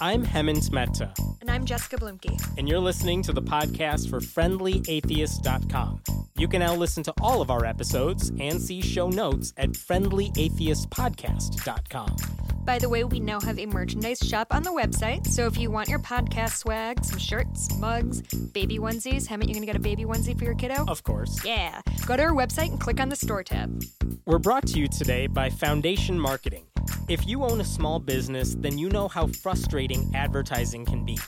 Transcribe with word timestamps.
I'm 0.00 0.24
Hemant 0.24 0.72
Mehta. 0.72 1.12
And 1.40 1.50
I'm 1.50 1.64
Jessica 1.64 1.96
Bluemke. 1.96 2.36
And 2.58 2.68
you're 2.68 2.80
listening 2.80 3.22
to 3.22 3.32
the 3.32 3.42
podcast 3.42 4.10
for 4.10 4.20
FriendlyAtheist.com. 4.20 6.02
You 6.36 6.48
can 6.48 6.58
now 6.60 6.74
listen 6.74 7.02
to 7.04 7.14
all 7.20 7.40
of 7.40 7.50
our 7.50 7.64
episodes 7.64 8.30
and 8.40 8.60
see 8.60 8.82
show 8.82 9.08
notes 9.08 9.54
at 9.56 9.70
FriendlyAtheistPodcast.com. 9.70 12.16
By 12.64 12.78
the 12.78 12.88
way, 12.88 13.04
we 13.04 13.20
now 13.20 13.40
have 13.40 13.58
a 13.58 13.66
merchandise 13.66 14.18
shop 14.18 14.48
on 14.50 14.62
the 14.62 14.72
website. 14.72 15.26
So 15.26 15.46
if 15.46 15.58
you 15.58 15.70
want 15.70 15.88
your 15.88 16.00
podcast 16.00 16.56
swag, 16.56 17.04
some 17.04 17.18
shirts, 17.18 17.68
mugs, 17.78 18.22
baby 18.52 18.78
onesies, 18.78 19.28
Hemant, 19.28 19.48
you 19.48 19.54
gonna 19.54 19.66
get 19.66 19.76
a 19.76 19.80
baby 19.80 20.04
onesie 20.04 20.36
for 20.36 20.44
your 20.44 20.54
kiddo? 20.54 20.84
Of 20.88 21.04
course. 21.04 21.44
Yeah. 21.44 21.82
Go 22.06 22.16
to 22.16 22.22
our 22.22 22.32
website 22.32 22.70
and 22.70 22.80
click 22.80 23.00
on 23.00 23.10
the 23.10 23.16
store 23.16 23.44
tab. 23.44 23.82
We're 24.24 24.38
brought 24.38 24.66
to 24.68 24.80
you 24.80 24.88
today 24.88 25.26
by 25.26 25.50
Foundation 25.50 26.18
Marketing. 26.18 26.64
If 27.08 27.26
you 27.26 27.44
own 27.44 27.60
a 27.60 27.64
small 27.64 27.98
business, 27.98 28.54
then 28.58 28.78
you 28.78 28.88
know 28.88 29.08
how 29.08 29.26
frustrating 29.26 30.10
advertising 30.14 30.84
can 30.84 31.04
be. 31.04 31.18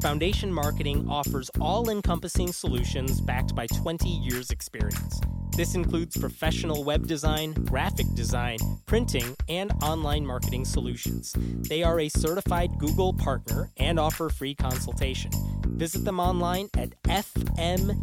Foundation 0.00 0.52
Marketing 0.52 1.08
offers 1.08 1.50
all 1.60 1.90
encompassing 1.90 2.52
solutions 2.52 3.20
backed 3.20 3.54
by 3.54 3.66
20 3.66 4.08
years' 4.08 4.50
experience. 4.50 5.20
This 5.58 5.74
includes 5.74 6.16
professional 6.16 6.84
web 6.84 7.08
design, 7.08 7.52
graphic 7.64 8.06
design, 8.14 8.58
printing, 8.86 9.34
and 9.48 9.72
online 9.82 10.24
marketing 10.24 10.64
solutions. 10.64 11.34
They 11.68 11.82
are 11.82 11.98
a 11.98 12.08
certified 12.08 12.78
Google 12.78 13.12
partner 13.12 13.68
and 13.76 13.98
offer 13.98 14.28
free 14.28 14.54
consultation. 14.54 15.32
Visit 15.66 16.04
them 16.04 16.20
online 16.20 16.68
at 16.76 16.90
fmkg.net. 17.02 17.98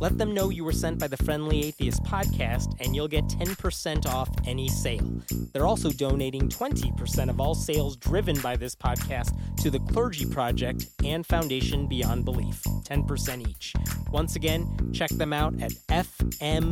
Let 0.00 0.18
them 0.18 0.34
know 0.34 0.50
you 0.50 0.64
were 0.64 0.72
sent 0.72 0.98
by 0.98 1.06
the 1.06 1.16
Friendly 1.18 1.64
Atheist 1.66 2.02
podcast, 2.02 2.74
and 2.80 2.94
you'll 2.94 3.08
get 3.08 3.24
10% 3.28 4.06
off 4.06 4.28
any 4.46 4.68
sale. 4.68 5.22
They're 5.52 5.66
also 5.66 5.90
donating 5.90 6.48
20% 6.48 7.30
of 7.30 7.40
all 7.40 7.54
sales 7.54 7.96
driven 7.96 8.38
by 8.40 8.56
this 8.56 8.74
podcast 8.74 9.32
to 9.62 9.70
the 9.70 9.78
Clergy 9.80 10.26
Project 10.26 10.88
and 11.04 11.24
Foundation 11.24 11.86
Beyond 11.86 12.24
Belief, 12.24 12.62
10% 12.64 13.48
each. 13.48 13.72
Once 14.10 14.36
again, 14.36 14.66
check 14.92 15.03
them 15.10 15.32
out 15.32 15.54
at 15.60 15.72
fmkg.net. 15.88 16.64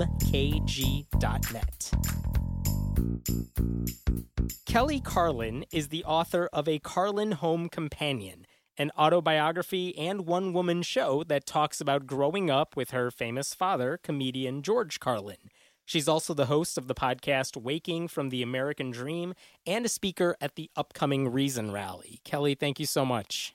Kelly 4.66 5.00
Carlin 5.00 5.64
is 5.72 5.88
the 5.88 6.04
author 6.04 6.48
of 6.52 6.68
A 6.68 6.78
Carlin 6.78 7.32
Home 7.32 7.68
Companion 7.68 8.46
an 8.78 8.90
autobiography 8.98 9.96
and 9.98 10.26
one 10.26 10.52
woman 10.52 10.82
show 10.82 11.22
that 11.24 11.46
talks 11.46 11.80
about 11.80 12.06
growing 12.06 12.50
up 12.50 12.76
with 12.76 12.90
her 12.90 13.10
famous 13.10 13.54
father, 13.54 13.98
comedian 14.02 14.62
George 14.62 14.98
Carlin. 14.98 15.50
She's 15.84 16.08
also 16.08 16.32
the 16.32 16.46
host 16.46 16.78
of 16.78 16.86
the 16.86 16.94
podcast 16.94 17.56
Waking 17.56 18.08
from 18.08 18.30
the 18.30 18.42
American 18.42 18.90
Dream 18.90 19.34
and 19.66 19.84
a 19.84 19.88
speaker 19.88 20.36
at 20.40 20.54
the 20.54 20.70
upcoming 20.76 21.30
Reason 21.30 21.70
Rally. 21.70 22.20
Kelly, 22.24 22.54
thank 22.54 22.78
you 22.80 22.86
so 22.86 23.04
much. 23.04 23.54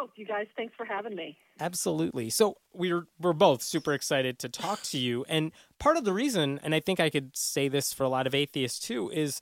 Oh, 0.00 0.08
you 0.14 0.24
guys, 0.24 0.46
thanks 0.56 0.74
for 0.76 0.84
having 0.86 1.16
me. 1.16 1.36
Absolutely. 1.58 2.30
So 2.30 2.58
we're 2.72 3.08
we're 3.20 3.32
both 3.32 3.62
super 3.62 3.92
excited 3.92 4.38
to 4.38 4.48
talk 4.48 4.82
to 4.82 4.98
you. 4.98 5.24
And 5.28 5.50
part 5.80 5.96
of 5.96 6.04
the 6.04 6.12
reason, 6.12 6.60
and 6.62 6.72
I 6.72 6.78
think 6.78 7.00
I 7.00 7.10
could 7.10 7.36
say 7.36 7.66
this 7.66 7.92
for 7.92 8.04
a 8.04 8.08
lot 8.08 8.26
of 8.26 8.34
atheists 8.34 8.78
too, 8.78 9.10
is 9.10 9.40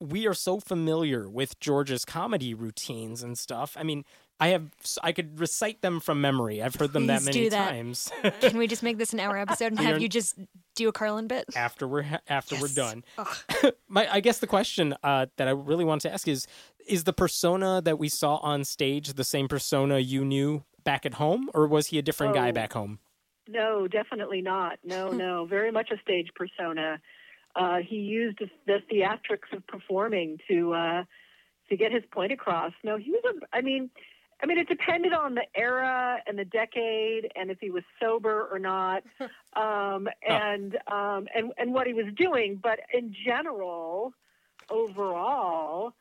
we 0.00 0.26
are 0.26 0.32
so 0.34 0.60
familiar 0.60 1.28
with 1.28 1.60
George's 1.60 2.06
comedy 2.06 2.54
routines 2.54 3.22
and 3.22 3.36
stuff. 3.36 3.76
I 3.78 3.82
mean, 3.82 4.04
I 4.40 4.48
have 4.48 4.70
I 5.02 5.12
could 5.12 5.40
recite 5.40 5.82
them 5.82 6.00
from 6.00 6.20
memory. 6.20 6.62
I've 6.62 6.76
heard 6.76 6.92
them 6.92 7.06
Please 7.06 7.24
that 7.24 7.34
many 7.34 7.48
that. 7.48 7.70
times. 7.70 8.10
Can 8.40 8.56
we 8.56 8.66
just 8.66 8.82
make 8.82 8.96
this 8.96 9.12
an 9.12 9.20
hour 9.20 9.36
episode 9.36 9.72
and 9.72 9.80
have 9.80 10.00
you 10.00 10.08
just 10.08 10.38
do 10.74 10.88
a 10.88 10.92
Carlin 10.92 11.26
bit 11.26 11.44
after 11.56 11.88
we're 11.88 12.06
after 12.28 12.54
yes. 12.54 12.62
we're 12.62 12.68
done? 12.68 13.04
My 13.88 14.10
I 14.10 14.20
guess 14.20 14.38
the 14.38 14.46
question 14.46 14.94
uh, 15.02 15.26
that 15.36 15.48
I 15.48 15.50
really 15.50 15.84
want 15.84 16.02
to 16.02 16.12
ask 16.12 16.28
is: 16.28 16.46
Is 16.88 17.04
the 17.04 17.12
persona 17.12 17.80
that 17.84 17.98
we 17.98 18.08
saw 18.08 18.36
on 18.36 18.64
stage 18.64 19.12
the 19.12 19.24
same 19.24 19.46
persona 19.48 19.98
you 19.98 20.24
knew 20.24 20.64
back 20.84 21.04
at 21.04 21.14
home, 21.14 21.50
or 21.54 21.66
was 21.66 21.88
he 21.88 21.98
a 21.98 22.02
different 22.02 22.32
oh, 22.32 22.36
guy 22.36 22.50
back 22.50 22.72
home? 22.72 22.98
No, 23.46 23.86
definitely 23.86 24.40
not. 24.42 24.78
No, 24.84 25.08
no, 25.12 25.44
very 25.44 25.70
much 25.70 25.90
a 25.90 26.00
stage 26.00 26.28
persona 26.34 26.98
uh, 27.58 27.78
he 27.86 27.96
used 27.96 28.38
the 28.66 28.78
theatrics 28.90 29.52
of 29.52 29.66
performing 29.66 30.38
to 30.48 30.72
uh, 30.72 31.04
to 31.68 31.76
get 31.76 31.92
his 31.92 32.04
point 32.10 32.32
across. 32.32 32.72
No, 32.84 32.96
he 32.96 33.10
was 33.10 33.22
a. 33.26 33.56
I 33.56 33.60
mean, 33.60 33.90
I 34.42 34.46
mean, 34.46 34.58
it 34.58 34.68
depended 34.68 35.12
on 35.12 35.34
the 35.34 35.44
era 35.54 36.18
and 36.26 36.38
the 36.38 36.44
decade, 36.44 37.30
and 37.34 37.50
if 37.50 37.58
he 37.60 37.70
was 37.70 37.82
sober 38.00 38.48
or 38.50 38.58
not, 38.58 39.02
um, 39.56 40.08
and 40.26 40.78
oh. 40.90 40.96
um, 40.96 41.28
and 41.34 41.52
and 41.58 41.74
what 41.74 41.86
he 41.86 41.94
was 41.94 42.06
doing. 42.16 42.60
But 42.62 42.80
in 42.92 43.14
general, 43.26 44.12
overall. 44.70 45.94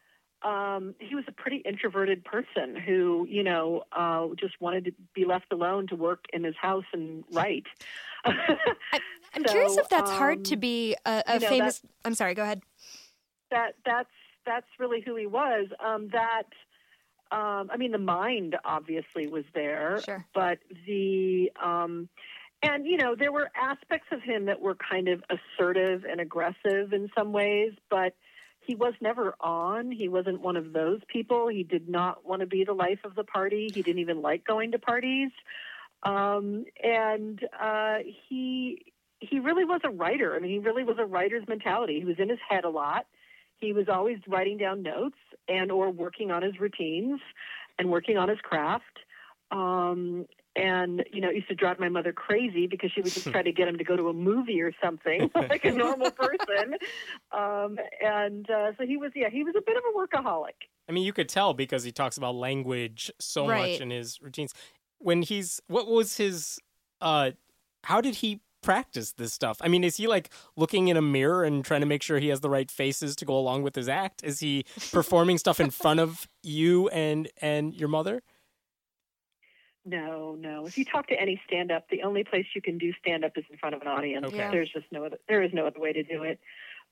Um, 0.43 0.93
he 0.99 1.15
was 1.15 1.23
a 1.27 1.31
pretty 1.31 1.57
introverted 1.65 2.23
person 2.23 2.75
who, 2.75 3.25
you 3.29 3.43
know, 3.43 3.83
uh, 3.91 4.27
just 4.39 4.59
wanted 4.61 4.85
to 4.85 4.91
be 5.15 5.25
left 5.25 5.51
alone 5.51 5.87
to 5.87 5.95
work 5.95 6.25
in 6.31 6.43
his 6.43 6.55
house 6.61 6.85
and 6.93 7.23
write. 7.31 7.65
I'm 8.25 9.45
so, 9.45 9.51
curious 9.51 9.77
if 9.77 9.89
that's 9.89 10.11
um, 10.11 10.17
hard 10.17 10.45
to 10.45 10.55
um, 10.55 10.59
be 10.59 10.95
a, 11.05 11.23
a 11.25 11.33
you 11.35 11.39
know, 11.39 11.47
famous. 11.49 11.81
I'm 12.05 12.13
sorry. 12.13 12.33
Go 12.33 12.43
ahead. 12.43 12.61
That 13.51 13.73
that's 13.85 14.09
that's 14.45 14.67
really 14.79 15.01
who 15.01 15.15
he 15.15 15.25
was. 15.25 15.67
Um, 15.83 16.09
that 16.11 16.47
um, 17.31 17.69
I 17.71 17.77
mean, 17.77 17.91
the 17.91 17.97
mind 17.97 18.55
obviously 18.63 19.27
was 19.27 19.43
there, 19.53 20.01
sure. 20.05 20.25
but 20.33 20.59
the 20.85 21.51
um, 21.63 22.09
and 22.63 22.85
you 22.85 22.97
know 22.97 23.15
there 23.15 23.31
were 23.31 23.49
aspects 23.55 24.07
of 24.11 24.21
him 24.21 24.45
that 24.45 24.61
were 24.61 24.75
kind 24.75 25.07
of 25.07 25.23
assertive 25.29 26.05
and 26.05 26.21
aggressive 26.21 26.93
in 26.93 27.09
some 27.17 27.33
ways, 27.33 27.73
but 27.89 28.13
he 28.67 28.75
was 28.75 28.93
never 28.99 29.33
on. 29.39 29.91
He 29.91 30.09
wasn't 30.09 30.41
one 30.41 30.57
of 30.57 30.73
those 30.73 30.99
people. 31.07 31.47
He 31.47 31.63
did 31.63 31.87
not 31.87 32.25
want 32.25 32.41
to 32.41 32.45
be 32.45 32.65
the 32.65 32.73
life 32.73 32.99
of 33.05 33.15
the 33.15 33.23
party. 33.23 33.71
He 33.73 33.81
didn't 33.81 33.99
even 33.99 34.21
like 34.21 34.45
going 34.45 34.73
to 34.73 34.79
parties. 34.79 35.31
Um, 36.03 36.65
and 36.83 37.39
uh, 37.59 37.99
he 38.29 38.91
he 39.19 39.39
really 39.39 39.63
was 39.63 39.81
a 39.83 39.89
writer. 39.89 40.35
I 40.35 40.39
mean, 40.39 40.51
he 40.51 40.59
really 40.59 40.83
was 40.83 40.97
a 40.99 41.05
writer's 41.05 41.47
mentality. 41.47 41.99
He 41.99 42.05
was 42.05 42.19
in 42.19 42.29
his 42.29 42.39
head 42.47 42.65
a 42.65 42.69
lot. 42.69 43.07
He 43.55 43.73
was 43.73 43.87
always 43.89 44.17
writing 44.27 44.57
down 44.57 44.83
notes 44.83 45.17
and 45.47 45.71
or 45.71 45.89
working 45.89 46.29
on 46.29 46.43
his 46.43 46.59
routines 46.59 47.19
and 47.79 47.89
working 47.89 48.17
on 48.17 48.29
his 48.29 48.37
craft. 48.41 48.83
Um, 49.49 50.27
and 50.57 51.03
you 51.13 51.21
know, 51.21 51.29
it 51.29 51.35
used 51.35 51.47
to 51.49 51.55
drive 51.55 51.79
my 51.79 51.89
mother 51.89 52.11
crazy 52.11 52.67
because 52.67 52.91
she 52.91 53.01
would 53.01 53.13
just 53.13 53.27
try 53.31 53.43
to 53.43 53.51
get 53.51 53.67
him 53.67 53.77
to 53.77 53.83
go 53.83 53.95
to 53.95 54.09
a 54.09 54.13
movie 54.13 54.61
or 54.61 54.73
something 54.83 55.29
like 55.35 55.63
a 55.65 55.71
normal 55.71 56.11
person. 56.11 56.75
Um, 57.31 57.77
and 58.01 58.49
uh, 58.49 58.71
so 58.77 58.85
he 58.85 58.97
was, 58.97 59.11
yeah, 59.15 59.29
he 59.29 59.43
was 59.43 59.55
a 59.57 59.61
bit 59.61 59.77
of 59.77 59.83
a 59.83 59.97
workaholic. 59.97 60.67
I 60.89 60.91
mean, 60.91 61.03
you 61.03 61.13
could 61.13 61.29
tell 61.29 61.53
because 61.53 61.83
he 61.83 61.91
talks 61.91 62.17
about 62.17 62.35
language 62.35 63.11
so 63.19 63.47
right. 63.47 63.73
much 63.73 63.81
in 63.81 63.91
his 63.91 64.21
routines. 64.21 64.53
When 64.99 65.21
he's, 65.21 65.61
what 65.67 65.87
was 65.87 66.17
his? 66.17 66.59
uh 67.01 67.31
How 67.83 68.01
did 68.01 68.15
he 68.15 68.41
practice 68.63 69.13
this 69.13 69.33
stuff? 69.33 69.57
I 69.61 69.67
mean, 69.67 69.83
is 69.83 69.97
he 69.97 70.07
like 70.07 70.29
looking 70.55 70.87
in 70.87 70.97
a 70.97 71.01
mirror 71.01 71.43
and 71.43 71.63
trying 71.63 71.81
to 71.81 71.87
make 71.87 72.01
sure 72.01 72.19
he 72.19 72.29
has 72.29 72.39
the 72.39 72.49
right 72.49 72.69
faces 72.71 73.15
to 73.17 73.25
go 73.25 73.37
along 73.37 73.61
with 73.63 73.75
his 73.75 73.87
act? 73.87 74.23
Is 74.23 74.39
he 74.39 74.65
performing 74.91 75.37
stuff 75.37 75.59
in 75.59 75.69
front 75.69 75.99
of 75.99 76.27
you 76.41 76.87
and 76.89 77.29
and 77.41 77.73
your 77.73 77.89
mother? 77.89 78.23
No, 79.87 80.35
no. 80.39 80.65
If 80.65 80.77
you 80.77 80.85
talk 80.85 81.07
to 81.07 81.19
any 81.19 81.41
stand 81.47 81.71
up, 81.71 81.89
the 81.89 82.03
only 82.03 82.23
place 82.23 82.45
you 82.53 82.61
can 82.61 82.77
do 82.77 82.91
stand 82.99 83.23
up 83.23 83.37
is 83.37 83.45
in 83.49 83.57
front 83.57 83.73
of 83.75 83.81
an 83.81 83.87
audience. 83.87 84.25
Okay. 84.27 84.49
There's 84.51 84.69
just 84.69 84.85
no 84.91 85.05
other 85.05 85.17
there 85.27 85.41
is 85.41 85.51
no 85.53 85.65
other 85.65 85.79
way 85.79 85.93
to 85.93 86.03
do 86.03 86.23
it. 86.23 86.39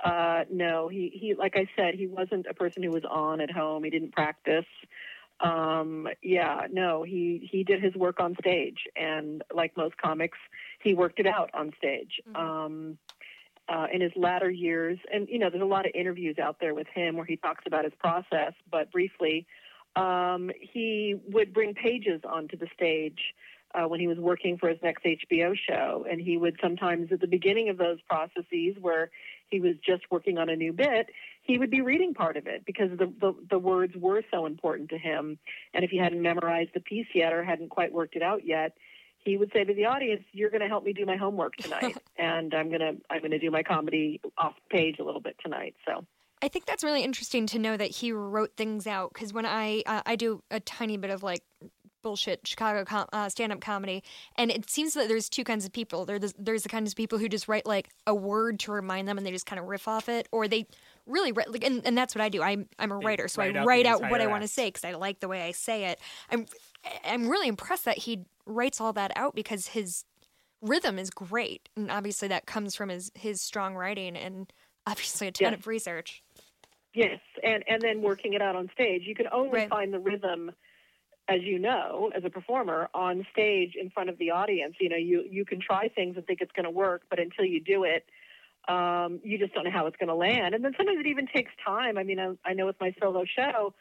Uh 0.03 0.43
no, 0.51 0.87
he 0.87 1.11
he 1.13 1.33
like 1.33 1.55
I 1.55 1.67
said, 1.75 1.95
he 1.95 2.07
wasn't 2.07 2.45
a 2.49 2.53
person 2.53 2.83
who 2.83 2.91
was 2.91 3.03
on 3.09 3.41
at 3.41 3.51
home. 3.51 3.83
He 3.83 3.89
didn't 3.89 4.13
practice 4.13 4.65
um, 5.39 6.07
yeah, 6.21 6.67
no, 6.71 7.03
he 7.03 7.47
he 7.51 7.63
did 7.63 7.83
his 7.83 7.93
work 7.95 8.19
on 8.19 8.35
stage, 8.39 8.87
and 8.95 9.43
like 9.53 9.75
most 9.75 9.97
comics, 9.97 10.37
he 10.81 10.93
worked 10.93 11.19
it 11.19 11.27
out 11.27 11.49
on 11.53 11.73
stage. 11.77 12.21
Mm-hmm. 12.29 12.35
Um, 12.35 12.97
uh, 13.67 13.87
in 13.91 13.99
his 13.99 14.11
latter 14.15 14.49
years, 14.49 14.99
and 15.11 15.27
you 15.27 15.39
know, 15.39 15.49
there's 15.49 15.63
a 15.63 15.65
lot 15.65 15.87
of 15.87 15.91
interviews 15.95 16.37
out 16.37 16.57
there 16.61 16.75
with 16.75 16.87
him 16.93 17.17
where 17.17 17.25
he 17.25 17.35
talks 17.35 17.63
about 17.65 17.83
his 17.83 17.93
process, 17.97 18.53
but 18.69 18.91
briefly, 18.91 19.47
um, 19.95 20.51
he 20.59 21.15
would 21.29 21.53
bring 21.53 21.73
pages 21.73 22.21
onto 22.27 22.57
the 22.57 22.67
stage 22.73 23.19
uh, 23.75 23.87
when 23.87 23.99
he 23.99 24.07
was 24.07 24.17
working 24.17 24.57
for 24.57 24.69
his 24.69 24.77
next 24.81 25.03
HBO 25.03 25.55
show. 25.55 26.05
And 26.09 26.21
he 26.21 26.37
would 26.37 26.57
sometimes, 26.61 27.11
at 27.11 27.19
the 27.19 27.27
beginning 27.27 27.69
of 27.69 27.77
those 27.77 27.99
processes 28.07 28.75
where 28.79 29.09
he 29.49 29.59
was 29.59 29.73
just 29.85 30.03
working 30.09 30.37
on 30.37 30.49
a 30.49 30.55
new 30.55 30.73
bit, 30.73 31.09
he 31.41 31.57
would 31.57 31.69
be 31.69 31.81
reading 31.81 32.13
part 32.13 32.37
of 32.37 32.47
it 32.47 32.65
because 32.65 32.89
the, 32.97 33.11
the, 33.19 33.35
the 33.49 33.59
words 33.59 33.93
were 33.95 34.21
so 34.31 34.45
important 34.45 34.89
to 34.89 34.97
him. 34.97 35.37
And 35.73 35.83
if 35.83 35.91
he 35.91 35.97
hadn't 35.97 36.21
memorized 36.21 36.71
the 36.73 36.79
piece 36.79 37.07
yet 37.13 37.33
or 37.33 37.43
hadn't 37.43 37.69
quite 37.69 37.93
worked 37.93 38.15
it 38.15 38.21
out 38.21 38.45
yet, 38.45 38.73
he 39.17 39.37
would 39.37 39.51
say 39.53 39.63
to 39.63 39.73
the 39.73 39.85
audience, 39.85 40.23
"You're 40.33 40.51
going 40.51 40.61
to 40.61 40.67
help 40.67 40.83
me 40.83 40.93
do 40.93 41.03
my 41.03 41.15
homework 41.15 41.55
tonight, 41.55 41.97
and 42.17 42.53
I'm 42.53 42.69
going 42.69 42.81
to 42.81 42.95
I'm 43.09 43.19
going 43.19 43.31
to 43.31 43.39
do 43.39 43.49
my 43.49 43.63
comedy 43.63 44.21
off 44.37 44.53
page 44.69 44.97
a 44.99 45.03
little 45.03 45.19
bit 45.19 45.35
tonight." 45.43 45.75
So 45.83 46.05
I 46.45 46.47
think 46.47 46.65
that's 46.65 46.83
really 46.83 47.03
interesting 47.03 47.47
to 47.47 47.59
know 47.59 47.75
that 47.75 47.89
he 47.89 48.11
wrote 48.11 48.55
things 48.55 48.85
out 48.85 49.11
because 49.13 49.33
when 49.33 49.45
I 49.45 49.81
uh, 49.85 50.01
I 50.05 50.15
do 50.15 50.43
a 50.51 50.59
tiny 50.59 50.95
bit 50.97 51.09
of 51.09 51.23
like 51.23 51.41
bullshit 52.05 52.45
Chicago 52.45 52.85
com- 52.85 53.07
uh, 53.11 53.27
stand 53.29 53.51
up 53.51 53.59
comedy. 53.59 54.03
And 54.37 54.51
it 54.51 54.69
seems 54.69 54.93
that 54.93 55.07
there's 55.07 55.27
two 55.27 55.43
kinds 55.43 55.65
of 55.65 55.73
people. 55.73 56.05
There's 56.05 56.33
there's 56.37 56.61
the 56.61 56.69
kinds 56.69 56.91
of 56.91 56.95
people 56.95 57.17
who 57.17 57.27
just 57.27 57.47
write 57.47 57.65
like 57.65 57.89
a 58.05 58.13
word 58.13 58.59
to 58.59 58.71
remind 58.71 59.07
them, 59.07 59.17
and 59.17 59.25
they 59.25 59.31
just 59.31 59.47
kind 59.47 59.59
of 59.59 59.65
riff 59.65 59.87
off 59.87 60.07
it, 60.07 60.29
or 60.31 60.47
they 60.47 60.67
really 61.07 61.31
write 61.31 61.51
like, 61.51 61.63
and, 61.63 61.81
and 61.83 61.97
that's 61.97 62.13
what 62.13 62.21
I 62.21 62.29
do. 62.29 62.43
I'm 62.43 62.67
I'm 62.77 62.91
a 62.91 62.97
writer, 62.97 63.27
so 63.27 63.41
write 63.41 63.57
I 63.57 63.63
write 63.65 63.87
out 63.87 64.01
what 64.01 64.21
I 64.21 64.27
want 64.27 64.43
to 64.43 64.47
say 64.47 64.67
because 64.67 64.85
I 64.85 64.91
like 64.93 65.19
the 65.19 65.27
way 65.27 65.41
I 65.41 65.51
say 65.51 65.85
it. 65.85 65.99
I'm 66.29 66.45
I'm 67.03 67.27
really 67.27 67.47
impressed 67.47 67.85
that 67.85 67.97
he 67.97 68.25
writes 68.45 68.79
all 68.79 68.93
that 68.93 69.11
out 69.15 69.33
because 69.33 69.69
his 69.69 70.05
rhythm 70.61 70.99
is 70.99 71.09
great, 71.09 71.69
and 71.75 71.89
obviously 71.89 72.27
that 72.27 72.45
comes 72.45 72.75
from 72.75 72.89
his 72.89 73.11
his 73.15 73.41
strong 73.41 73.73
writing 73.73 74.15
and 74.15 74.53
obviously 74.85 75.25
a 75.25 75.31
ton 75.31 75.53
Yes. 75.53 75.59
of 75.59 75.65
research. 75.65 76.21
Yes, 76.95 77.19
and 77.43 77.63
and 77.67 77.81
then 77.81 78.01
working 78.01 78.33
it 78.33 78.41
out 78.41 78.55
on 78.55 78.69
stage. 78.73 79.03
You 79.05 79.15
can 79.15 79.27
only 79.31 79.59
Right. 79.59 79.69
find 79.69 79.93
the 79.93 79.99
rhythm, 79.99 80.51
as 81.27 81.41
you 81.43 81.59
know, 81.59 82.09
as 82.15 82.23
a 82.23 82.29
performer 82.29 82.87
on 82.93 83.27
stage 83.33 83.75
in 83.75 83.89
front 83.89 84.09
of 84.09 84.17
the 84.17 84.31
audience. 84.31 84.75
You 84.79 84.87
know, 84.89 84.95
you 84.95 85.25
you 85.29 85.43
can 85.45 85.59
try 85.59 85.89
things 85.89 86.15
and 86.15 86.25
think 86.25 86.39
it's 86.41 86.53
going 86.53 86.63
to 86.63 86.71
work, 86.71 87.03
but 87.09 87.19
until 87.19 87.43
you 87.43 87.59
do 87.59 87.83
it, 87.83 88.05
um, 88.69 89.19
you 89.23 89.37
just 89.37 89.53
don't 89.53 89.65
know 89.65 89.71
how 89.71 89.87
it's 89.87 89.97
going 89.97 90.07
to 90.07 90.15
land. 90.15 90.55
And 90.55 90.63
then 90.63 90.73
sometimes 90.77 90.99
it 90.99 91.07
even 91.07 91.27
takes 91.27 91.51
time. 91.65 91.97
I 91.97 92.03
mean, 92.03 92.17
I, 92.19 92.31
I 92.45 92.53
know 92.53 92.65
with 92.65 92.79
my 92.79 92.95
solo 93.01 93.25
show, 93.25 93.73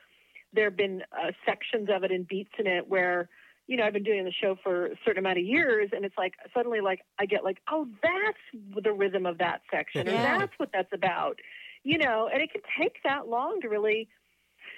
there 0.53 0.65
have 0.65 0.77
been 0.77 1.03
uh, 1.13 1.31
sections 1.47 1.89
of 1.95 2.03
it 2.03 2.11
and 2.11 2.27
beats 2.27 2.53
in 2.59 2.67
it 2.67 2.89
where. 2.89 3.29
You 3.67 3.79
know, 3.79 3.85
I've 3.85 3.95
been 3.95 4.03
doing 4.03 4.27
the 4.27 4.31
show 4.31 4.57
for 4.63 4.89
a 4.89 4.97
certain 5.07 5.21
amount 5.25 5.39
of 5.39 5.45
years, 5.47 5.89
and 5.95 6.05
it's 6.05 6.19
like 6.19 6.35
suddenly, 6.53 6.83
like 6.83 7.01
I 7.19 7.25
get 7.25 7.45
like, 7.45 7.63
oh, 7.73 7.89
that's 8.03 8.85
the 8.85 8.93
rhythm 8.93 9.25
of 9.25 9.39
that 9.39 9.63
section, 9.71 10.07
Yeah. 10.07 10.37
that's 10.39 10.53
what 10.59 10.69
that's 10.71 10.93
about 10.93 11.41
you 11.85 11.99
know, 11.99 12.29
and 12.33 12.43
it 12.43 12.51
can 12.51 12.63
take 12.81 12.97
that 13.05 13.29
long 13.29 13.61
to 13.61 13.69
really 13.69 14.09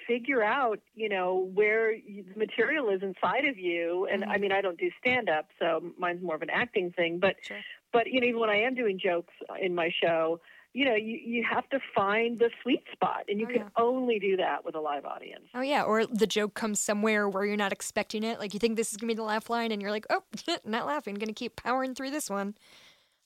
figure 0.05 0.43
out, 0.43 0.79
you 0.93 1.09
know, 1.09 1.49
where 1.53 1.93
you, 1.93 2.23
the 2.23 2.37
material 2.37 2.89
is 2.89 3.01
inside 3.01 3.45
of 3.45 3.57
you. 3.57 4.07
And 4.11 4.23
I 4.25 4.37
Mhm. 4.37 4.41
mean, 4.41 4.51
I 4.51 4.61
don't 4.61 4.77
do 4.79 4.91
stand 4.99 5.29
up, 5.29 5.47
so 5.59 5.93
mine's 5.97 6.21
more 6.21 6.35
of 6.35 6.41
an 6.41 6.49
acting 6.49 6.91
thing. 6.91 7.19
But, 7.19 7.37
Sure. 7.41 7.61
but 7.91 8.07
you 8.07 8.19
know, 8.21 8.27
even 8.27 8.39
when 8.39 8.49
I 8.49 8.57
am 8.61 8.75
doing 8.75 8.99
jokes 8.99 9.33
in 9.59 9.73
my 9.73 9.89
show, 9.89 10.39
you 10.73 10.85
know, 10.85 10.95
you, 10.95 11.17
you 11.17 11.43
have 11.49 11.67
to 11.69 11.79
find 11.95 12.37
the 12.37 12.51
sweet 12.61 12.83
spot, 12.91 13.23
and 13.29 13.39
you 13.39 13.47
Oh, 13.47 13.51
can 13.51 13.61
yeah. 13.61 13.69
only 13.77 14.19
do 14.19 14.37
that 14.37 14.63
with 14.63 14.75
a 14.75 14.79
live 14.79 15.05
audience. 15.05 15.45
Oh 15.55 15.61
yeah, 15.61 15.83
or 15.83 16.05
the 16.05 16.27
joke 16.27 16.53
comes 16.53 16.79
somewhere 16.79 17.27
where 17.27 17.45
you're 17.45 17.57
not 17.57 17.71
expecting 17.73 18.23
it. 18.23 18.37
Like 18.39 18.53
you 18.53 18.59
think 18.59 18.75
this 18.75 18.91
is 18.91 18.97
gonna 18.97 19.11
be 19.11 19.15
the 19.15 19.23
laugh 19.23 19.49
line, 19.49 19.71
and 19.71 19.81
you're 19.81 19.91
like, 19.91 20.05
oh, 20.09 20.23
not 20.65 20.85
laughing. 20.85 21.15
Gonna 21.15 21.33
keep 21.33 21.55
powering 21.55 21.95
through 21.95 22.11
this 22.11 22.29
one. 22.29 22.55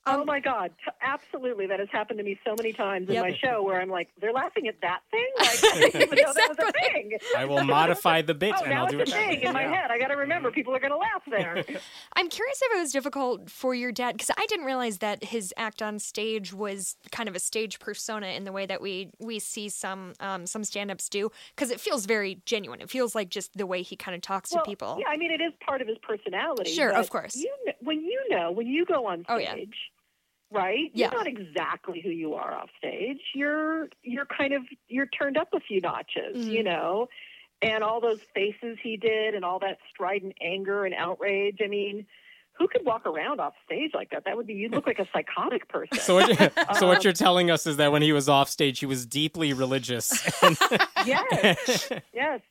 Oh 0.06 0.21
Um, 0.21 0.25
my 0.25 0.39
God, 0.39 0.71
absolutely! 1.01 1.68
That 1.68 1.80
has 1.80 1.89
happened 1.92 2.18
to 2.19 2.24
me 2.24 2.39
so 2.45 2.56
many 2.57 2.74
times 2.74 3.07
in 3.07 3.15
Yep. 3.15 3.24
my 3.24 3.33
show 3.38 3.62
where 3.63 3.80
I'm 3.81 3.89
like, 3.89 4.09
they're 4.19 4.33
laughing 4.33 4.68
at 4.68 4.80
that 4.81 5.01
thing. 5.12 5.27
Like, 5.38 5.48
I 5.75 5.80
didn't 5.80 6.01
even 6.01 6.18
know 6.24 6.33
that 6.33 6.50
was 6.50 6.57
a 6.59 6.71
thing. 6.71 7.12
I 7.38 7.45
will 7.45 7.63
modify 7.63 8.21
the 8.21 8.33
bit 8.33 8.53
Oh, 8.57 8.62
and 8.62 8.69
now 8.71 8.80
I'll 8.80 8.83
it's 8.86 8.92
do 8.94 9.00
a 9.00 9.01
it 9.03 9.09
that 9.09 9.15
thing 9.15 9.39
way. 9.42 9.44
in 9.45 9.53
my 9.53 9.63
Yeah. 9.63 9.81
head. 9.81 9.92
I 9.92 10.00
got 10.00 10.07
to 10.07 10.15
remember 10.15 10.51
people 10.51 10.75
are 10.75 10.80
going 10.80 10.92
to 10.92 10.98
laugh 10.98 11.21
there. 11.30 11.63
I'm 12.15 12.30
curious 12.30 12.59
if 12.63 12.75
it 12.75 12.80
was 12.80 12.92
difficult 12.92 13.50
for 13.50 13.74
your 13.75 13.92
dad 13.92 14.13
because 14.13 14.31
I 14.38 14.45
didn't 14.48 14.65
realize 14.65 14.98
that 15.00 15.24
his 15.25 15.53
act 15.57 15.81
on 15.81 16.00
stage 16.00 16.53
was 16.53 16.95
kind 17.12 17.30
of 17.30 17.36
a 17.36 17.39
stage 17.39 17.80
persona 17.80 18.27
in 18.27 18.44
the 18.44 18.51
way 18.51 18.65
that 18.65 18.81
we 18.81 19.09
we 19.19 19.39
see 19.39 19.69
some 19.69 20.13
um, 20.19 20.45
some 20.45 20.63
stand-ups 20.63 21.09
do 21.09 21.31
because 21.56 21.71
it 21.71 21.80
feels 21.80 22.06
very 22.06 22.42
genuine. 22.45 22.81
It 22.81 22.89
feels 22.89 23.13
like 23.15 23.30
just 23.30 23.56
the 23.57 23.65
way 23.68 23.81
he 23.81 23.95
kind 23.95 24.15
of 24.15 24.21
talks 24.21 24.51
well, 24.53 24.63
to 24.63 24.69
people. 24.69 24.98
Yeah, 25.00 25.07
I 25.09 25.18
mean, 25.18 25.31
it 25.31 25.42
is 25.42 25.53
part 25.65 25.81
of 25.81 25.88
his 25.88 25.98
personality. 26.00 26.71
Sure, 26.71 26.92
of 26.92 27.09
course. 27.09 27.36
You 27.36 27.53
kn- 27.65 27.75
when 27.81 28.01
you 28.01 28.21
know 28.30 28.51
when 28.51 28.68
you 28.68 28.86
go 28.86 29.06
on 29.07 29.25
Oh, 29.30 29.38
yeah. 29.38 29.56
Stage, 30.51 30.62
right? 30.63 30.92
Yeah. 30.94 31.09
You're 31.12 31.18
not 31.24 31.27
exactly 31.27 32.01
who 32.03 32.09
you 32.09 32.33
are 32.36 32.53
off 32.53 32.69
stage. 32.77 33.19
You're 33.33 33.89
you're 34.03 34.25
kind 34.25 34.53
of 34.53 34.63
you're 34.88 35.07
turned 35.07 35.38
up 35.38 35.50
a 35.53 35.59
few 35.59 35.81
notches, 35.81 36.36
Mhm. 36.45 36.51
you 36.51 36.63
know. 36.63 37.07
And 37.63 37.83
all 37.83 38.01
those 38.01 38.19
faces 38.33 38.77
he 38.81 38.98
did, 38.98 39.36
and 39.36 39.45
all 39.45 39.59
that 39.59 39.77
strident 39.94 40.33
anger 40.42 40.83
and 40.86 40.95
outrage. 40.95 41.57
I 41.63 41.68
mean, 41.68 42.07
who 42.53 42.68
could 42.68 42.83
walk 42.83 43.06
around 43.06 43.39
off 43.39 43.53
stage 43.63 43.92
like 43.94 44.09
that? 44.09 44.25
That 44.25 44.36
would 44.36 44.48
be 44.48 44.56
you'd 44.56 44.71
look 44.71 44.88
like 44.88 44.98
a 44.98 45.07
psychotic 45.13 45.68
person. 45.69 46.00
So 46.00 46.15
what, 46.15 46.27
so 46.80 46.88
what 46.88 46.98
Um, 46.98 47.01
you're 47.03 47.13
telling 47.13 47.51
us 47.51 47.68
is 47.68 47.77
that 47.77 47.92
when 47.92 48.01
he 48.01 48.13
was 48.13 48.27
off 48.27 48.50
stage, 48.50 48.80
he 48.80 48.88
was 48.88 49.06
deeply 49.06 49.53
religious. 49.53 50.12
yes, 51.06 51.92
yes. 52.13 52.42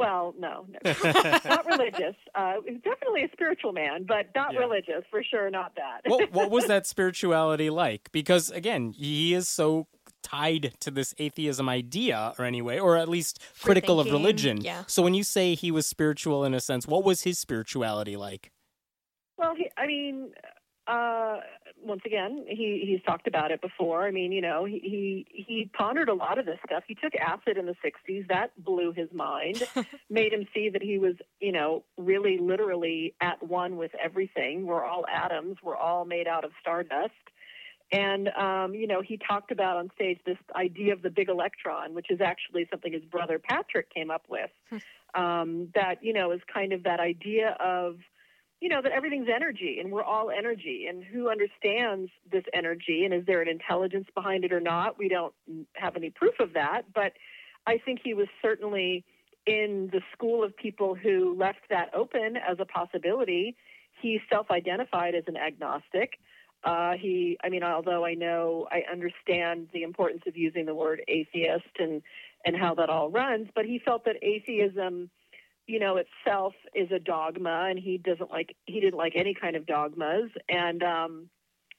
Well, 0.00 0.34
no, 0.38 0.66
no. 0.84 0.92
not 1.44 1.66
religious. 1.66 2.16
Uh, 2.34 2.54
definitely 2.82 3.24
a 3.24 3.30
spiritual 3.32 3.72
man, 3.72 4.04
but 4.08 4.26
not 4.34 4.52
Yeah. 4.54 4.60
religious 4.60 5.04
for 5.10 5.22
sure. 5.22 5.50
Not 5.50 5.74
that. 5.76 6.00
what, 6.10 6.32
what 6.32 6.50
was 6.50 6.66
that 6.68 6.86
spirituality 6.86 7.70
like? 7.70 8.10
Because 8.12 8.50
again, 8.50 8.90
he 8.92 9.34
is 9.34 9.48
so 9.48 9.86
tied 10.22 10.72
to 10.80 10.90
this 10.90 11.14
atheism 11.18 11.68
idea, 11.68 12.34
or 12.38 12.44
anyway, 12.44 12.78
or 12.78 12.96
at 12.96 13.08
least 13.08 13.42
Free 13.54 13.68
critical 13.68 14.00
of 14.00 14.06
religion. 14.10 14.60
yeah. 14.60 14.84
So 14.86 15.02
when 15.02 15.14
you 15.14 15.22
say 15.22 15.54
he 15.54 15.70
was 15.70 15.86
spiritual 15.86 16.44
in 16.44 16.52
a 16.54 16.60
sense, 16.60 16.86
what 16.86 17.04
was 17.04 17.22
his 17.22 17.38
spirituality 17.38 18.16
like? 18.16 18.50
Well, 19.38 19.54
he, 19.56 19.70
I 19.78 19.86
mean, 19.86 20.32
uh, 20.86 21.38
once 21.82 22.02
again, 22.04 22.44
he 22.48 22.84
he's 22.86 23.02
talked 23.04 23.26
about 23.26 23.50
it 23.50 23.60
before. 23.60 24.06
I 24.06 24.10
mean, 24.10 24.32
you 24.32 24.40
know, 24.40 24.64
he 24.64 24.80
he 24.82 25.26
he 25.46 25.70
pondered 25.72 26.08
a 26.08 26.14
lot 26.14 26.38
of 26.38 26.46
this 26.46 26.58
stuff. 26.66 26.84
He 26.86 26.94
took 26.94 27.14
acid 27.16 27.56
in 27.56 27.66
the 27.66 27.74
'60s. 27.84 28.28
That 28.28 28.50
blew 28.62 28.92
his 28.92 29.08
mind, 29.12 29.62
made 30.10 30.32
him 30.32 30.46
see 30.54 30.68
that 30.70 30.82
he 30.82 30.98
was, 30.98 31.14
you 31.40 31.52
know, 31.52 31.84
really 31.96 32.38
literally 32.38 33.14
at 33.20 33.42
one 33.42 33.76
with 33.76 33.92
everything. 34.02 34.66
We're 34.66 34.84
all 34.84 35.04
atoms. 35.06 35.56
We're 35.62 35.76
all 35.76 36.04
made 36.04 36.26
out 36.26 36.44
of 36.44 36.52
stardust. 36.60 37.12
And 37.92 38.28
um, 38.28 38.74
you 38.74 38.86
know, 38.86 39.02
he 39.02 39.18
talked 39.18 39.50
about 39.50 39.76
on 39.76 39.90
stage 39.94 40.18
this 40.24 40.38
idea 40.54 40.92
of 40.92 41.02
the 41.02 41.10
big 41.10 41.28
electron, 41.28 41.94
which 41.94 42.06
is 42.10 42.20
actually 42.20 42.66
something 42.70 42.92
his 42.92 43.04
brother 43.04 43.38
Patrick 43.38 43.92
came 43.92 44.10
up 44.10 44.24
with. 44.28 44.50
um, 45.14 45.68
that 45.74 46.02
you 46.02 46.12
know 46.12 46.32
is 46.32 46.40
kind 46.52 46.72
of 46.72 46.84
that 46.84 47.00
idea 47.00 47.56
of 47.60 47.96
you 48.60 48.68
know 48.68 48.82
that 48.82 48.92
everything's 48.92 49.28
energy 49.34 49.78
and 49.80 49.90
we're 49.90 50.04
all 50.04 50.30
energy. 50.30 50.86
And 50.88 51.02
who 51.02 51.30
understands 51.30 52.10
this 52.30 52.44
energy 52.52 53.04
and 53.04 53.14
is 53.14 53.24
there 53.26 53.40
an 53.40 53.48
intelligence 53.48 54.06
behind 54.14 54.44
it 54.44 54.52
or 54.52 54.60
not? 54.60 54.98
We 54.98 55.08
don't 55.08 55.34
have 55.74 55.96
any 55.96 56.10
proof 56.10 56.34
of 56.40 56.52
that. 56.54 56.82
But 56.94 57.12
i 57.66 57.78
think 57.78 58.00
he 58.02 58.14
was 58.14 58.28
certainly 58.40 59.04
in 59.46 59.88
the 59.92 60.00
school 60.12 60.44
of 60.44 60.56
people 60.56 60.94
who 60.94 61.36
left 61.38 61.60
that 61.70 61.90
open 61.94 62.36
as 62.36 62.58
a 62.60 62.64
possibility. 62.64 63.56
He 64.00 64.20
self-identified 64.30 65.14
as 65.14 65.24
an 65.26 65.36
agnostic. 65.36 66.18
Uh, 66.62 66.92
he 66.92 67.38
i 67.42 67.48
mean 67.48 67.62
although 67.62 68.04
i 68.04 68.12
know 68.12 68.68
i 68.70 68.82
understand 68.92 69.68
the 69.72 69.82
importance 69.82 70.22
of 70.26 70.36
using 70.36 70.66
the 70.66 70.74
word 70.74 71.00
atheist 71.08 71.74
and 71.78 72.02
and 72.44 72.54
how 72.54 72.74
that 72.74 72.90
all 72.90 73.08
runs 73.10 73.48
but 73.54 73.64
he 73.64 73.78
felt 73.78 74.04
that 74.04 74.16
atheism 74.20 75.08
you 75.70 75.78
know 75.78 75.94
itself 76.04 76.54
is 76.74 76.90
a 76.90 76.98
dogma 76.98 77.66
and 77.70 77.78
he 77.78 77.96
doesn't 77.98 78.30
like 78.30 78.56
he 78.66 78.80
didn't 78.80 78.98
like 79.04 79.14
any 79.16 79.34
kind 79.34 79.54
of 79.56 79.66
dogmas. 79.66 80.30
And 80.48 80.82
um 80.82 81.30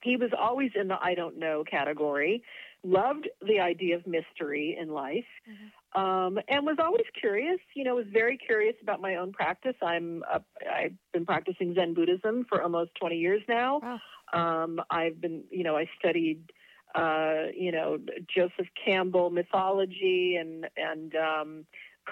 he 0.02 0.16
was 0.16 0.30
always 0.36 0.72
in 0.74 0.88
the 0.88 0.96
i 1.00 1.14
don't 1.14 1.38
know 1.38 1.62
category 1.76 2.42
loved 2.84 3.28
the 3.46 3.60
idea 3.60 3.94
of 3.94 4.04
mystery 4.06 4.76
in 4.80 4.88
life 4.88 5.30
um 5.94 6.38
and 6.48 6.66
was 6.66 6.78
always 6.80 7.06
curious 7.20 7.60
you 7.76 7.84
know 7.84 7.94
was 7.94 8.06
very 8.12 8.36
curious 8.36 8.74
about 8.82 9.00
my 9.00 9.14
own 9.16 9.30
practice. 9.32 9.76
I'm 9.82 10.24
uh, 10.32 10.40
i've 10.80 10.96
been 11.12 11.24
practicing 11.24 11.74
zen 11.74 11.94
buddhism 11.94 12.34
for 12.48 12.62
almost 12.62 12.90
20 13.00 13.16
years 13.16 13.42
now. 13.48 13.80
Wow. 13.80 14.00
um 14.32 14.80
i've 14.90 15.20
been 15.20 15.44
you 15.50 15.62
know 15.62 15.76
i 15.76 15.86
studied 15.98 16.40
uh 16.94 17.44
you 17.56 17.72
know 17.76 17.98
joseph 18.34 18.70
campbell 18.84 19.30
mythology 19.30 20.36
and 20.40 20.66
and 20.76 21.14
um 21.30 21.66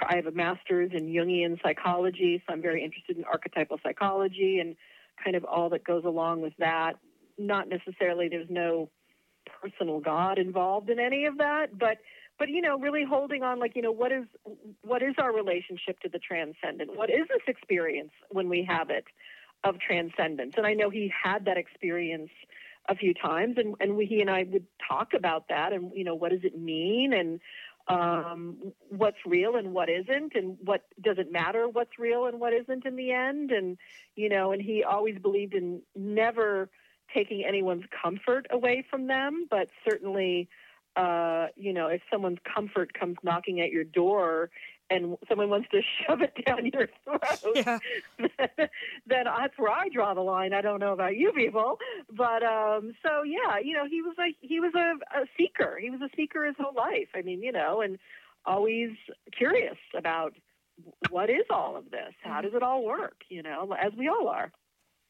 I 0.08 0.16
have 0.16 0.26
a 0.26 0.32
master's 0.32 0.92
in 0.92 1.06
Jungian 1.06 1.60
psychology, 1.62 2.42
so 2.46 2.52
I'm 2.52 2.62
very 2.62 2.84
interested 2.84 3.16
in 3.16 3.24
archetypal 3.24 3.78
psychology 3.82 4.58
and 4.60 4.76
kind 5.22 5.36
of 5.36 5.44
all 5.44 5.68
that 5.70 5.84
goes 5.84 6.04
along 6.04 6.42
with 6.42 6.54
that. 6.58 6.94
Not 7.38 7.68
necessarily 7.68 8.28
there's 8.28 8.50
no 8.50 8.90
personal 9.60 10.00
God 10.00 10.38
involved 10.38 10.90
in 10.90 10.98
any 10.98 11.26
of 11.26 11.38
that, 11.38 11.78
but 11.78 11.98
but 12.38 12.48
you 12.48 12.62
know, 12.62 12.78
really 12.78 13.04
holding 13.04 13.42
on 13.42 13.58
like, 13.58 13.76
you 13.76 13.82
know, 13.82 13.92
what 13.92 14.12
is 14.12 14.24
what 14.82 15.02
is 15.02 15.14
our 15.18 15.32
relationship 15.32 16.00
to 16.00 16.08
the 16.08 16.18
transcendent? 16.18 16.96
What 16.96 17.10
is 17.10 17.28
this 17.28 17.42
experience 17.46 18.12
when 18.30 18.48
we 18.48 18.64
have 18.68 18.90
it 18.90 19.04
of 19.62 19.78
transcendence? 19.78 20.54
And 20.56 20.66
I 20.66 20.72
know 20.72 20.88
he 20.88 21.12
had 21.22 21.44
that 21.44 21.58
experience 21.58 22.30
a 22.88 22.94
few 22.94 23.12
times 23.12 23.56
and, 23.58 23.74
and 23.78 23.94
we, 23.94 24.06
he 24.06 24.22
and 24.22 24.30
I 24.30 24.44
would 24.50 24.64
talk 24.88 25.12
about 25.14 25.48
that 25.48 25.74
and 25.74 25.92
you 25.94 26.02
know, 26.02 26.14
what 26.14 26.30
does 26.30 26.40
it 26.42 26.58
mean 26.58 27.12
and 27.12 27.40
um, 27.90 28.72
what's 28.88 29.18
real 29.26 29.56
and 29.56 29.72
what 29.72 29.88
isn't, 29.88 30.34
and 30.34 30.56
what 30.62 30.82
does 31.00 31.18
it 31.18 31.32
matter 31.32 31.68
what's 31.68 31.98
real 31.98 32.26
and 32.26 32.38
what 32.40 32.52
isn't 32.52 32.86
in 32.86 32.96
the 32.96 33.12
end. 33.12 33.50
And 33.50 33.76
you 34.16 34.28
know, 34.28 34.52
and 34.52 34.62
he 34.62 34.84
always 34.84 35.18
believed 35.18 35.54
in 35.54 35.82
never 35.96 36.70
taking 37.14 37.44
anyone's 37.44 37.84
comfort 38.02 38.46
away 38.50 38.84
from 38.88 39.08
them, 39.08 39.46
but 39.50 39.68
certainly, 39.88 40.48
uh, 40.94 41.46
you 41.56 41.72
know, 41.72 41.88
if 41.88 42.00
someone's 42.12 42.38
comfort 42.54 42.92
comes 42.94 43.16
knocking 43.24 43.60
at 43.60 43.70
your 43.70 43.84
door 43.84 44.50
and 44.90 45.16
someone 45.28 45.48
wants 45.48 45.68
to 45.70 45.80
shove 46.06 46.20
it 46.20 46.34
down 46.44 46.66
your 46.66 46.88
throat, 47.04 47.54
Yeah. 47.54 47.78
then 49.06 49.24
that's 49.24 49.56
where 49.56 49.70
I 49.70 49.88
draw 49.88 50.14
the 50.14 50.20
line. 50.20 50.52
I 50.52 50.60
don't 50.60 50.80
know 50.80 50.92
about 50.92 51.16
you 51.16 51.32
people, 51.32 51.78
but 52.12 52.42
um, 52.42 52.94
so 53.02 53.22
yeah, 53.22 53.58
you 53.62 53.74
know, 53.74 53.86
he 53.88 54.02
was 54.02 54.16
a 54.18 54.34
he 54.40 54.60
was 54.60 54.72
a, 54.74 55.20
a 55.20 55.26
seeker. 55.38 55.78
He 55.80 55.90
was 55.90 56.00
a 56.00 56.10
seeker 56.16 56.44
his 56.44 56.56
whole 56.58 56.74
life. 56.74 57.08
I 57.14 57.22
mean, 57.22 57.42
you 57.42 57.52
know, 57.52 57.80
and 57.80 57.98
always 58.44 58.90
curious 59.36 59.76
about 59.96 60.34
what 61.10 61.30
is 61.30 61.44
all 61.50 61.76
of 61.76 61.90
this? 61.90 62.14
How 62.22 62.30
mm-hmm. 62.30 62.46
does 62.46 62.54
it 62.54 62.62
all 62.62 62.84
work? 62.84 63.22
You 63.28 63.42
know, 63.42 63.74
as 63.80 63.92
we 63.96 64.08
all 64.08 64.28
are. 64.28 64.50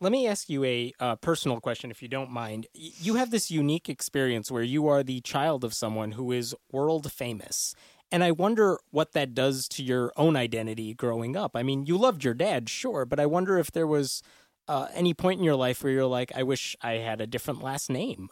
Let 0.03 0.13
me 0.13 0.27
ask 0.27 0.49
you 0.49 0.65
a 0.65 0.95
uh, 0.99 1.17
personal 1.17 1.61
question, 1.61 1.91
if 1.91 2.01
you 2.01 2.09
don't 2.09 2.31
mind. 2.31 2.67
You 2.73 3.17
have 3.17 3.31
this 3.31 3.51
unique 3.51 3.91
experience 3.91 4.51
where 4.51 4.63
you 4.63 4.89
are 4.89 5.03
the 5.03 5.21
child 5.21 5.63
of 5.63 5.75
someone 5.75 6.13
who 6.13 6.33
is 6.33 6.55
world 6.73 7.13
famous. 7.13 7.75
And 8.13 8.25
I 8.25 8.33
wonder 8.33 8.79
what 8.91 9.13
that 9.13 9.35
does 9.35 9.69
to 9.69 9.83
your 9.83 10.13
own 10.17 10.37
identity 10.37 10.95
growing 10.95 11.37
up. 11.37 11.53
I 11.55 11.63
mean, 11.63 11.87
you 11.87 11.97
loved 11.97 12.25
your 12.25 12.35
dad, 12.35 12.69
sure, 12.69 13.05
but 13.05 13.21
I 13.21 13.27
wonder 13.27 13.59
if 13.59 13.71
there 13.71 13.87
was 13.87 14.23
uh, 14.67 14.89
any 14.95 15.15
point 15.15 15.39
in 15.39 15.45
your 15.45 15.57
life 15.57 15.83
where 15.83 15.93
you're 15.93 16.07
like, 16.07 16.33
I 16.35 16.43
wish 16.43 16.77
I 16.83 16.93
had 16.93 17.21
a 17.21 17.27
different 17.27 17.63
last 17.63 17.91
name. 17.91 18.29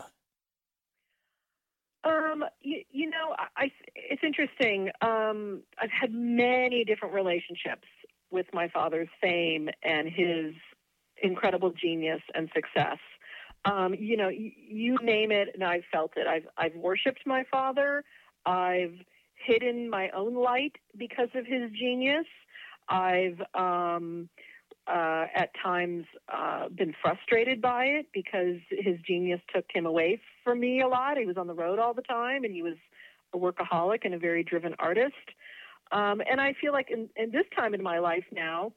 Um, 2.05 2.45
you, 2.61 2.83
you 2.91 3.11
know, 3.11 3.35
I, 3.57 3.71
it's 3.95 4.23
interesting. 4.23 4.91
Um, 5.01 5.63
I've 5.81 5.91
had 5.91 6.13
many 6.13 6.85
different 6.85 7.15
relationships 7.15 7.87
with 8.31 8.47
my 8.53 8.69
father's 8.69 9.09
fame 9.21 9.69
and 9.83 10.09
his 10.09 10.55
incredible 11.23 11.73
genius 11.73 12.21
and 12.35 12.49
success. 12.55 12.99
Um, 13.65 13.95
you 13.95 14.17
know, 14.17 14.29
you, 14.29 14.53
you 14.57 14.97
name 15.03 15.33
it, 15.33 15.49
and 15.55 15.65
I've 15.65 15.83
felt 15.93 16.13
it. 16.17 16.27
I've 16.27 16.47
I've 16.57 16.77
worshipped 16.77 17.27
my 17.27 17.45
father. 17.51 18.05
I've 18.47 18.95
hidden 19.45 19.89
my 19.89 20.11
own 20.11 20.35
light 20.35 20.77
because 20.97 21.29
of 21.35 21.47
his 21.47 21.71
genius. 21.73 22.27
I've 22.89 23.41
um, 23.55 24.29
uh, 24.87 25.27
at 25.35 25.51
times 25.63 26.05
uh, 26.33 26.69
been 26.71 26.95
frustrated 27.03 27.61
by 27.61 27.85
it 27.85 28.07
because 28.13 28.57
his 28.71 28.99
genius 29.07 29.41
took 29.55 29.67
him 29.73 29.87
away 29.87 30.21
from 30.45 30.61
me 30.61 30.81
a 30.81 30.89
lot. 30.89 31.19
He 31.19 31.27
was 31.27 31.37
on 31.37 31.47
the 31.47 31.55
road 31.55 31.79
all 31.79 31.93
the 31.93 32.03
time, 32.03 32.45
and 32.45 32.55
he 32.55 32.63
was 32.63 32.77
a 33.35 33.39
workaholic 33.39 34.05
and 34.05 34.15
a 34.15 34.19
very 34.19 34.43
driven 34.43 34.75
artist. 34.79 35.15
Um, 35.93 36.23
and 36.31 36.41
I 36.41 36.55
feel 36.61 36.73
like 36.73 36.91
in, 36.91 37.09
in 37.17 37.31
this 37.31 37.45
time 37.57 37.75
in 37.75 37.83
my 37.83 37.99
life 37.99 38.25
now, 38.33 38.73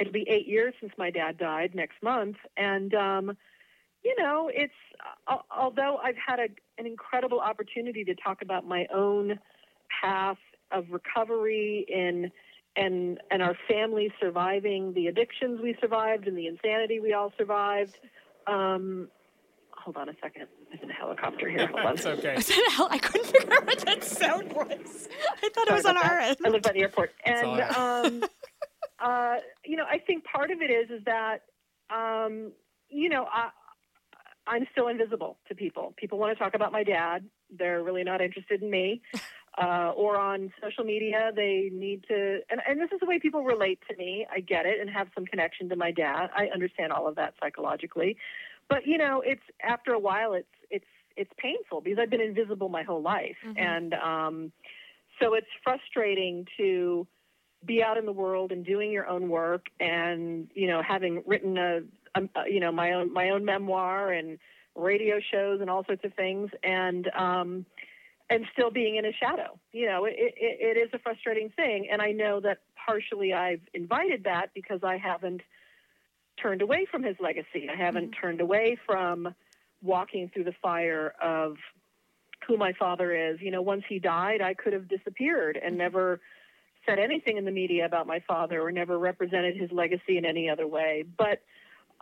it'll 0.00 0.12
be 0.12 0.26
eight 0.28 0.46
years 0.46 0.74
since 0.80 0.92
my 0.98 1.10
dad 1.10 1.38
died 1.38 1.74
next 1.74 2.02
month, 2.02 2.36
and 2.56 2.94
um, 2.94 3.36
you 4.04 4.14
know, 4.18 4.50
it's 4.52 4.72
uh, 5.26 5.38
although 5.50 5.98
I've 6.02 6.16
had 6.16 6.38
a, 6.38 6.48
an 6.78 6.86
incredible 6.86 7.40
opportunity 7.40 8.04
to 8.04 8.14
talk 8.14 8.42
about 8.42 8.66
my 8.66 8.86
own 8.94 9.38
path 10.02 10.38
of 10.72 10.84
recovery 10.90 11.86
in 11.88 12.30
and 12.76 13.18
and 13.30 13.42
our 13.42 13.56
family 13.68 14.12
surviving 14.20 14.92
the 14.94 15.06
addictions 15.06 15.60
we 15.62 15.76
survived 15.80 16.26
and 16.26 16.36
the 16.36 16.46
insanity 16.46 17.00
we 17.00 17.12
all 17.12 17.32
survived. 17.38 17.98
Um, 18.46 19.08
hold 19.72 19.96
on 19.96 20.08
a 20.08 20.14
second. 20.22 20.46
There's 20.70 20.88
a 20.88 20.92
helicopter 20.92 21.48
here. 21.48 21.66
Hold 21.68 21.80
on. 21.80 21.94
It's 21.94 22.06
okay. 22.06 22.36
I 22.90 22.98
couldn't 22.98 23.26
figure 23.26 23.54
out 23.54 23.66
what 23.66 23.78
that 23.80 24.04
sound 24.04 24.52
was. 24.52 25.08
I 25.42 25.48
thought 25.48 25.68
Sorry 25.68 25.70
it 25.70 25.72
was 25.72 25.86
on 25.86 25.96
our 25.96 26.18
end. 26.18 26.36
I 26.44 26.48
live 26.48 26.62
by 26.62 26.72
the 26.72 26.80
airport, 26.80 27.12
and 27.24 27.60
um, 27.60 28.24
uh, 29.00 29.36
you 29.64 29.76
know, 29.76 29.84
I 29.88 29.98
think 29.98 30.24
part 30.24 30.50
of 30.50 30.60
it 30.60 30.70
is 30.70 30.90
is 30.90 31.04
that 31.06 31.42
um, 31.90 32.52
you 32.88 33.08
know 33.08 33.26
I. 33.32 33.50
I'm 34.48 34.64
still 34.70 34.86
invisible 34.86 35.38
to 35.48 35.56
people. 35.56 35.92
People 35.96 36.18
want 36.18 36.38
to 36.38 36.38
talk 36.38 36.54
about 36.54 36.70
my 36.70 36.84
dad. 36.84 37.24
They're 37.50 37.82
really 37.82 38.04
not 38.04 38.20
interested 38.20 38.62
in 38.62 38.70
me. 38.70 39.02
Uh, 39.60 39.92
or 39.96 40.18
on 40.18 40.52
social 40.62 40.84
media. 40.84 41.30
They 41.34 41.70
need 41.72 42.04
to, 42.08 42.40
and, 42.50 42.60
and 42.68 42.80
this 42.80 42.90
is 42.92 43.00
the 43.00 43.06
way 43.06 43.18
people 43.18 43.42
relate 43.42 43.80
to 43.90 43.96
me. 43.96 44.26
I 44.30 44.40
get 44.40 44.66
it 44.66 44.80
and 44.80 44.90
have 44.90 45.08
some 45.14 45.26
connection 45.26 45.68
to 45.70 45.76
my 45.76 45.90
dad. 45.90 46.30
I 46.36 46.46
understand 46.52 46.92
all 46.92 47.08
of 47.08 47.16
that 47.16 47.34
psychologically, 47.40 48.16
but 48.68 48.86
you 48.86 48.98
know, 48.98 49.22
it's 49.24 49.42
after 49.62 49.92
a 49.92 49.98
while, 49.98 50.32
it's 50.34 50.48
it's 50.70 50.84
it's 51.16 51.30
painful 51.38 51.80
because 51.80 51.98
I've 51.98 52.10
been 52.10 52.20
invisible 52.20 52.68
my 52.68 52.82
whole 52.82 53.02
life, 53.02 53.36
mm-hmm. 53.46 53.58
and 53.58 53.94
um, 53.94 54.52
so 55.20 55.34
it's 55.34 55.46
frustrating 55.64 56.46
to 56.56 57.06
be 57.64 57.82
out 57.82 57.96
in 57.96 58.06
the 58.06 58.12
world 58.12 58.52
and 58.52 58.64
doing 58.64 58.90
your 58.92 59.08
own 59.08 59.28
work, 59.28 59.66
and 59.80 60.48
you 60.54 60.66
know, 60.66 60.82
having 60.82 61.22
written 61.26 61.56
a, 61.56 61.80
a 62.14 62.22
you 62.50 62.60
know 62.60 62.72
my 62.72 62.92
own 62.92 63.12
my 63.12 63.30
own 63.30 63.44
memoir 63.44 64.12
and 64.12 64.38
radio 64.74 65.18
shows 65.32 65.60
and 65.60 65.70
all 65.70 65.84
sorts 65.84 66.04
of 66.04 66.12
things, 66.14 66.50
and 66.62 67.08
um, 67.16 67.64
and 68.28 68.44
still 68.52 68.70
being 68.70 68.96
in 68.96 69.04
his 69.04 69.14
shadow. 69.14 69.58
You 69.72 69.86
know, 69.86 70.04
it, 70.04 70.14
it, 70.16 70.34
it 70.76 70.78
is 70.78 70.90
a 70.92 70.98
frustrating 70.98 71.50
thing. 71.50 71.88
And 71.90 72.02
I 72.02 72.12
know 72.12 72.40
that 72.40 72.58
partially 72.86 73.32
I've 73.32 73.60
invited 73.74 74.24
that 74.24 74.50
because 74.54 74.80
I 74.82 74.96
haven't 74.96 75.42
turned 76.40 76.62
away 76.62 76.86
from 76.90 77.02
his 77.02 77.16
legacy. 77.20 77.68
I 77.72 77.76
haven't 77.76 78.10
mm-hmm. 78.10 78.20
turned 78.20 78.40
away 78.40 78.78
from 78.84 79.34
walking 79.82 80.30
through 80.32 80.44
the 80.44 80.54
fire 80.60 81.14
of 81.22 81.56
who 82.46 82.56
my 82.56 82.72
father 82.72 83.14
is. 83.14 83.40
You 83.40 83.50
know, 83.50 83.62
once 83.62 83.84
he 83.88 83.98
died, 83.98 84.40
I 84.40 84.54
could 84.54 84.72
have 84.72 84.88
disappeared 84.88 85.56
and 85.56 85.72
mm-hmm. 85.72 85.78
never 85.78 86.20
said 86.84 86.98
anything 86.98 87.36
in 87.36 87.44
the 87.44 87.50
media 87.50 87.84
about 87.84 88.06
my 88.06 88.20
father 88.26 88.60
or 88.60 88.70
never 88.70 88.98
represented 88.98 89.56
his 89.56 89.70
legacy 89.72 90.18
in 90.18 90.24
any 90.24 90.48
other 90.48 90.66
way. 90.66 91.04
But 91.16 91.42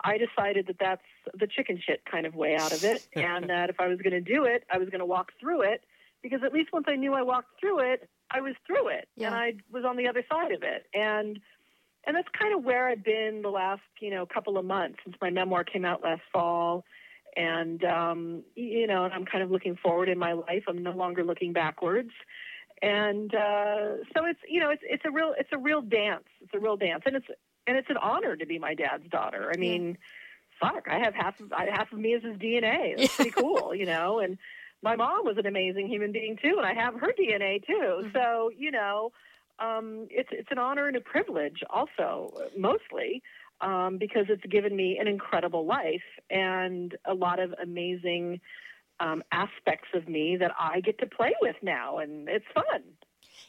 I 0.03 0.17
decided 0.17 0.67
that 0.67 0.77
that's 0.79 1.01
the 1.33 1.47
chicken 1.47 1.81
shit 1.83 2.03
kind 2.05 2.25
of 2.25 2.35
way 2.35 2.55
out 2.55 2.71
of 2.71 2.83
it, 2.83 3.07
and 3.15 3.49
that 3.49 3.69
if 3.69 3.79
I 3.79 3.87
was 3.87 3.99
going 3.99 4.13
to 4.13 4.21
do 4.21 4.45
it, 4.45 4.63
I 4.71 4.77
was 4.77 4.89
going 4.89 4.99
to 4.99 5.05
walk 5.05 5.31
through 5.39 5.61
it 5.61 5.83
because 6.25 6.43
at 6.43 6.51
least 6.51 6.73
once 6.73 6.85
I 6.89 6.95
knew 6.95 7.13
I 7.13 7.21
walked 7.21 7.59
through 7.59 7.81
it, 7.81 8.09
I 8.31 8.41
was 8.41 8.55
through 8.65 8.87
it 8.87 9.07
yeah. 9.15 9.27
and 9.27 9.35
I 9.35 9.53
was 9.71 9.85
on 9.85 9.95
the 9.95 10.07
other 10.07 10.23
side 10.27 10.51
of 10.51 10.63
it. 10.63 10.87
And 10.95 11.39
and 12.07 12.15
that's 12.15 12.27
kind 12.39 12.55
of 12.55 12.63
where 12.63 12.87
I've 12.87 13.03
been 13.03 13.41
the 13.43 13.49
last, 13.49 13.81
you 13.99 14.09
know, 14.09 14.25
couple 14.25 14.57
of 14.57 14.65
months 14.65 14.97
since 15.03 15.15
my 15.21 15.29
memoir 15.29 15.63
came 15.63 15.85
out 15.85 16.03
last 16.03 16.23
fall. 16.33 16.83
And 17.37 17.83
um, 17.83 18.43
you 18.55 18.87
know, 18.87 19.05
and 19.05 19.13
I'm 19.13 19.25
kind 19.25 19.43
of 19.43 19.51
looking 19.51 19.75
forward 19.75 20.09
in 20.09 20.17
my 20.17 20.33
life. 20.33 20.63
I'm 20.67 20.81
no 20.81 20.91
longer 20.93 21.23
looking 21.23 21.53
backwards. 21.53 22.11
And 22.81 23.33
uh, 23.35 23.97
so 24.15 24.25
it's 24.25 24.39
you 24.49 24.59
know, 24.61 24.71
it's 24.71 24.81
it's 24.83 25.03
a 25.05 25.11
real 25.11 25.35
it's 25.37 25.49
a 25.51 25.59
real 25.59 25.81
dance. 25.81 26.25
It's 26.41 26.53
a 26.55 26.59
real 26.59 26.75
dance. 26.75 27.03
And 27.05 27.15
it's 27.15 27.27
and 27.67 27.77
it's 27.77 27.89
an 27.91 27.97
honor 27.97 28.35
to 28.35 28.45
be 28.47 28.57
my 28.57 28.73
dad's 28.73 29.07
daughter. 29.09 29.51
I 29.53 29.57
mean, 29.57 29.97
yeah. 30.63 30.71
fuck, 30.71 30.87
I 30.89 30.97
have 30.97 31.13
half 31.13 31.39
of 31.39 31.53
I, 31.53 31.67
half 31.71 31.91
of 31.91 31.99
me 31.99 32.13
is 32.13 32.23
his 32.23 32.37
DNA. 32.37 32.95
It's 32.97 33.15
pretty 33.15 33.31
cool, 33.37 33.75
you 33.75 33.85
know, 33.85 34.19
and 34.19 34.39
my 34.85 34.95
mom 34.95 35.25
was 35.25 35.37
an 35.37 35.47
amazing 35.47 35.87
human 35.87 36.11
being 36.11 36.37
too, 36.41 36.55
and 36.57 36.65
I 36.65 36.73
have 36.73 36.93
her 36.95 37.11
DNA 37.19 37.65
too. 37.65 37.73
Mm-hmm. 37.73 38.09
So 38.13 38.51
you 38.55 38.71
know, 38.71 39.11
um, 39.59 40.07
it's 40.09 40.29
it's 40.31 40.47
an 40.51 40.59
honor 40.59 40.87
and 40.87 40.95
a 40.95 41.01
privilege 41.01 41.61
also, 41.69 42.33
mostly. 42.57 43.21
Um, 43.61 43.97
because 43.97 44.25
it's 44.27 44.45
given 44.51 44.75
me 44.75 44.97
an 44.99 45.07
incredible 45.07 45.65
life 45.65 46.03
and 46.29 46.93
a 47.05 47.13
lot 47.13 47.39
of 47.39 47.53
amazing 47.63 48.41
um, 48.99 49.23
aspects 49.31 49.87
of 49.93 50.09
me 50.09 50.35
that 50.35 50.51
I 50.59 50.81
get 50.81 50.99
to 50.99 51.05
play 51.05 51.33
with 51.41 51.55
now, 51.61 51.99
and 51.99 52.27
it's 52.27 52.45
fun. 52.53 52.83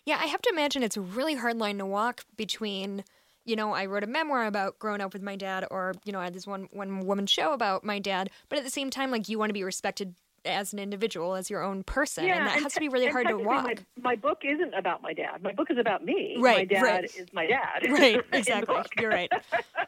Yeah, 0.04 0.20
I 0.22 0.26
have 0.26 0.40
to 0.42 0.50
imagine 0.52 0.84
it's 0.84 0.96
a 0.96 1.00
really 1.00 1.34
hard 1.34 1.58
line 1.58 1.78
to 1.78 1.86
walk 1.86 2.24
between 2.36 3.02
you 3.46 3.54
know, 3.54 3.72
I 3.72 3.86
wrote 3.86 4.02
a 4.02 4.08
memoir 4.08 4.44
about 4.46 4.78
growing 4.78 5.00
up 5.00 5.12
with 5.12 5.22
my 5.22 5.36
dad, 5.36 5.66
or 5.70 5.94
you 6.04 6.12
know, 6.12 6.20
I 6.20 6.24
had 6.24 6.34
this 6.34 6.46
one 6.46 6.68
one 6.72 7.06
woman 7.06 7.26
show 7.26 7.52
about 7.52 7.84
my 7.84 7.98
dad. 7.98 8.30
But 8.48 8.58
at 8.58 8.64
the 8.64 8.70
same 8.70 8.90
time, 8.90 9.10
like 9.10 9.28
you 9.28 9.38
want 9.38 9.50
to 9.50 9.54
be 9.54 9.64
respected 9.64 10.14
as 10.46 10.72
an 10.72 10.78
individual, 10.78 11.34
as 11.34 11.50
your 11.50 11.62
own 11.62 11.82
person, 11.82 12.24
yeah, 12.24 12.38
and 12.38 12.46
that 12.46 12.54
and 12.54 12.62
has 12.62 12.74
to 12.74 12.80
be 12.80 12.88
really 12.88 13.08
hard 13.08 13.28
to 13.28 13.36
walk. 13.36 13.64
My, 13.64 13.74
my, 14.02 14.16
book 14.16 14.42
isn't 14.44 14.74
about 14.74 15.02
my 15.02 15.12
dad. 15.12 15.42
My 15.42 15.52
book 15.52 15.70
is 15.70 15.78
about 15.78 16.04
me. 16.04 16.36
Right. 16.40 16.58
My 16.58 16.64
dad 16.64 16.82
right. 16.82 17.04
is 17.04 17.26
my 17.32 17.46
dad. 17.46 17.86
Right. 17.90 18.22
Exactly. 18.32 18.76
You're 18.98 19.10
right. 19.10 19.30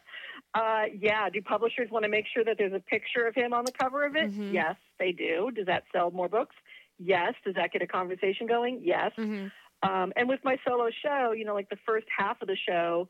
uh, 0.55 0.85
yeah. 0.99 1.29
Do 1.31 1.41
publishers 1.43 1.91
want 1.91 2.05
to 2.05 2.09
make 2.09 2.25
sure 2.33 2.45
that 2.45 2.57
there's 2.59 2.73
a 2.73 2.81
picture 2.81 3.27
of 3.27 3.35
him 3.35 3.53
on 3.53 3.65
the 3.65 3.73
cover 3.73 4.05
of 4.05 4.17
it? 4.17 4.31
Mm-hmm. 4.31 4.55
Yes, 4.55 4.77
they 4.99 5.12
do. 5.12 5.50
Does 5.55 5.67
that 5.67 5.85
sell 5.93 6.11
more 6.11 6.29
books? 6.29 6.57
Yes. 6.99 7.35
Does 7.45 7.55
that 7.55 7.73
get 7.73 7.83
a 7.83 7.87
conversation 7.87 8.47
going? 8.47 8.81
Yes. 8.83 9.12
Mm-hmm. 9.19 9.49
Um, 9.88 10.12
and 10.17 10.29
with 10.29 10.41
my 10.45 10.57
solo 10.67 10.88
show, 11.03 11.33
you 11.33 11.45
know, 11.45 11.55
like 11.55 11.69
the 11.69 11.79
first 11.87 12.07
half 12.17 12.43
of 12.43 12.49
the 12.49 12.57
show, 12.69 13.09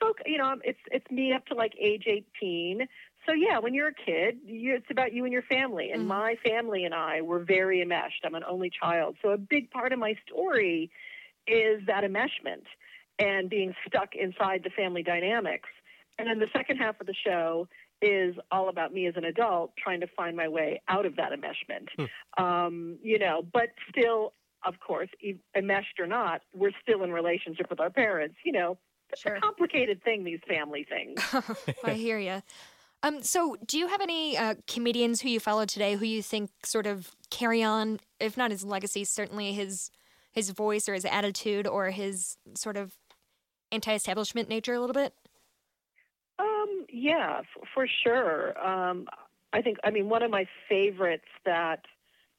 folk, 0.00 0.18
you 0.26 0.38
know, 0.38 0.56
it's 0.64 0.80
it's 0.90 1.08
me 1.10 1.32
up 1.32 1.46
to 1.46 1.54
like 1.54 1.72
age 1.80 2.04
18. 2.06 2.86
So 3.26 3.32
yeah, 3.32 3.58
when 3.58 3.74
you're 3.74 3.88
a 3.88 3.94
kid, 3.94 4.38
you, 4.44 4.74
it's 4.74 4.90
about 4.90 5.12
you 5.12 5.24
and 5.24 5.32
your 5.32 5.42
family. 5.42 5.90
And 5.92 6.02
mm 6.02 6.10
my 6.10 6.34
family 6.44 6.84
and 6.84 6.92
I 6.92 7.20
were 7.20 7.38
very 7.38 7.80
enmeshed. 7.80 8.24
I'm 8.24 8.34
an 8.34 8.42
only 8.42 8.68
child, 8.68 9.16
so 9.22 9.30
a 9.30 9.38
big 9.38 9.70
part 9.70 9.92
of 9.92 9.98
my 10.00 10.14
story 10.26 10.90
is 11.46 11.80
that 11.86 12.02
enmeshment 12.02 12.64
and 13.20 13.48
being 13.48 13.74
stuck 13.86 14.16
inside 14.16 14.62
the 14.64 14.70
family 14.70 15.04
dynamics. 15.04 15.68
And 16.18 16.28
then 16.28 16.40
the 16.40 16.48
second 16.52 16.78
half 16.78 17.00
of 17.00 17.06
the 17.06 17.14
show 17.24 17.68
is 18.02 18.34
all 18.50 18.68
about 18.68 18.92
me 18.92 19.06
as 19.06 19.14
an 19.16 19.24
adult 19.24 19.72
trying 19.76 20.00
to 20.00 20.06
find 20.16 20.36
my 20.36 20.48
way 20.48 20.82
out 20.88 21.06
of 21.06 21.16
that 21.16 21.30
enmeshment. 21.32 21.88
Hmm. 22.36 22.42
Um, 22.42 22.98
you 23.02 23.18
know, 23.18 23.42
but 23.52 23.68
still, 23.90 24.32
of 24.64 24.74
course, 24.80 25.10
enmeshed 25.54 26.00
or 26.00 26.06
not, 26.06 26.40
we're 26.54 26.72
still 26.82 27.04
in 27.04 27.12
relationship 27.12 27.68
with 27.70 27.78
our 27.78 27.90
parents. 27.90 28.36
You 28.44 28.52
know, 28.52 28.78
it's 29.10 29.22
sure. 29.22 29.36
a 29.36 29.40
complicated 29.40 30.02
thing, 30.02 30.24
these 30.24 30.40
family 30.48 30.86
things. 30.88 31.22
I 31.84 31.94
hear 31.94 32.18
you. 32.18 32.42
Um, 33.02 33.22
so, 33.22 33.56
do 33.66 33.78
you 33.78 33.88
have 33.88 34.00
any 34.00 34.36
uh, 34.36 34.56
comedians 34.66 35.22
who 35.22 35.28
you 35.28 35.40
follow 35.40 35.64
today 35.64 35.94
who 35.94 36.04
you 36.04 36.22
think 36.22 36.50
sort 36.64 36.86
of 36.86 37.10
carry 37.30 37.62
on, 37.62 38.00
if 38.18 38.36
not 38.36 38.50
his 38.50 38.64
legacy, 38.64 39.04
certainly 39.04 39.52
his 39.52 39.90
his 40.32 40.50
voice 40.50 40.88
or 40.88 40.94
his 40.94 41.04
attitude 41.04 41.66
or 41.66 41.90
his 41.90 42.36
sort 42.54 42.76
of 42.76 42.92
anti-establishment 43.72 44.48
nature 44.48 44.74
a 44.74 44.80
little 44.80 44.94
bit? 44.94 45.12
Um, 46.38 46.86
yeah, 46.88 47.40
for, 47.52 47.62
for 47.74 47.86
sure. 48.04 48.58
Um, 48.64 49.06
I 49.52 49.62
think. 49.62 49.78
I 49.82 49.90
mean, 49.90 50.08
one 50.08 50.22
of 50.22 50.30
my 50.30 50.46
favorites 50.68 51.24
that 51.46 51.80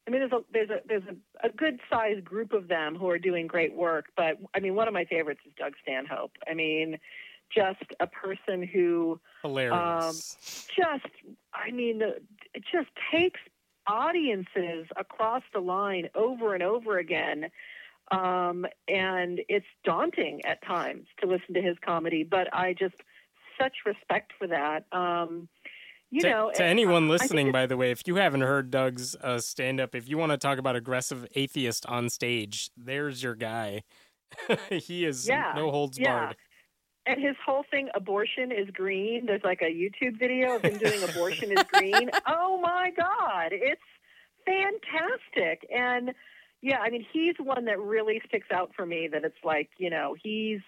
I 0.07 0.11
mean, 0.11 0.21
there's 0.21 0.31
a 0.31 0.43
there's 0.51 0.69
a 0.69 0.87
there's 0.87 1.03
a, 1.09 1.47
a 1.47 1.51
good 1.51 1.79
sized 1.89 2.25
group 2.25 2.53
of 2.53 2.67
them 2.67 2.95
who 2.95 3.09
are 3.09 3.19
doing 3.19 3.47
great 3.47 3.75
work. 3.75 4.05
But 4.15 4.37
I 4.53 4.59
mean, 4.59 4.75
one 4.75 4.87
of 4.87 4.93
my 4.93 5.05
favorites 5.05 5.41
is 5.45 5.53
Doug 5.57 5.73
Stanhope. 5.83 6.33
I 6.47 6.53
mean, 6.53 6.97
just 7.55 7.83
a 7.99 8.07
person 8.07 8.67
who 8.67 9.19
hilarious. 9.41 9.73
Um, 9.73 10.15
just, 10.75 11.13
I 11.53 11.71
mean, 11.71 12.01
it 12.01 12.63
just 12.71 12.89
takes 13.11 13.39
audiences 13.87 14.85
across 14.97 15.43
the 15.53 15.59
line 15.59 16.09
over 16.15 16.53
and 16.53 16.63
over 16.63 16.97
again. 16.97 17.49
Um, 18.11 18.65
and 18.87 19.39
it's 19.47 19.65
daunting 19.85 20.41
at 20.45 20.63
times 20.65 21.07
to 21.21 21.27
listen 21.27 21.53
to 21.53 21.61
his 21.61 21.77
comedy, 21.83 22.23
but 22.23 22.53
I 22.53 22.73
just 22.73 22.95
such 23.59 23.73
respect 23.85 24.33
for 24.37 24.47
that. 24.47 24.85
Um, 24.91 25.47
you 26.09 26.21
to, 26.21 26.29
know, 26.29 26.51
to 26.55 26.63
anyone 26.63 27.07
listening, 27.07 27.53
by 27.53 27.65
the 27.67 27.77
way, 27.77 27.91
if 27.91 28.05
you 28.05 28.15
haven't 28.15 28.41
heard 28.41 28.69
Doug's 28.69 29.15
uh, 29.15 29.39
stand 29.39 29.79
up, 29.79 29.95
if 29.95 30.09
you 30.09 30.17
want 30.17 30.33
to 30.33 30.37
talk 30.37 30.57
about 30.57 30.75
aggressive 30.75 31.25
atheist 31.35 31.85
on 31.85 32.09
stage, 32.09 32.69
there's 32.75 33.23
your 33.23 33.35
guy. 33.35 33.83
he 34.69 35.05
is 35.05 35.27
yeah, 35.27 35.53
no 35.55 35.71
holds 35.71 35.97
yeah. 35.97 36.13
barred. 36.13 36.35
And 37.05 37.19
his 37.19 37.35
whole 37.43 37.63
thing, 37.71 37.89
abortion 37.95 38.51
is 38.51 38.69
green. 38.71 39.25
There's 39.25 39.43
like 39.43 39.61
a 39.61 39.71
YouTube 39.71 40.19
video 40.19 40.55
of 40.55 40.61
him 40.61 40.77
doing 40.77 41.03
abortion 41.03 41.51
is 41.51 41.63
green. 41.71 42.09
Oh 42.27 42.59
my 42.61 42.91
God. 42.91 43.49
It's 43.51 43.81
fantastic. 44.45 45.67
And 45.73 46.13
yeah, 46.61 46.79
I 46.79 46.89
mean, 46.89 47.05
he's 47.11 47.35
one 47.39 47.65
that 47.65 47.79
really 47.79 48.21
sticks 48.27 48.47
out 48.53 48.71
for 48.75 48.85
me 48.85 49.09
that 49.11 49.23
it's 49.23 49.43
like, 49.43 49.69
you 49.77 49.89
know, 49.89 50.15
he's, 50.21 50.59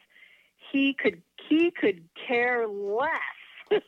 he 0.72 0.96
could, 1.00 1.22
he 1.50 1.72
could 1.72 2.04
care 2.28 2.68
less 2.68 3.10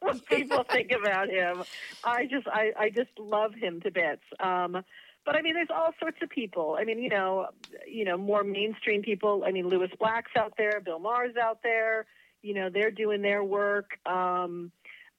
what 0.00 0.24
people 0.26 0.64
think 0.70 0.92
about 0.92 1.28
him. 1.28 1.62
I 2.02 2.26
just, 2.26 2.46
I, 2.48 2.72
I 2.78 2.90
just 2.90 3.10
love 3.18 3.52
him 3.54 3.80
to 3.82 3.90
bits. 3.90 4.22
Um, 4.38 4.82
but 5.30 5.38
I 5.38 5.42
mean, 5.42 5.54
there's 5.54 5.68
all 5.72 5.94
sorts 6.00 6.16
of 6.22 6.28
people. 6.28 6.76
I 6.76 6.82
mean, 6.82 7.00
you 7.00 7.08
know, 7.08 7.50
you 7.86 8.04
know, 8.04 8.18
more 8.18 8.42
mainstream 8.42 9.00
people. 9.00 9.44
I 9.46 9.52
mean, 9.52 9.68
Lewis 9.68 9.90
Black's 9.96 10.32
out 10.36 10.54
there, 10.58 10.80
Bill 10.84 10.98
Maher's 10.98 11.36
out 11.36 11.60
there. 11.62 12.06
You 12.42 12.54
know, 12.54 12.68
they're 12.68 12.90
doing 12.90 13.22
their 13.22 13.44
work. 13.44 13.90
Um, 14.06 14.72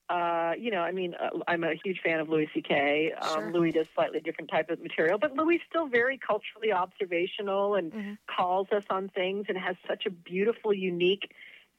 uh, 0.09 0.51
you 0.59 0.69
know, 0.69 0.81
I 0.81 0.91
mean, 0.91 1.15
uh, 1.15 1.29
I'm 1.47 1.63
a 1.63 1.75
huge 1.81 2.01
fan 2.03 2.19
of 2.19 2.27
Louis 2.27 2.49
C.K. 2.53 3.13
Um, 3.21 3.29
sure. 3.29 3.53
Louis 3.53 3.71
does 3.71 3.87
slightly 3.95 4.19
different 4.19 4.51
type 4.51 4.69
of 4.69 4.81
material, 4.81 5.17
but 5.17 5.33
Louis 5.33 5.61
still 5.69 5.87
very 5.87 6.17
culturally 6.17 6.73
observational 6.73 7.75
and 7.75 7.93
mm-hmm. 7.93 8.13
calls 8.35 8.67
us 8.73 8.83
on 8.89 9.07
things 9.07 9.45
and 9.47 9.57
has 9.57 9.77
such 9.87 10.05
a 10.05 10.09
beautiful, 10.09 10.73
unique 10.73 11.31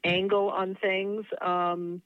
angle 0.04 0.48
on 0.48 0.74
things. 0.74 1.26
Um, 1.42 2.00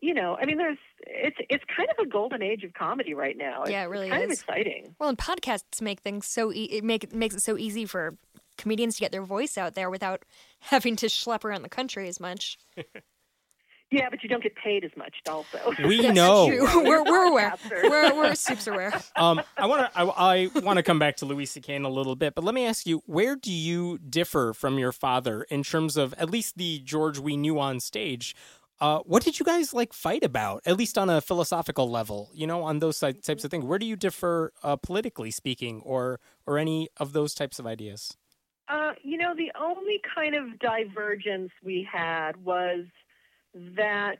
you 0.00 0.14
know, 0.14 0.36
I 0.40 0.44
mean, 0.44 0.58
there's 0.58 0.78
it's 1.06 1.36
it's 1.50 1.64
kind 1.74 1.88
of 1.90 2.04
a 2.04 2.08
golden 2.08 2.42
age 2.42 2.64
of 2.64 2.72
comedy 2.74 3.14
right 3.14 3.36
now. 3.36 3.62
It's, 3.62 3.70
yeah, 3.70 3.82
it 3.82 3.86
really 3.86 4.08
kind 4.08 4.22
is. 4.22 4.26
of 4.26 4.32
exciting. 4.32 4.94
Well, 4.98 5.08
and 5.08 5.18
podcasts 5.18 5.80
make 5.82 6.00
things 6.00 6.26
so 6.26 6.52
e- 6.52 6.68
it 6.70 6.84
make 6.84 7.04
it 7.04 7.12
makes 7.12 7.34
it 7.34 7.42
so 7.42 7.56
easy 7.58 7.84
for 7.84 8.16
comedians 8.56 8.96
to 8.96 9.00
get 9.00 9.12
their 9.12 9.24
voice 9.24 9.58
out 9.58 9.74
there 9.74 9.90
without 9.90 10.24
having 10.60 10.96
to 10.96 11.06
schlep 11.06 11.44
around 11.44 11.62
the 11.62 11.68
country 11.68 12.08
as 12.08 12.20
much. 12.20 12.58
Yeah, 13.90 14.10
but 14.10 14.22
you 14.22 14.28
don't 14.28 14.42
get 14.42 14.54
paid 14.54 14.84
as 14.84 14.90
much, 14.96 15.14
also. 15.26 15.58
We 15.86 16.06
know. 16.12 16.46
we're, 16.46 17.02
we're 17.02 17.24
aware. 17.24 17.54
We're, 17.70 18.14
we're 18.14 18.34
soups 18.34 18.66
aware. 18.66 18.92
Um, 19.16 19.40
I 19.56 19.66
want 19.66 19.90
to. 19.90 19.98
I, 19.98 20.04
I 20.04 20.60
want 20.60 20.76
to 20.76 20.82
come 20.82 20.98
back 20.98 21.16
to 21.16 21.24
Louis 21.24 21.46
C.K. 21.46 21.74
in 21.74 21.84
a 21.86 21.88
little 21.88 22.14
bit, 22.14 22.34
but 22.34 22.44
let 22.44 22.54
me 22.54 22.66
ask 22.66 22.86
you: 22.86 23.02
Where 23.06 23.34
do 23.34 23.50
you 23.50 23.96
differ 23.98 24.52
from 24.52 24.78
your 24.78 24.92
father 24.92 25.44
in 25.44 25.62
terms 25.62 25.96
of 25.96 26.12
at 26.14 26.28
least 26.28 26.58
the 26.58 26.80
George 26.80 27.18
we 27.18 27.36
knew 27.36 27.58
on 27.58 27.80
stage? 27.80 28.36
Uh, 28.80 29.00
what 29.00 29.24
did 29.24 29.40
you 29.40 29.44
guys 29.44 29.74
like 29.74 29.92
fight 29.92 30.22
about, 30.22 30.62
at 30.64 30.76
least 30.76 30.96
on 30.96 31.10
a 31.10 31.20
philosophical 31.20 31.90
level? 31.90 32.30
You 32.32 32.46
know, 32.46 32.62
on 32.62 32.78
those 32.78 32.98
types 33.00 33.44
of 33.44 33.50
things. 33.50 33.64
Where 33.64 33.78
do 33.78 33.86
you 33.86 33.96
differ 33.96 34.52
uh, 34.62 34.76
politically 34.76 35.30
speaking, 35.30 35.80
or 35.84 36.20
or 36.46 36.58
any 36.58 36.88
of 36.96 37.12
those 37.12 37.34
types 37.34 37.58
of 37.58 37.66
ideas? 37.66 38.16
Uh, 38.68 38.92
you 39.02 39.16
know, 39.16 39.34
the 39.34 39.50
only 39.60 40.00
kind 40.14 40.34
of 40.34 40.58
divergence 40.60 41.50
we 41.64 41.88
had 41.90 42.36
was 42.44 42.84
that, 43.54 44.18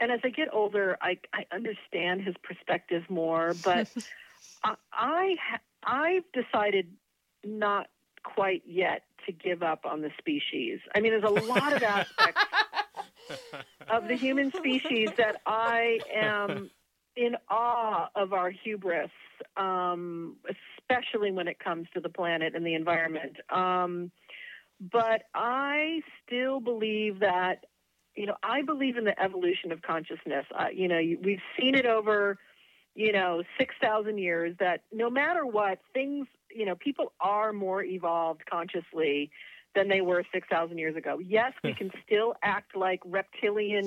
and 0.00 0.10
as 0.10 0.20
I 0.24 0.30
get 0.30 0.48
older, 0.52 0.96
I 1.00 1.18
I 1.32 1.46
understand 1.54 2.22
his 2.22 2.34
perspective 2.42 3.04
more, 3.08 3.54
but 3.62 3.88
I, 4.64 4.74
I 4.92 5.36
I've 5.84 6.24
decided 6.32 6.88
not 7.44 7.86
quite 8.24 8.62
yet 8.66 9.02
to 9.26 9.32
give 9.32 9.62
up 9.62 9.84
on 9.84 10.00
the 10.00 10.10
species. 10.18 10.80
I 10.94 11.00
mean, 11.00 11.12
there's 11.12 11.22
a 11.22 11.46
lot 11.46 11.72
of 11.74 11.82
aspects 11.82 12.42
of 13.88 14.08
the 14.08 14.14
human 14.14 14.52
species 14.52 15.10
that 15.16 15.40
I 15.46 16.00
am 16.14 16.70
in 17.16 17.36
awe 17.48 18.08
of 18.14 18.32
our 18.32 18.50
hubris, 18.50 19.10
um, 19.56 20.36
especially 20.78 21.30
when 21.30 21.48
it 21.48 21.58
comes 21.58 21.88
to 21.94 22.00
the 22.00 22.08
planet 22.08 22.54
and 22.54 22.64
the 22.64 22.74
environment. 22.74 23.36
Um, 23.50 24.10
but 24.92 25.22
I 25.34 26.02
still 26.24 26.60
believe 26.60 27.20
that, 27.20 27.64
you 28.14 28.26
know, 28.26 28.36
I 28.42 28.62
believe 28.62 28.96
in 28.96 29.04
the 29.04 29.18
evolution 29.20 29.72
of 29.72 29.80
consciousness. 29.80 30.44
Uh, 30.58 30.66
you 30.72 30.88
know, 30.88 31.00
we've 31.22 31.40
seen 31.58 31.74
it 31.74 31.86
over, 31.86 32.38
you 32.94 33.12
know, 33.12 33.42
6,000 33.58 34.18
years 34.18 34.54
that 34.60 34.82
no 34.92 35.08
matter 35.08 35.46
what, 35.46 35.78
things, 35.94 36.26
you 36.50 36.66
know, 36.66 36.74
people 36.74 37.12
are 37.20 37.52
more 37.52 37.82
evolved 37.82 38.42
consciously 38.50 39.30
than 39.76 39.88
they 39.88 40.00
were 40.00 40.24
6,000 40.32 40.78
years 40.78 40.96
ago. 40.96 41.18
Yes, 41.18 41.52
we 41.62 41.74
can 41.78 41.92
still 42.04 42.34
act 42.42 42.74
like 42.74 43.00
reptilian 43.04 43.86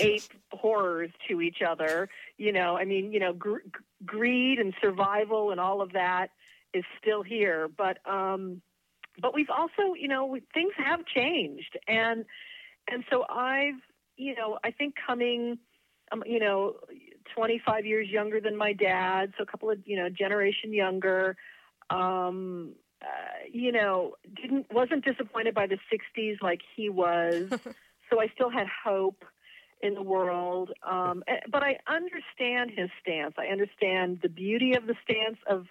ape 0.00 0.32
horrors 0.52 1.10
to 1.28 1.42
each 1.42 1.58
other. 1.66 2.08
You 2.38 2.52
know, 2.52 2.76
I 2.78 2.86
mean, 2.86 3.12
you 3.12 3.20
know, 3.20 3.34
gr- 3.34 3.66
greed 4.06 4.58
and 4.58 4.72
survival 4.80 5.50
and 5.50 5.60
all 5.60 5.82
of 5.82 5.92
that 5.92 6.28
is 6.72 6.84
still 7.02 7.22
here, 7.22 7.68
but 7.68 7.98
um 8.10 8.62
but 9.18 9.34
we've 9.34 9.48
also, 9.48 9.94
you 9.98 10.08
know, 10.08 10.38
things 10.54 10.72
have 10.76 11.04
changed 11.06 11.78
and 11.86 12.24
and 12.88 13.04
so 13.10 13.24
I've, 13.28 13.80
you 14.16 14.34
know, 14.34 14.58
I 14.64 14.70
think 14.70 14.94
coming 15.06 15.58
um, 16.12 16.22
you 16.24 16.38
know, 16.38 16.76
25 17.34 17.84
years 17.84 18.08
younger 18.08 18.40
than 18.40 18.56
my 18.56 18.72
dad, 18.72 19.32
so 19.36 19.42
a 19.42 19.46
couple 19.46 19.70
of, 19.70 19.78
you 19.84 19.96
know, 19.96 20.08
generation 20.08 20.72
younger. 20.72 21.36
Um, 21.90 22.74
uh, 23.02 23.46
you 23.50 23.72
know, 23.72 24.14
didn't 24.34 24.66
wasn't 24.72 25.04
disappointed 25.04 25.54
by 25.54 25.66
the 25.66 25.78
'60s 25.92 26.42
like 26.42 26.60
he 26.74 26.88
was. 26.88 27.50
so 28.10 28.20
I 28.20 28.28
still 28.34 28.50
had 28.50 28.66
hope 28.84 29.24
in 29.82 29.94
the 29.94 30.02
world. 30.02 30.72
Um, 30.88 31.22
eh, 31.28 31.40
but 31.50 31.62
I 31.62 31.78
understand 31.86 32.70
his 32.74 32.88
stance. 33.00 33.34
I 33.38 33.46
understand 33.46 34.20
the 34.22 34.28
beauty 34.28 34.74
of 34.74 34.86
the 34.86 34.94
stance 35.04 35.38
of 35.48 35.66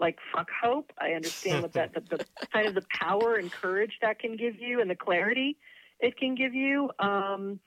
like 0.00 0.18
fuck 0.34 0.48
hope. 0.62 0.92
I 0.98 1.10
understand 1.10 1.62
what 1.62 1.74
that 1.74 1.94
the, 1.94 2.00
the 2.00 2.20
kind 2.52 2.66
of 2.66 2.74
the 2.74 2.84
power 3.00 3.36
and 3.36 3.52
courage 3.52 3.92
that 4.02 4.18
can 4.18 4.36
give 4.36 4.60
you 4.60 4.80
and 4.80 4.90
the 4.90 4.96
clarity 4.96 5.56
it 6.00 6.16
can 6.16 6.34
give 6.34 6.54
you. 6.54 6.90
Um, 6.98 7.60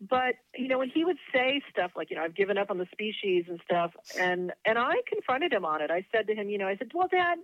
but 0.00 0.34
you 0.54 0.68
know 0.68 0.78
when 0.78 0.90
he 0.90 1.04
would 1.04 1.16
say 1.32 1.62
stuff 1.70 1.92
like 1.96 2.10
you 2.10 2.16
know 2.16 2.22
I've 2.22 2.34
given 2.36 2.58
up 2.58 2.70
on 2.70 2.76
the 2.78 2.86
species 2.92 3.46
and 3.48 3.60
stuff 3.64 3.92
and 4.18 4.52
and 4.66 4.78
I 4.78 4.94
confronted 5.06 5.52
him 5.52 5.64
on 5.64 5.80
it. 5.80 5.90
I 5.90 6.04
said 6.12 6.26
to 6.26 6.34
him, 6.34 6.50
you 6.50 6.58
know, 6.58 6.68
I 6.68 6.76
said, 6.76 6.90
"Well, 6.92 7.08
dad, 7.08 7.38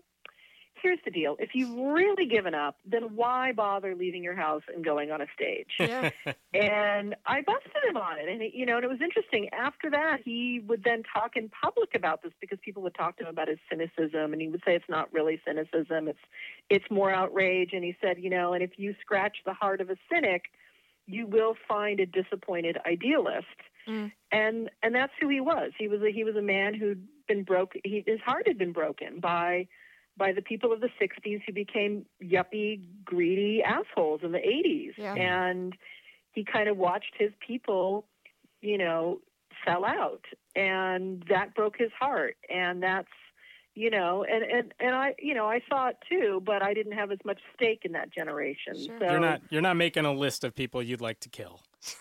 here's 0.82 0.98
the 1.04 1.10
deal. 1.10 1.36
If 1.38 1.50
you've 1.54 1.76
really 1.76 2.26
given 2.26 2.54
up, 2.54 2.76
then 2.84 3.14
why 3.14 3.52
bother 3.52 3.94
leaving 3.94 4.22
your 4.22 4.34
house 4.34 4.62
and 4.74 4.84
going 4.84 5.10
on 5.10 5.20
a 5.20 5.26
stage? 5.34 5.68
Yeah. 5.78 6.10
and 6.54 7.14
I 7.26 7.42
busted 7.42 7.84
him 7.88 7.96
on 7.96 8.18
it. 8.18 8.28
And, 8.28 8.42
you 8.52 8.66
know, 8.66 8.76
and 8.76 8.84
it 8.84 8.88
was 8.88 9.00
interesting. 9.00 9.48
After 9.52 9.90
that, 9.90 10.20
he 10.24 10.60
would 10.66 10.84
then 10.84 11.02
talk 11.12 11.36
in 11.36 11.50
public 11.50 11.94
about 11.94 12.22
this 12.22 12.32
because 12.40 12.58
people 12.62 12.82
would 12.82 12.94
talk 12.94 13.16
to 13.18 13.24
him 13.24 13.30
about 13.30 13.48
his 13.48 13.58
cynicism. 13.70 14.32
And 14.32 14.42
he 14.42 14.48
would 14.48 14.62
say 14.66 14.74
it's 14.74 14.84
not 14.88 15.12
really 15.12 15.40
cynicism, 15.46 16.08
it's, 16.08 16.18
it's 16.68 16.90
more 16.90 17.10
outrage. 17.12 17.70
And 17.72 17.84
he 17.84 17.96
said, 18.00 18.18
you 18.18 18.30
know, 18.30 18.52
and 18.52 18.62
if 18.62 18.72
you 18.76 18.94
scratch 19.00 19.38
the 19.46 19.54
heart 19.54 19.80
of 19.80 19.90
a 19.90 19.96
cynic, 20.12 20.44
you 21.06 21.26
will 21.26 21.54
find 21.68 22.00
a 22.00 22.06
disappointed 22.06 22.78
idealist. 22.86 23.46
Mm. 23.88 24.12
And 24.30 24.70
and 24.82 24.94
that's 24.94 25.12
who 25.20 25.28
he 25.28 25.40
was. 25.40 25.72
He 25.76 25.88
was 25.88 26.00
a, 26.02 26.12
he 26.12 26.22
was 26.22 26.36
a 26.36 26.42
man 26.42 26.74
who'd 26.74 27.06
been 27.26 27.42
broke. 27.42 27.72
He, 27.84 28.04
his 28.06 28.20
heart 28.24 28.46
had 28.46 28.56
been 28.56 28.72
broken 28.72 29.18
by 29.20 29.66
by 30.16 30.32
the 30.32 30.42
people 30.42 30.72
of 30.72 30.80
the 30.80 30.90
60s 31.00 31.40
who 31.46 31.52
became 31.52 32.04
yuppie, 32.22 32.80
greedy 33.04 33.62
assholes 33.62 34.20
in 34.22 34.32
the 34.32 34.38
80s. 34.38 34.92
Yeah. 34.96 35.14
And 35.14 35.74
he 36.32 36.44
kind 36.44 36.68
of 36.68 36.76
watched 36.76 37.14
his 37.18 37.30
people, 37.46 38.06
you 38.60 38.78
know, 38.78 39.20
sell 39.66 39.84
out. 39.84 40.24
And 40.54 41.24
that 41.28 41.54
broke 41.54 41.76
his 41.78 41.90
heart. 41.98 42.36
And 42.50 42.82
that's, 42.82 43.08
you 43.74 43.90
know, 43.90 44.24
and, 44.28 44.42
and, 44.44 44.74
and 44.80 44.94
I, 44.94 45.14
you 45.18 45.34
know, 45.34 45.46
I 45.46 45.60
saw 45.68 45.88
it 45.88 45.96
too, 46.08 46.42
but 46.44 46.62
I 46.62 46.74
didn't 46.74 46.92
have 46.92 47.10
as 47.10 47.18
much 47.24 47.40
stake 47.54 47.82
in 47.84 47.92
that 47.92 48.12
generation. 48.12 48.74
Sure. 48.86 48.98
So 48.98 49.10
you're 49.10 49.20
not, 49.20 49.40
you're 49.48 49.62
not 49.62 49.76
making 49.76 50.04
a 50.04 50.12
list 50.12 50.44
of 50.44 50.54
people 50.54 50.82
you'd 50.82 51.00
like 51.00 51.20
to 51.20 51.28
kill. 51.28 51.60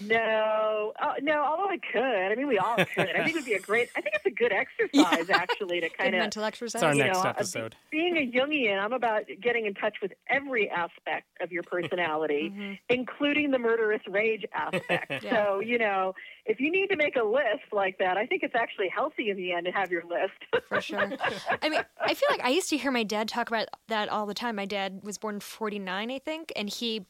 No, 0.00 0.92
uh, 1.00 1.14
no. 1.22 1.44
Although 1.44 1.68
I 1.68 1.78
could, 1.92 2.32
I 2.32 2.34
mean, 2.34 2.46
we 2.46 2.58
all 2.58 2.76
could. 2.76 3.10
I 3.10 3.24
think 3.24 3.30
it 3.30 3.34
would 3.34 3.44
be 3.44 3.54
a 3.54 3.60
great. 3.60 3.90
I 3.96 4.00
think 4.00 4.14
it's 4.14 4.26
a 4.26 4.30
good 4.30 4.52
exercise 4.92 5.26
yeah. 5.28 5.36
actually 5.36 5.80
to 5.80 5.88
kind 5.90 6.14
of 6.14 6.20
mental 6.20 6.44
exercise. 6.44 6.80
It's 6.80 6.84
our 6.84 6.94
next 6.94 7.22
know, 7.22 7.28
episode. 7.28 7.76
being 7.90 8.16
a 8.16 8.30
Jungian, 8.30 8.82
I'm 8.82 8.92
about 8.92 9.24
getting 9.40 9.66
in 9.66 9.74
touch 9.74 9.96
with 10.00 10.12
every 10.28 10.70
aspect 10.70 11.26
of 11.40 11.52
your 11.52 11.62
personality, 11.62 12.50
mm-hmm. 12.54 12.72
including 12.88 13.50
the 13.50 13.58
murderous 13.58 14.02
rage 14.08 14.44
aspect. 14.54 15.10
yeah. 15.22 15.30
So 15.30 15.60
you 15.60 15.78
know, 15.78 16.14
if 16.46 16.60
you 16.60 16.70
need 16.70 16.88
to 16.88 16.96
make 16.96 17.16
a 17.16 17.24
list 17.24 17.72
like 17.72 17.98
that, 17.98 18.16
I 18.16 18.26
think 18.26 18.42
it's 18.42 18.54
actually 18.54 18.88
healthy 18.88 19.30
in 19.30 19.36
the 19.36 19.52
end 19.52 19.66
to 19.66 19.72
have 19.72 19.90
your 19.90 20.02
list. 20.02 20.64
For 20.68 20.80
sure. 20.80 21.10
I 21.62 21.68
mean, 21.68 21.82
I 22.00 22.14
feel 22.14 22.28
like 22.30 22.40
I 22.42 22.50
used 22.50 22.70
to 22.70 22.76
hear 22.76 22.90
my 22.90 23.02
dad 23.02 23.28
talk 23.28 23.48
about 23.48 23.68
that 23.88 24.08
all 24.08 24.26
the 24.26 24.34
time. 24.34 24.56
My 24.56 24.66
dad 24.66 25.00
was 25.02 25.18
born 25.18 25.36
in 25.36 25.40
'49, 25.40 26.10
I 26.10 26.18
think, 26.18 26.52
and 26.56 26.68
he 26.70 27.06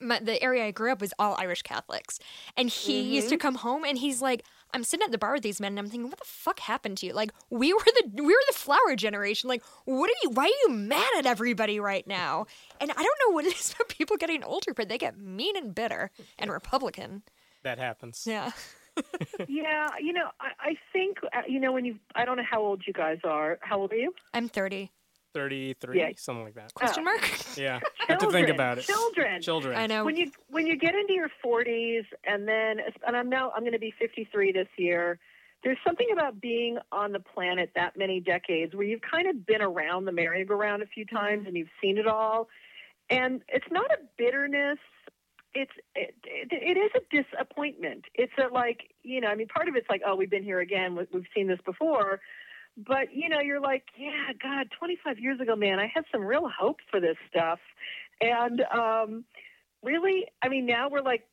my, 0.00 0.18
the 0.18 0.42
area 0.42 0.64
I 0.66 0.70
grew 0.70 0.92
up 0.92 1.00
was 1.00 1.12
all 1.18 1.36
Irish 1.38 1.62
Catholics. 1.62 2.18
And 2.56 2.68
he 2.68 3.02
mm-hmm. 3.02 3.12
used 3.12 3.28
to 3.28 3.36
mm-hmm. 3.36 3.40
come 3.40 3.54
home 3.56 3.84
and 3.84 3.98
he's 3.98 4.22
like, 4.22 4.44
I'm 4.72 4.84
sitting 4.84 5.04
at 5.04 5.12
the 5.12 5.18
bar 5.18 5.34
with 5.34 5.42
these 5.42 5.60
men 5.60 5.72
and 5.72 5.78
I'm 5.78 5.88
thinking, 5.88 6.08
what 6.08 6.18
the 6.18 6.24
fuck 6.24 6.58
happened 6.58 6.98
to 6.98 7.06
you? 7.06 7.12
Like, 7.12 7.32
we 7.50 7.72
were 7.72 7.84
the 7.84 8.10
we 8.14 8.26
were 8.34 8.42
the 8.48 8.58
flower 8.58 8.96
generation. 8.96 9.48
Like, 9.48 9.62
what 9.84 10.10
are 10.10 10.14
you 10.22 10.30
why 10.30 10.44
are 10.44 10.68
you 10.68 10.70
mad 10.70 11.10
at 11.18 11.26
everybody 11.26 11.78
right 11.78 12.06
now? 12.06 12.46
And 12.80 12.90
I 12.90 12.94
don't 12.94 13.18
know 13.26 13.34
what 13.34 13.44
it 13.44 13.54
is 13.58 13.72
about 13.74 13.88
people 13.88 14.16
getting 14.16 14.42
older, 14.42 14.74
but 14.74 14.88
they 14.88 14.98
get 14.98 15.18
mean 15.18 15.56
and 15.56 15.74
bitter 15.74 16.10
and 16.38 16.50
Republican. 16.50 17.22
That 17.62 17.78
happens. 17.78 18.24
Yeah. 18.26 18.50
yeah, 19.48 19.88
you 20.00 20.12
know, 20.12 20.28
I, 20.40 20.70
I 20.70 20.74
think 20.92 21.18
uh, 21.24 21.42
you 21.48 21.60
know 21.60 21.72
when 21.72 21.84
you 21.84 21.98
I 22.14 22.24
don't 22.24 22.36
know 22.36 22.44
how 22.48 22.60
old 22.60 22.82
you 22.86 22.92
guys 22.92 23.18
are. 23.24 23.58
How 23.60 23.80
old 23.80 23.92
are 23.92 23.96
you? 23.96 24.12
I'm 24.32 24.48
30. 24.48 24.90
33, 25.34 25.98
yeah. 25.98 26.10
something 26.16 26.44
like 26.44 26.54
that. 26.54 26.72
Question 26.74 27.04
mark? 27.04 27.20
Yeah, 27.56 27.78
I 28.08 28.12
have 28.12 28.18
to 28.18 28.32
think 28.32 28.48
about 28.48 28.78
it. 28.78 28.84
Children, 28.84 29.40
children. 29.40 29.76
I 29.76 29.86
know. 29.86 30.04
When 30.04 30.16
you 30.16 30.32
when 30.48 30.66
you 30.66 30.76
get 30.76 30.96
into 30.96 31.12
your 31.12 31.28
40s, 31.44 32.04
and 32.24 32.48
then 32.48 32.78
and 33.06 33.16
I'm 33.16 33.28
now 33.28 33.52
I'm 33.54 33.60
going 33.62 33.74
to 33.74 33.78
be 33.78 33.94
53 33.98 34.50
this 34.52 34.66
year. 34.76 35.18
There's 35.62 35.78
something 35.86 36.08
about 36.12 36.40
being 36.40 36.78
on 36.90 37.12
the 37.12 37.20
planet 37.20 37.70
that 37.76 37.96
many 37.96 38.20
decades 38.20 38.74
where 38.74 38.84
you've 38.84 39.02
kind 39.08 39.28
of 39.28 39.46
been 39.46 39.62
around 39.62 40.04
the 40.04 40.12
merry-go-round 40.12 40.82
a 40.82 40.86
few 40.86 41.06
times 41.06 41.40
mm-hmm. 41.40 41.48
and 41.48 41.56
you've 41.56 41.68
seen 41.80 41.96
it 41.96 42.08
all, 42.08 42.48
and 43.08 43.40
it's 43.48 43.66
not 43.70 43.90
a 43.92 43.98
bitterness. 44.18 44.78
It's 45.54 45.72
it, 45.94 46.16
it, 46.24 46.48
it 46.50 46.76
is 46.76 46.90
a 46.96 47.22
disappointment. 47.22 48.06
It's 48.14 48.32
a 48.38 48.52
like 48.52 48.90
you 49.04 49.20
know 49.20 49.28
I 49.28 49.36
mean 49.36 49.46
part 49.46 49.68
of 49.68 49.76
it's 49.76 49.88
like 49.88 50.02
oh 50.04 50.16
we've 50.16 50.30
been 50.30 50.44
here 50.44 50.60
again 50.60 50.96
we've 50.96 51.26
seen 51.34 51.46
this 51.46 51.60
before 51.64 52.20
but 52.76 53.14
you 53.14 53.28
know 53.28 53.40
you're 53.40 53.60
like 53.60 53.84
yeah 53.96 54.32
god 54.42 54.68
25 54.78 55.18
years 55.18 55.40
ago 55.40 55.54
man 55.54 55.78
i 55.78 55.90
had 55.92 56.04
some 56.10 56.22
real 56.22 56.48
hope 56.48 56.78
for 56.90 57.00
this 57.00 57.16
stuff. 57.28 57.58
And 58.20 58.62
um 58.72 59.24
really 59.82 60.26
i 60.42 60.48
mean 60.48 60.66
now 60.66 60.88
we're 60.88 61.02
like 61.02 61.26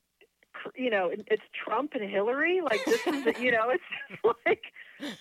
you 0.75 0.89
know 0.89 1.09
it's 1.11 1.43
trump 1.63 1.91
and 1.93 2.09
hillary 2.09 2.61
like 2.61 2.83
this 2.85 3.07
is 3.07 3.39
you 3.39 3.51
know 3.51 3.69
it's 3.69 3.83
like 4.45 4.61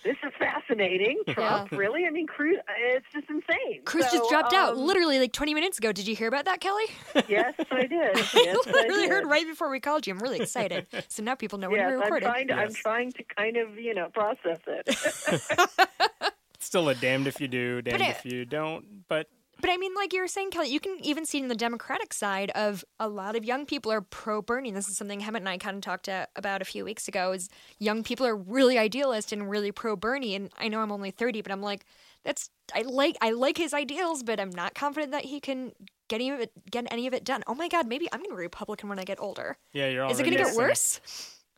this 0.03 0.17
is 0.23 0.31
fascinating. 0.37 1.21
Trump 1.29 1.71
yeah. 1.71 1.77
really? 1.77 2.05
I 2.05 2.09
mean 2.09 2.27
cruz 2.27 2.57
it's 2.77 3.05
just 3.13 3.29
insane. 3.29 3.83
Cruz 3.85 4.05
so, 4.09 4.17
just 4.17 4.29
dropped 4.29 4.53
um, 4.53 4.59
out 4.59 4.77
literally 4.77 5.19
like 5.19 5.33
20 5.33 5.53
minutes 5.53 5.77
ago. 5.77 5.91
Did 5.91 6.07
you 6.07 6.15
hear 6.15 6.27
about 6.27 6.45
that 6.45 6.59
kelly? 6.59 6.85
Yes 7.27 7.53
i 7.71 7.85
did. 7.85 8.15
Yes, 8.33 8.57
i 8.67 8.71
literally 8.71 9.05
I 9.05 9.09
heard 9.09 9.27
right 9.27 9.45
before 9.45 9.69
we 9.69 9.79
called 9.79 10.07
you. 10.07 10.13
I'm 10.13 10.19
really 10.19 10.39
excited. 10.39 10.87
So 11.07 11.23
now 11.23 11.35
people 11.35 11.59
know 11.59 11.69
when 11.69 11.79
yes, 11.79 11.91
we're 11.91 11.99
recording 11.99 12.27
I'm 12.27 12.33
trying, 12.33 12.47
to, 12.47 12.53
yes. 12.55 12.67
I'm 12.67 12.73
trying 12.73 13.11
to 13.13 13.23
kind 13.23 13.57
of 13.57 13.77
you 13.77 13.93
know 13.93 14.09
process 14.09 14.59
it. 14.67 16.21
Still 16.59 16.89
a 16.89 16.95
damned 16.95 17.27
if 17.27 17.41
you 17.41 17.47
do, 17.47 17.81
damned 17.81 18.01
if 18.01 18.25
you 18.25 18.45
don't. 18.45 19.07
But 19.07 19.27
but 19.61 19.69
I 19.69 19.77
mean, 19.77 19.93
like 19.95 20.13
you 20.13 20.21
were 20.21 20.27
saying, 20.27 20.51
Kelly, 20.51 20.69
you 20.69 20.79
can 20.79 20.97
even 21.03 21.25
see 21.25 21.37
it 21.37 21.43
in 21.43 21.47
the 21.47 21.55
Democratic 21.55 22.13
side 22.13 22.51
of 22.51 22.83
a 22.99 23.07
lot 23.07 23.35
of 23.35 23.45
young 23.45 23.65
people 23.65 23.91
are 23.91 24.01
pro 24.01 24.41
Bernie. 24.41 24.71
This 24.71 24.89
is 24.89 24.97
something 24.97 25.21
Hemant 25.21 25.37
and 25.37 25.49
I 25.49 25.57
kind 25.57 25.75
of 25.75 25.81
talked 25.81 26.05
to, 26.05 26.27
about 26.35 26.61
a 26.61 26.65
few 26.65 26.83
weeks 26.83 27.07
ago. 27.07 27.31
Is 27.31 27.49
young 27.79 28.03
people 28.03 28.25
are 28.25 28.35
really 28.35 28.77
idealist 28.77 29.31
and 29.31 29.49
really 29.49 29.71
pro 29.71 29.95
Bernie. 29.95 30.35
And 30.35 30.49
I 30.57 30.67
know 30.67 30.81
I'm 30.81 30.91
only 30.91 31.11
thirty, 31.11 31.41
but 31.41 31.51
I'm 31.51 31.61
like, 31.61 31.85
that's 32.23 32.49
I 32.75 32.81
like 32.81 33.17
I 33.21 33.31
like 33.31 33.57
his 33.57 33.73
ideals, 33.73 34.23
but 34.23 34.39
I'm 34.39 34.51
not 34.51 34.73
confident 34.73 35.11
that 35.11 35.25
he 35.25 35.39
can 35.39 35.71
get 36.07 36.15
any 36.15 36.31
of 36.31 36.39
it 36.39 36.51
get 36.69 36.87
any 36.91 37.07
of 37.07 37.13
it 37.13 37.23
done. 37.23 37.43
Oh 37.47 37.55
my 37.55 37.67
God, 37.67 37.87
maybe 37.87 38.07
I'm 38.11 38.21
gonna 38.21 38.35
be 38.35 38.41
Republican 38.41 38.89
when 38.89 38.99
I 38.99 39.03
get 39.03 39.19
older. 39.19 39.57
Yeah, 39.73 39.87
you're. 39.87 40.09
Is 40.09 40.19
it 40.19 40.23
gonna 40.23 40.37
get 40.37 40.55
worse? 40.55 40.99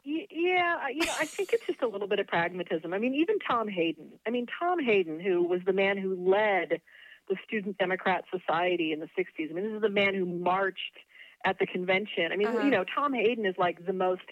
Yeah, 0.05 0.89
you 0.89 1.05
know, 1.05 1.13
I 1.17 1.25
think 1.25 1.53
it's 1.53 1.65
just 1.65 1.81
a 1.81 1.87
little 1.87 2.07
bit 2.07 2.19
of 2.19 2.27
pragmatism. 2.27 2.93
I 2.93 2.97
mean, 2.97 3.15
even 3.15 3.39
Tom 3.39 3.69
Hayden. 3.69 4.11
I 4.27 4.31
mean, 4.31 4.47
Tom 4.59 4.83
Hayden, 4.83 5.17
who 5.19 5.43
was 5.43 5.61
the 5.65 5.71
man 5.71 5.97
who 5.97 6.29
led 6.29 6.81
the 7.29 7.35
Student 7.47 7.77
Democrat 7.77 8.25
Society 8.31 8.91
in 8.91 8.99
the 8.99 9.09
60s. 9.17 9.49
I 9.49 9.53
mean, 9.53 9.63
this 9.65 9.73
is 9.73 9.81
the 9.81 9.89
man 9.89 10.13
who 10.13 10.25
marched 10.25 10.97
at 11.45 11.59
the 11.59 11.65
convention. 11.65 12.31
I 12.31 12.35
mean, 12.35 12.47
uh-huh. 12.47 12.63
you 12.63 12.71
know, 12.71 12.85
Tom 12.95 13.13
Hayden 13.13 13.45
is 13.45 13.55
like 13.57 13.85
the 13.85 13.93
most, 13.93 14.23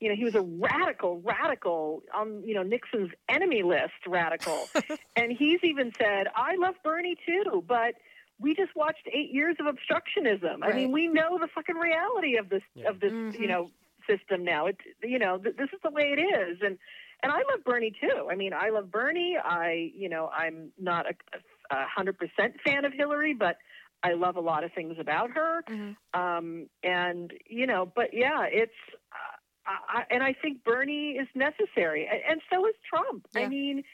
you 0.00 0.08
know, 0.08 0.14
he 0.14 0.24
was 0.24 0.34
a 0.34 0.42
radical, 0.42 1.20
radical 1.20 2.02
on, 2.14 2.42
you 2.44 2.54
know, 2.54 2.62
Nixon's 2.62 3.10
enemy 3.28 3.62
list 3.62 4.06
radical. 4.06 4.68
and 5.16 5.32
he's 5.32 5.60
even 5.62 5.92
said, 5.98 6.26
I 6.34 6.56
love 6.56 6.74
Bernie 6.82 7.16
too, 7.26 7.64
but 7.66 7.94
we 8.38 8.54
just 8.54 8.74
watched 8.74 9.06
eight 9.12 9.32
years 9.32 9.56
of 9.60 9.66
obstructionism. 9.66 10.60
Right. 10.60 10.72
I 10.72 10.76
mean, 10.76 10.92
we 10.92 11.08
know 11.08 11.38
the 11.38 11.48
fucking 11.54 11.76
reality 11.76 12.36
of 12.36 12.48
this, 12.48 12.62
yeah. 12.74 12.88
of 12.88 13.00
this, 13.00 13.12
mm-hmm. 13.12 13.40
you 13.40 13.48
know, 13.48 13.70
system 14.08 14.44
now. 14.44 14.66
It, 14.66 14.76
you 15.02 15.18
know, 15.18 15.38
th- 15.38 15.56
this 15.56 15.68
is 15.72 15.80
the 15.84 15.90
way 15.90 16.14
it 16.16 16.20
is. 16.20 16.58
And, 16.62 16.78
and 17.22 17.30
I 17.30 17.36
love 17.36 17.64
Bernie 17.64 17.92
too. 18.00 18.28
I 18.30 18.34
mean, 18.34 18.52
I 18.54 18.70
love 18.70 18.90
Bernie. 18.90 19.36
I, 19.42 19.92
you 19.94 20.08
know, 20.08 20.28
I'm 20.28 20.70
not 20.78 21.06
a, 21.06 21.10
a 21.36 21.40
a 21.70 21.86
hundred 21.86 22.18
percent 22.18 22.54
fan 22.64 22.84
of 22.84 22.92
Hillary, 22.92 23.34
but 23.34 23.56
I 24.02 24.14
love 24.14 24.36
a 24.36 24.40
lot 24.40 24.64
of 24.64 24.72
things 24.72 24.96
about 24.98 25.30
her. 25.32 25.62
Mm-hmm. 25.68 26.20
Um, 26.20 26.66
and 26.82 27.32
you 27.48 27.66
know, 27.66 27.90
but 27.94 28.10
yeah, 28.12 28.44
it's. 28.48 28.72
Uh, 29.12 29.36
I, 29.66 30.02
and 30.10 30.22
I 30.22 30.32
think 30.32 30.64
Bernie 30.64 31.18
is 31.20 31.28
necessary, 31.34 32.08
and, 32.10 32.20
and 32.28 32.40
so 32.50 32.66
is 32.66 32.74
Trump. 32.88 33.26
Yeah. 33.34 33.42
I 33.42 33.48
mean, 33.48 33.84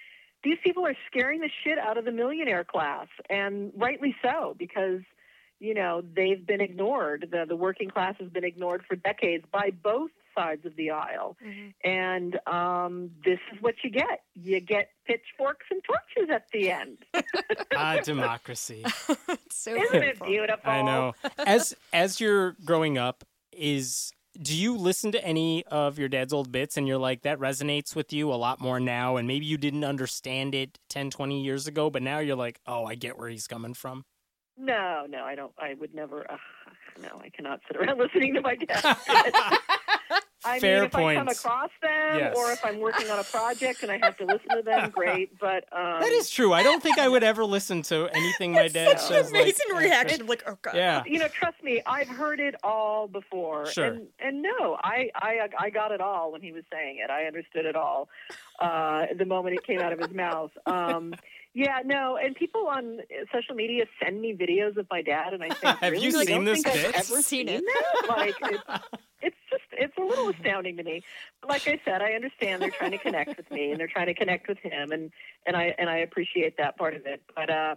these 0.44 0.56
people 0.64 0.86
are 0.86 0.94
scaring 1.10 1.40
the 1.40 1.50
shit 1.64 1.76
out 1.76 1.98
of 1.98 2.04
the 2.04 2.12
millionaire 2.12 2.64
class, 2.64 3.08
and 3.28 3.72
rightly 3.76 4.14
so, 4.22 4.54
because 4.58 5.00
you 5.58 5.74
know 5.74 6.02
they've 6.14 6.46
been 6.46 6.60
ignored. 6.60 7.28
The 7.30 7.44
the 7.46 7.56
working 7.56 7.90
class 7.90 8.14
has 8.20 8.30
been 8.30 8.44
ignored 8.44 8.84
for 8.88 8.96
decades 8.96 9.44
by 9.50 9.70
both 9.70 10.10
sides 10.36 10.64
of 10.66 10.76
the 10.76 10.90
aisle. 10.90 11.36
Mm-hmm. 11.44 11.88
And 11.88 12.38
um, 12.46 13.10
this 13.24 13.38
is 13.52 13.60
what 13.60 13.74
you 13.82 13.90
get. 13.90 14.22
You 14.34 14.60
get 14.60 14.90
pitchforks 15.06 15.66
and 15.70 15.82
torches 15.84 16.30
at 16.32 16.44
the 16.52 16.70
end. 16.70 16.98
ah, 17.76 17.98
democracy. 18.02 18.84
so 19.50 19.70
Isn't 19.72 19.90
beautiful. 19.90 20.26
it 20.26 20.30
beautiful? 20.30 20.70
I 20.70 20.82
know. 20.82 21.14
As 21.38 21.74
as 21.92 22.20
you're 22.20 22.56
growing 22.64 22.98
up, 22.98 23.24
is 23.52 24.12
do 24.40 24.56
you 24.56 24.76
listen 24.76 25.12
to 25.12 25.24
any 25.24 25.64
of 25.66 25.98
your 25.98 26.08
dad's 26.08 26.32
old 26.32 26.52
bits 26.52 26.76
and 26.76 26.86
you're 26.86 26.98
like 26.98 27.22
that 27.22 27.38
resonates 27.38 27.94
with 27.96 28.12
you 28.12 28.32
a 28.32 28.36
lot 28.36 28.60
more 28.60 28.78
now 28.78 29.16
and 29.16 29.26
maybe 29.26 29.46
you 29.46 29.56
didn't 29.56 29.84
understand 29.84 30.54
it 30.54 30.78
10 30.90 31.10
20 31.10 31.42
years 31.42 31.66
ago 31.66 31.90
but 31.90 32.02
now 32.02 32.18
you're 32.18 32.36
like 32.36 32.60
oh 32.66 32.84
i 32.84 32.94
get 32.94 33.18
where 33.18 33.28
he's 33.28 33.46
coming 33.46 33.74
from 33.74 34.04
no 34.58 35.06
no 35.08 35.24
i 35.24 35.34
don't 35.34 35.52
i 35.58 35.74
would 35.74 35.94
never 35.94 36.30
uh, 36.30 36.36
no 37.02 37.20
i 37.22 37.30
cannot 37.30 37.60
sit 37.66 37.76
around 37.76 37.98
listening 38.14 38.34
to 38.34 38.40
my 38.40 38.56
dad 38.56 38.96
I 40.46 40.60
Fair 40.60 40.76
mean, 40.76 40.84
if 40.86 40.92
points. 40.92 41.18
I 41.18 41.20
come 41.20 41.28
across 41.28 41.70
them, 41.82 42.18
yes. 42.18 42.36
or 42.36 42.52
if 42.52 42.64
I'm 42.64 42.80
working 42.80 43.10
on 43.10 43.18
a 43.18 43.24
project 43.24 43.82
and 43.82 43.90
I 43.90 43.98
have 43.98 44.16
to 44.18 44.24
listen 44.24 44.48
to 44.56 44.62
them, 44.62 44.90
great. 44.94 45.38
But 45.38 45.64
um, 45.72 46.00
that 46.00 46.12
is 46.12 46.30
true. 46.30 46.52
I 46.52 46.62
don't 46.62 46.82
think 46.82 46.98
I 46.98 47.08
would 47.08 47.24
ever 47.24 47.44
listen 47.44 47.82
to 47.82 48.08
anything 48.14 48.52
my 48.52 48.68
dad 48.68 48.98
such 48.98 49.08
says. 49.08 49.30
An 49.30 49.36
amazing 49.36 49.66
like, 49.72 49.84
reaction, 49.84 50.26
like 50.26 50.44
oh 50.46 50.56
god. 50.62 50.76
Yeah. 50.76 51.02
You 51.06 51.18
know, 51.18 51.28
trust 51.28 51.62
me, 51.62 51.82
I've 51.86 52.08
heard 52.08 52.40
it 52.40 52.54
all 52.62 53.08
before. 53.08 53.66
Sure. 53.66 53.86
And, 53.86 54.06
and 54.20 54.42
no, 54.42 54.78
I, 54.82 55.10
I 55.14 55.48
I 55.58 55.70
got 55.70 55.92
it 55.92 56.00
all 56.00 56.32
when 56.32 56.40
he 56.40 56.52
was 56.52 56.64
saying 56.72 56.98
it. 57.02 57.10
I 57.10 57.24
understood 57.24 57.66
it 57.66 57.76
all 57.76 58.08
uh, 58.60 59.06
the 59.16 59.24
moment 59.24 59.56
it 59.56 59.66
came 59.66 59.80
out 59.80 59.92
of 59.92 59.98
his 59.98 60.12
mouth. 60.12 60.50
Um, 60.66 61.14
yeah, 61.56 61.78
no, 61.86 62.18
and 62.22 62.36
people 62.36 62.66
on 62.66 62.98
social 63.32 63.54
media 63.54 63.86
send 64.04 64.20
me 64.20 64.36
videos 64.36 64.76
of 64.76 64.86
my 64.90 65.00
dad, 65.00 65.32
and 65.32 65.42
I 65.42 65.48
think, 65.48 65.62
have 65.80 65.90
really? 65.90 66.04
you 66.04 66.20
I 66.20 66.24
seen 66.26 66.34
don't 66.34 66.44
this? 66.44 66.62
Think 66.62 66.74
bit? 66.74 66.88
I've 66.88 66.94
ever 66.96 67.22
seen, 67.22 67.22
seen 67.22 67.48
it. 67.48 67.64
that. 67.64 68.06
Like, 68.14 68.34
it's, 68.42 68.62
it's 69.22 69.36
just, 69.48 69.64
it's 69.72 69.96
a 69.96 70.02
little 70.02 70.28
astounding 70.28 70.76
to 70.76 70.82
me. 70.82 71.02
But 71.40 71.48
like 71.48 71.66
I 71.66 71.80
said, 71.82 72.02
I 72.02 72.12
understand 72.12 72.60
they're 72.60 72.70
trying 72.70 72.90
to 72.90 72.98
connect 72.98 73.38
with 73.38 73.50
me, 73.50 73.70
and 73.70 73.80
they're 73.80 73.88
trying 73.88 74.08
to 74.08 74.14
connect 74.14 74.48
with 74.48 74.58
him, 74.58 74.92
and 74.92 75.10
and 75.46 75.56
I 75.56 75.74
and 75.78 75.88
I 75.88 75.96
appreciate 75.96 76.58
that 76.58 76.76
part 76.76 76.94
of 76.94 77.06
it. 77.06 77.22
But 77.34 77.48
uh, 77.48 77.76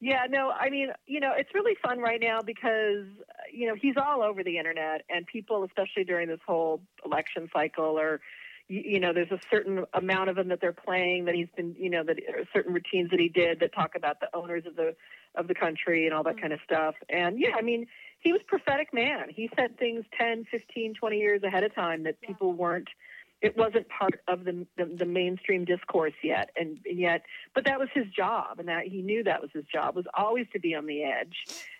yeah, 0.00 0.24
no, 0.26 0.50
I 0.50 0.70
mean, 0.70 0.88
you 1.06 1.20
know, 1.20 1.32
it's 1.36 1.50
really 1.54 1.76
fun 1.82 1.98
right 1.98 2.20
now 2.22 2.40
because 2.40 3.04
you 3.52 3.68
know 3.68 3.74
he's 3.74 3.96
all 4.02 4.22
over 4.22 4.42
the 4.42 4.56
internet, 4.56 5.02
and 5.10 5.26
people, 5.26 5.64
especially 5.64 6.04
during 6.04 6.28
this 6.28 6.40
whole 6.46 6.80
election 7.04 7.50
cycle, 7.52 7.98
are 7.98 8.22
you, 8.68 8.82
you 8.84 9.00
know, 9.00 9.12
there's 9.12 9.30
a 9.30 9.40
certain 9.50 9.84
amount 9.94 10.30
of 10.30 10.36
them 10.36 10.48
that 10.48 10.60
they're 10.60 10.72
playing 10.72 11.24
that 11.24 11.34
he's 11.34 11.48
been, 11.56 11.74
you 11.78 11.90
know, 11.90 12.04
that 12.04 12.18
certain 12.52 12.72
routines 12.72 13.10
that 13.10 13.20
he 13.20 13.28
did 13.28 13.60
that 13.60 13.74
talk 13.74 13.94
about 13.96 14.20
the 14.20 14.28
owners 14.34 14.64
of 14.66 14.76
the 14.76 14.94
of 15.34 15.48
the 15.48 15.54
country 15.54 16.06
and 16.06 16.14
all 16.14 16.22
that 16.22 16.34
mm-hmm. 16.34 16.40
kind 16.40 16.52
of 16.52 16.60
stuff. 16.64 16.94
And 17.08 17.38
yeah, 17.38 17.50
I 17.56 17.62
mean, 17.62 17.86
he 18.20 18.32
was 18.32 18.40
prophetic 18.46 18.92
man. 18.92 19.28
He 19.28 19.50
said 19.56 19.78
things 19.78 20.04
10, 20.18 20.46
15, 20.50 20.94
20 20.94 21.18
years 21.18 21.42
ahead 21.42 21.64
of 21.64 21.74
time 21.74 22.04
that 22.04 22.20
people 22.20 22.52
weren't 22.52 22.88
it 23.40 23.56
wasn't 23.56 23.88
part 23.88 24.20
of 24.26 24.44
the, 24.44 24.66
the, 24.76 24.84
the 24.84 25.06
mainstream 25.06 25.64
discourse 25.64 26.14
yet 26.24 26.50
and, 26.56 26.80
and, 26.84 26.98
yet 26.98 27.22
but 27.54 27.64
that 27.66 27.78
was 27.78 27.88
his 27.94 28.06
job 28.06 28.58
and 28.58 28.66
that 28.66 28.88
he 28.88 29.00
knew 29.00 29.22
that 29.22 29.40
was 29.40 29.48
his 29.54 29.64
job 29.72 29.94
was 29.94 30.06
always 30.12 30.44
to 30.52 30.58
be 30.58 30.74
on 30.74 30.86
the 30.86 31.04
edge 31.04 31.36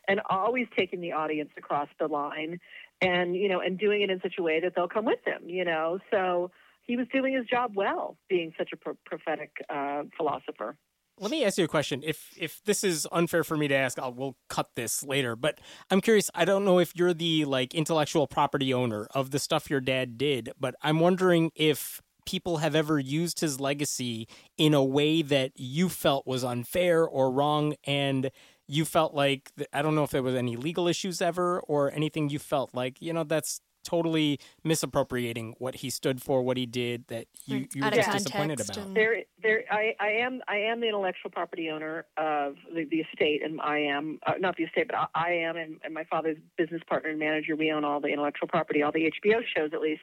and 0.07 0.21
always 0.31 0.69
taking 0.77 1.01
the 1.01 1.11
audience 1.11 1.51
across 1.57 1.89
the 1.99 2.07
line 2.07 2.61
and 3.01 3.37
you 3.37 3.49
know, 3.49 3.61
and 3.61 3.79
doing 3.79 4.03
it 4.03 4.11
in 4.11 4.21
such 4.21 4.35
a 4.39 4.43
way 4.43 4.61
that 4.61 4.75
they'll 4.75 4.89
come 4.89 5.05
with 5.05 5.25
him. 5.25 5.49
You 5.49 5.65
know, 5.65 5.99
so 6.11 6.51
he 6.89 6.97
was 6.97 7.07
doing 7.13 7.35
his 7.35 7.47
job 7.47 7.73
well, 7.77 8.17
being 8.29 8.53
such 8.59 8.71
a 8.73 8.77
pro- 8.77 8.97
prophetic 9.05 9.53
uh, 9.69 10.03
philosopher. 10.17 10.77
Let 11.21 11.31
me 11.31 11.45
ask 11.45 11.59
you 11.59 11.65
a 11.65 11.69
question. 11.69 12.03
If 12.05 12.33
if 12.37 12.63
this 12.65 12.83
is 12.83 13.07
unfair 13.13 13.45
for 13.45 13.57
me 13.57 13.69
to 13.69 13.75
ask, 13.75 13.99
I'll 13.99 14.15
we'll 14.15 14.37
cut 14.49 14.71
this 14.75 15.03
later. 15.03 15.37
But 15.37 15.61
I'm 15.91 16.01
curious. 16.01 16.31
I 16.35 16.45
don't 16.45 16.65
know 16.65 16.79
if 16.79 16.93
you're 16.97 17.15
the 17.15 17.45
like 17.45 17.75
intellectual 17.75 18.27
property 18.27 18.73
owner 18.73 19.07
of 19.15 19.31
the 19.33 19.39
stuff 19.39 19.69
your 19.69 19.81
dad 19.81 20.17
did, 20.17 20.51
but 20.59 20.75
I'm 20.81 21.01
wondering 21.01 21.51
if 21.55 22.01
people 22.25 22.59
have 22.59 22.75
ever 22.75 22.99
used 22.99 23.41
his 23.41 23.59
legacy 23.59 24.29
in 24.57 24.75
a 24.75 24.85
way 24.85 25.23
that 25.23 25.51
you 25.57 25.89
felt 25.89 26.27
was 26.27 26.45
unfair 26.45 27.05
or 27.05 27.33
wrong 27.33 27.75
and 27.85 28.31
you 28.69 28.85
felt 28.85 29.15
like 29.15 29.51
I 29.73 29.83
don't 29.83 29.95
know 29.95 30.05
if 30.05 30.11
there 30.11 30.23
was 30.23 30.35
any 30.35 30.55
legal 30.55 30.87
issues 30.87 31.21
ever 31.21 31.59
or 31.61 31.91
anything 31.91 32.29
you 32.29 32.39
felt 32.39 32.75
like, 32.75 33.01
you 33.01 33.13
know, 33.13 33.25
that's 33.25 33.61
totally 33.89 34.39
misappropriating 34.65 35.55
what 35.59 35.77
he 35.77 35.89
stood 35.89 36.21
for, 36.21 36.43
what 36.43 36.59
he 36.59 36.67
did 36.67 37.07
that 37.09 37.27
you, 37.47 37.67
you 37.75 37.83
were 37.83 37.91
just 37.91 38.11
disappointed 38.11 38.61
about. 38.61 38.95
There, 38.95 39.23
there, 39.43 39.65
I, 39.71 39.95
I 39.99 40.09
am, 40.09 40.43
I 40.47 40.57
am 40.57 40.81
the 40.81 40.89
intellectual 40.89 41.31
property 41.31 41.71
owner 41.71 42.05
of 42.19 42.57
the, 42.75 42.85
the 42.85 42.99
estate, 42.99 43.43
and 43.43 43.59
I 43.63 43.79
am 43.79 44.19
uh, 44.27 44.35
not 44.39 44.57
the 44.57 44.65
estate, 44.65 44.89
but 44.89 44.97
I, 44.97 45.07
I 45.15 45.31
am, 45.31 45.57
and, 45.57 45.79
and, 45.83 45.95
my 45.95 46.05
father's 46.05 46.37
business 46.59 46.83
partner 46.87 47.09
and 47.09 47.19
manager. 47.19 47.57
We 47.57 47.73
own 47.73 47.83
all 47.83 47.99
the 47.99 48.09
intellectual 48.09 48.47
property, 48.47 48.83
all 48.83 48.93
the 48.93 49.11
HBO 49.25 49.41
shows, 49.57 49.71
at 49.73 49.81
least. 49.81 50.03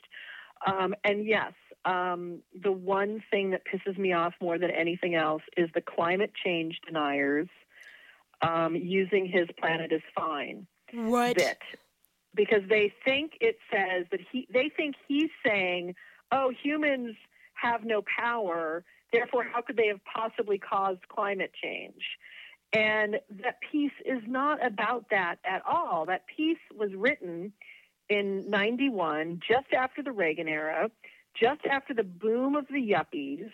Um, 0.65 0.95
and 1.03 1.27
yes, 1.27 1.53
um, 1.85 2.39
the 2.63 2.71
one 2.71 3.23
thing 3.29 3.51
that 3.51 3.61
pisses 3.71 3.99
me 3.99 4.13
off 4.13 4.33
more 4.41 4.57
than 4.57 4.71
anything 4.71 5.13
else 5.13 5.43
is 5.55 5.69
the 5.75 5.81
climate 5.81 6.31
change 6.43 6.79
deniers 6.87 7.47
um, 8.41 8.75
using 8.75 9.27
his 9.27 9.47
planet 9.59 9.91
is 9.91 10.01
fine. 10.15 10.65
What? 10.91 11.35
Bit 11.35 11.59
because 12.35 12.61
they 12.69 12.93
think 13.03 13.33
it 13.41 13.57
says 13.71 14.05
that 14.11 14.19
he 14.31 14.47
they 14.51 14.69
think 14.75 14.95
he's 15.07 15.29
saying, 15.45 15.95
"Oh, 16.31 16.51
humans 16.63 17.15
have 17.53 17.83
no 17.83 18.03
power, 18.03 18.83
therefore 19.11 19.43
how 19.43 19.61
could 19.61 19.77
they 19.77 19.87
have 19.87 20.03
possibly 20.05 20.57
caused 20.57 21.07
climate 21.07 21.51
change?" 21.61 22.03
And 22.73 23.19
that 23.43 23.59
piece 23.71 23.93
is 24.05 24.21
not 24.27 24.65
about 24.65 25.09
that 25.11 25.37
at 25.45 25.61
all. 25.65 26.05
That 26.07 26.25
piece 26.27 26.59
was 26.75 26.93
written 26.93 27.53
in 28.09 28.49
91, 28.49 29.39
just 29.47 29.73
after 29.73 30.03
the 30.03 30.11
Reagan 30.11 30.47
era, 30.47 30.91
just 31.39 31.61
after 31.65 31.93
the 31.93 32.03
boom 32.03 32.55
of 32.55 32.67
the 32.67 32.81
yuppies, 32.81 33.49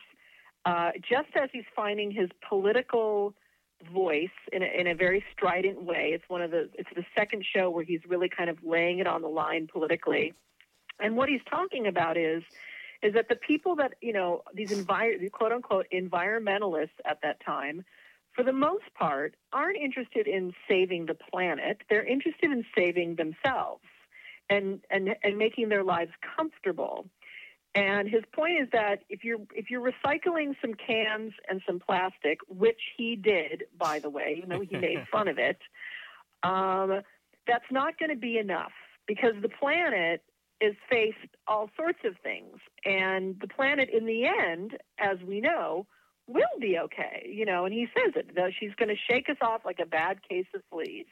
uh, 0.65 0.91
just 0.97 1.29
as 1.35 1.49
he's 1.51 1.65
finding 1.75 2.11
his 2.11 2.29
political 2.47 3.35
voice 3.93 4.29
in 4.51 4.63
a, 4.63 4.65
in 4.65 4.87
a 4.87 4.95
very 4.95 5.23
strident 5.31 5.83
way. 5.83 6.11
It's 6.13 6.23
one 6.27 6.41
of 6.41 6.51
the 6.51 6.69
it's 6.73 6.89
the 6.95 7.05
second 7.15 7.45
show 7.45 7.69
where 7.69 7.83
he's 7.83 8.01
really 8.07 8.29
kind 8.29 8.49
of 8.49 8.57
laying 8.63 8.99
it 8.99 9.07
on 9.07 9.21
the 9.21 9.27
line 9.27 9.67
politically. 9.71 10.33
And 10.99 11.15
what 11.15 11.29
he's 11.29 11.41
talking 11.49 11.87
about 11.87 12.17
is 12.17 12.43
is 13.01 13.13
that 13.15 13.27
the 13.29 13.35
people 13.35 13.75
that 13.77 13.93
you 14.01 14.13
know 14.13 14.43
these 14.53 14.69
envir- 14.69 15.31
quote 15.31 15.51
unquote 15.51 15.87
environmentalists 15.93 16.99
at 17.05 17.19
that 17.23 17.43
time, 17.45 17.83
for 18.35 18.43
the 18.43 18.53
most 18.53 18.85
part, 18.97 19.35
aren't 19.51 19.77
interested 19.77 20.27
in 20.27 20.53
saving 20.69 21.05
the 21.07 21.15
planet. 21.15 21.81
They're 21.89 22.05
interested 22.05 22.51
in 22.51 22.63
saving 22.75 23.15
themselves 23.15 23.83
and 24.49 24.81
and 24.89 25.15
and 25.23 25.37
making 25.37 25.69
their 25.69 25.83
lives 25.83 26.11
comfortable. 26.37 27.07
And 27.73 28.09
his 28.09 28.23
point 28.33 28.61
is 28.61 28.67
that 28.73 29.03
if 29.09 29.23
you're 29.23 29.39
if 29.55 29.69
you're 29.69 29.81
recycling 29.81 30.55
some 30.61 30.73
cans 30.73 31.31
and 31.49 31.61
some 31.65 31.79
plastic, 31.79 32.39
which 32.49 32.81
he 32.97 33.15
did, 33.15 33.63
by 33.77 33.99
the 33.99 34.09
way, 34.09 34.35
even 34.37 34.49
though 34.49 34.65
he 34.69 34.75
made 34.75 35.05
fun 35.11 35.29
of 35.29 35.37
it, 35.37 35.57
um, 36.43 37.01
that's 37.47 37.71
not 37.71 37.97
going 37.97 38.09
to 38.09 38.17
be 38.17 38.37
enough 38.37 38.73
because 39.07 39.33
the 39.41 39.49
planet 39.49 40.21
is 40.59 40.75
faced 40.89 41.17
all 41.47 41.69
sorts 41.75 41.99
of 42.05 42.15
things, 42.21 42.57
and 42.85 43.39
the 43.39 43.47
planet, 43.47 43.89
in 43.89 44.05
the 44.05 44.25
end, 44.25 44.77
as 44.99 45.17
we 45.25 45.41
know, 45.41 45.87
will 46.27 46.43
be 46.59 46.77
okay. 46.77 47.27
You 47.31 47.45
know, 47.45 47.63
and 47.65 47.73
he 47.73 47.87
says 47.95 48.13
it. 48.15 48.35
Though 48.35 48.49
she's 48.59 48.75
going 48.75 48.89
to 48.89 49.01
shake 49.09 49.29
us 49.29 49.37
off 49.41 49.61
like 49.63 49.79
a 49.81 49.85
bad 49.85 50.19
case 50.27 50.45
of 50.53 50.61
fleas. 50.69 51.07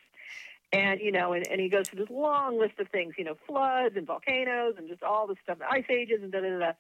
And, 0.72 1.00
you 1.00 1.12
know, 1.12 1.34
and, 1.34 1.48
and 1.48 1.60
he 1.60 1.68
goes 1.70 1.90
through 1.90 2.06
this 2.06 2.12
long 2.12 2.60
list 2.60 2.80
of 2.80 2.90
things, 2.90 3.16
you 3.18 3.24
know, 3.24 3.36
floods 3.48 3.96
and 3.98 4.06
volcanoes 4.06 4.76
and 4.78 4.88
just 4.88 5.02
all 5.02 5.26
this 5.26 5.38
stuff, 5.44 5.58
ice 5.70 5.86
ages 5.90 6.20
and 6.22 6.32
da 6.32 6.42
da 6.42 6.60
da. 6.60 6.72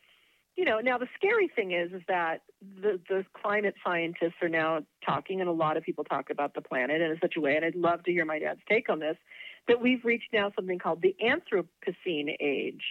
You 0.55 0.65
know, 0.65 0.79
now 0.79 0.97
the 0.97 1.07
scary 1.15 1.47
thing 1.47 1.71
is, 1.71 1.91
is 1.93 2.01
that 2.07 2.41
the, 2.81 2.99
the 3.07 3.25
climate 3.33 3.75
scientists 3.83 4.35
are 4.41 4.49
now 4.49 4.81
talking, 5.05 5.39
and 5.39 5.49
a 5.49 5.53
lot 5.53 5.77
of 5.77 5.83
people 5.83 6.03
talk 6.03 6.29
about 6.29 6.53
the 6.53 6.61
planet 6.61 7.01
in 7.01 7.17
such 7.21 7.35
a 7.37 7.41
way, 7.41 7.55
and 7.55 7.63
I'd 7.63 7.75
love 7.75 8.03
to 8.03 8.11
hear 8.11 8.25
my 8.25 8.39
dad's 8.39 8.59
take 8.67 8.89
on 8.89 8.99
this, 8.99 9.15
that 9.67 9.81
we've 9.81 10.03
reached 10.03 10.33
now 10.33 10.51
something 10.55 10.77
called 10.77 11.01
the 11.01 11.15
Anthropocene 11.23 12.35
age, 12.41 12.83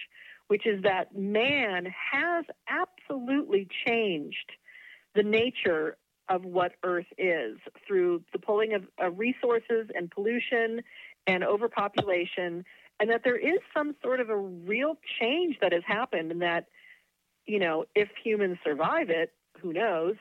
which 0.47 0.65
is 0.65 0.81
that 0.81 1.15
man 1.15 1.85
has 2.11 2.45
absolutely 2.67 3.67
changed 3.85 4.51
the 5.13 5.23
nature 5.23 5.95
of 6.29 6.45
what 6.45 6.73
Earth 6.83 7.07
is 7.17 7.57
through 7.87 8.21
the 8.31 8.39
pulling 8.39 8.73
of, 8.73 8.83
of 8.99 9.17
resources 9.17 9.87
and 9.95 10.11
pollution 10.11 10.81
and 11.27 11.43
overpopulation, 11.43 12.63
and 12.99 13.09
that 13.09 13.21
there 13.23 13.37
is 13.37 13.59
some 13.75 13.95
sort 14.03 14.19
of 14.19 14.29
a 14.29 14.37
real 14.37 14.97
change 15.19 15.57
that 15.61 15.73
has 15.73 15.83
happened, 15.85 16.31
and 16.31 16.41
that, 16.41 16.67
you 17.45 17.59
know, 17.59 17.85
if 17.95 18.09
humans 18.23 18.57
survive 18.63 19.09
it, 19.09 19.33
who 19.61 19.73
knows? 19.73 20.15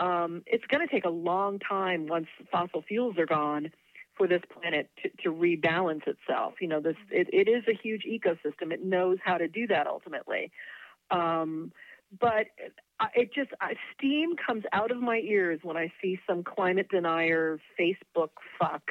Um, 0.00 0.42
it's 0.46 0.64
going 0.66 0.86
to 0.86 0.92
take 0.92 1.04
a 1.04 1.10
long 1.10 1.58
time 1.58 2.06
once 2.06 2.26
fossil 2.50 2.82
fuels 2.82 3.16
are 3.18 3.26
gone 3.26 3.70
for 4.16 4.26
this 4.26 4.42
planet 4.52 4.90
to, 5.02 5.08
to 5.22 5.32
rebalance 5.32 6.06
itself. 6.06 6.54
You 6.60 6.68
know, 6.68 6.80
this 6.80 6.96
it, 7.10 7.28
it 7.32 7.48
is 7.48 7.64
a 7.68 7.74
huge 7.74 8.04
ecosystem. 8.04 8.72
It 8.72 8.84
knows 8.84 9.18
how 9.24 9.38
to 9.38 9.48
do 9.48 9.66
that 9.68 9.86
ultimately. 9.86 10.50
Um, 11.10 11.72
but 12.20 12.46
it 13.14 13.32
just 13.34 13.50
steam 13.96 14.34
comes 14.36 14.64
out 14.72 14.90
of 14.90 14.98
my 14.98 15.18
ears 15.18 15.60
when 15.62 15.76
I 15.76 15.92
see 16.00 16.18
some 16.28 16.42
climate 16.44 16.88
denier 16.90 17.58
Facebook 17.78 18.30
fuck 18.58 18.82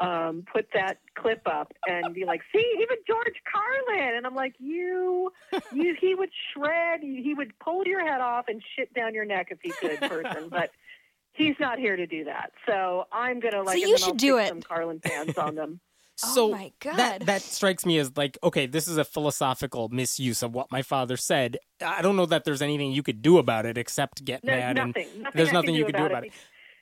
um, 0.00 0.44
put 0.52 0.66
that 0.74 0.98
clip 1.16 1.42
up 1.46 1.72
and 1.86 2.14
be 2.14 2.24
like, 2.24 2.42
"See, 2.52 2.64
even 2.80 2.96
George 3.06 3.36
Carlin," 3.50 4.16
and 4.16 4.26
I'm 4.26 4.34
like, 4.34 4.54
"You, 4.58 5.32
you, 5.72 5.96
he 6.00 6.14
would 6.14 6.30
shred, 6.52 7.00
he 7.02 7.34
would 7.34 7.58
pull 7.58 7.84
your 7.86 8.06
head 8.06 8.20
off 8.20 8.46
and 8.48 8.62
shit 8.74 8.92
down 8.94 9.14
your 9.14 9.24
neck 9.24 9.48
if 9.50 9.58
he 9.62 9.70
could, 9.70 10.00
person." 10.00 10.48
but 10.50 10.70
he's 11.32 11.54
not 11.60 11.78
here 11.78 11.96
to 11.96 12.06
do 12.06 12.24
that, 12.24 12.52
so 12.66 13.06
I'm 13.12 13.40
gonna 13.40 13.62
like. 13.62 13.78
So 13.78 13.86
you 13.86 13.98
should 13.98 14.16
do 14.16 14.38
it. 14.38 14.48
Some 14.48 14.62
Carlin 14.62 15.00
fans 15.00 15.38
on 15.38 15.54
them. 15.54 15.80
So 16.16 16.46
oh 16.46 16.50
my 16.52 16.72
God. 16.80 16.96
that 16.96 17.26
that 17.26 17.42
strikes 17.42 17.84
me 17.84 17.98
as 17.98 18.16
like 18.16 18.38
okay, 18.42 18.66
this 18.66 18.88
is 18.88 18.96
a 18.96 19.04
philosophical 19.04 19.90
misuse 19.90 20.42
of 20.42 20.54
what 20.54 20.72
my 20.72 20.82
father 20.82 21.16
said. 21.16 21.58
I 21.84 22.00
don't 22.00 22.16
know 22.16 22.26
that 22.26 22.44
there's 22.44 22.62
anything 22.62 22.92
you 22.92 23.02
could 23.02 23.20
do 23.20 23.36
about 23.36 23.66
it 23.66 23.76
except 23.76 24.24
get 24.24 24.40
there's 24.42 24.58
mad 24.58 24.76
nothing, 24.76 25.06
and 25.12 25.22
nothing 25.22 25.36
there's 25.36 25.50
I 25.50 25.52
nothing 25.52 25.74
you 25.74 25.84
can 25.84 25.92
could 25.92 25.98
do 25.98 26.06
about 26.06 26.24
it. 26.24 26.28
it. 26.28 26.32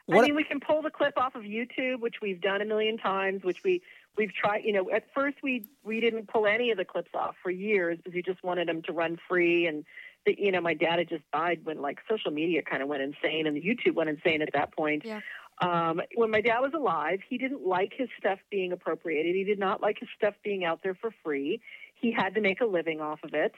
What? 0.07 0.19
I 0.19 0.27
mean, 0.27 0.37
we 0.37 0.45
can 0.45 0.61
pull 0.61 0.83
the 0.83 0.91
clip 0.91 1.17
off 1.17 1.35
of 1.35 1.43
YouTube, 1.43 2.01
which 2.01 2.17
we've 2.21 2.41
done 2.41 2.61
a 2.61 2.65
million 2.65 2.99
times. 2.99 3.43
Which 3.43 3.65
we 3.65 3.83
we've 4.17 4.33
tried. 4.33 4.65
You 4.65 4.73
know, 4.73 4.91
at 4.91 5.05
first 5.15 5.39
we 5.43 5.67
we 5.83 6.01
didn't 6.01 6.29
pull 6.29 6.47
any 6.47 6.71
of 6.71 6.79
the 6.79 6.85
clips 6.85 7.11
off 7.15 7.35
for 7.43 7.51
years 7.51 7.99
because 7.99 8.15
we 8.15 8.23
just 8.23 8.43
wanted 8.45 8.69
them 8.69 8.83
to 8.83 8.93
run 8.93 9.19
free. 9.29 9.67
And 9.67 9.85
the, 10.27 10.37
you 10.39 10.53
know, 10.53 10.61
my 10.61 10.75
dad 10.75 10.99
had 10.99 11.09
just 11.09 11.25
died 11.33 11.61
when 11.65 11.81
like 11.81 11.99
social 12.09 12.31
media 12.31 12.63
kind 12.63 12.83
of 12.83 12.89
went 12.89 13.03
insane 13.03 13.47
and 13.47 13.57
YouTube 13.57 13.95
went 13.95 14.11
insane 14.11 14.43
at 14.43 14.51
that 14.53 14.75
point. 14.77 15.05
Yeah. 15.05 15.21
Um, 15.61 16.01
when 16.17 16.31
my 16.31 16.41
dad 16.41 16.61
was 16.61 16.73
alive, 16.75 17.21
he 17.29 17.39
didn't 17.39 17.67
like 17.67 17.93
his 17.97 18.09
stuff 18.19 18.39
being 18.51 18.73
appropriated. 18.73 19.35
He 19.35 19.45
did 19.45 19.59
not 19.59 19.81
like 19.81 19.99
his 20.01 20.09
stuff 20.17 20.35
being 20.43 20.65
out 20.65 20.83
there 20.83 20.95
for 20.95 21.11
free. 21.23 21.61
He 21.95 22.13
had 22.13 22.35
to 22.35 22.41
make 22.41 22.61
a 22.61 22.67
living 22.67 23.01
off 23.01 23.21
of 23.23 23.35
it. 23.35 23.53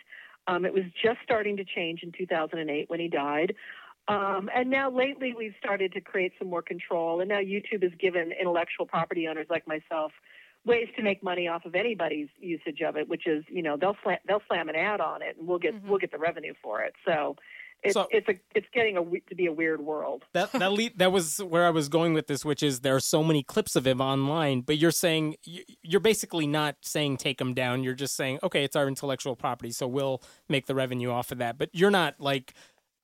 Um, 0.46 0.64
it 0.64 0.72
was 0.72 0.85
just 1.02 1.18
starting 1.24 1.56
to 1.56 1.64
change 1.64 2.02
in 2.02 2.12
2008 2.12 2.88
when 2.88 3.00
he 3.00 3.09
died. 3.09 3.54
Um, 4.09 4.48
and 4.54 4.70
now 4.70 4.90
lately 4.90 5.35
we've 5.37 5.54
started 5.59 5.92
to 5.94 6.00
create 6.00 6.32
some 6.38 6.48
more 6.48 6.62
control. 6.62 7.20
And 7.20 7.28
now 7.28 7.40
YouTube 7.40 7.82
has 7.82 7.92
given 7.98 8.32
intellectual 8.38 8.87
property 8.87 9.26
owners 9.26 9.46
like 9.50 9.66
myself 9.66 10.12
ways 10.64 10.88
to 10.96 11.02
make 11.02 11.22
money 11.22 11.48
off 11.48 11.64
of 11.64 11.74
anybody's 11.74 12.28
usage 12.40 12.82
of 12.82 12.96
it, 12.96 13.09
which 13.09 13.26
is, 13.26 13.44
you 13.48 13.62
know, 13.62 13.76
they'll 13.76 13.96
slam, 14.02 14.18
they'll 14.26 14.42
slam 14.48 14.68
an 14.68 14.76
ad 14.76 15.00
on 15.00 15.22
it 15.22 15.37
and 15.38 15.48
we'll 15.48 15.59
get, 15.59 15.74
mm-hmm. 15.74 15.88
we'll 15.88 15.98
get 15.98 16.12
the 16.12 16.18
revenue 16.18 16.54
for 16.62 16.82
it. 16.82 16.94
So 17.04 17.37
it's 17.82 17.94
so, 17.94 18.08
it's 18.10 18.28
a 18.28 18.34
it's 18.54 18.66
getting 18.72 18.96
a 18.96 19.04
to 19.04 19.34
be 19.34 19.46
a 19.46 19.52
weird 19.52 19.80
world. 19.80 20.24
That 20.32 20.52
that 20.52 20.72
le- 20.72 20.90
that 20.96 21.12
was 21.12 21.38
where 21.38 21.66
I 21.66 21.70
was 21.70 21.88
going 21.88 22.14
with 22.14 22.26
this, 22.26 22.44
which 22.44 22.62
is 22.62 22.80
there 22.80 22.96
are 22.96 23.00
so 23.00 23.22
many 23.22 23.42
clips 23.42 23.76
of 23.76 23.86
him 23.86 24.00
online, 24.00 24.62
but 24.62 24.78
you're 24.78 24.90
saying 24.90 25.36
you're 25.82 26.00
basically 26.00 26.46
not 26.46 26.76
saying 26.80 27.18
take 27.18 27.40
him 27.40 27.54
down. 27.54 27.84
You're 27.84 27.94
just 27.94 28.16
saying 28.16 28.40
okay, 28.42 28.64
it's 28.64 28.76
our 28.76 28.88
intellectual 28.88 29.36
property, 29.36 29.70
so 29.70 29.86
we'll 29.86 30.22
make 30.48 30.66
the 30.66 30.74
revenue 30.74 31.10
off 31.10 31.30
of 31.32 31.38
that. 31.38 31.58
But 31.58 31.70
you're 31.72 31.90
not 31.90 32.14
like 32.18 32.54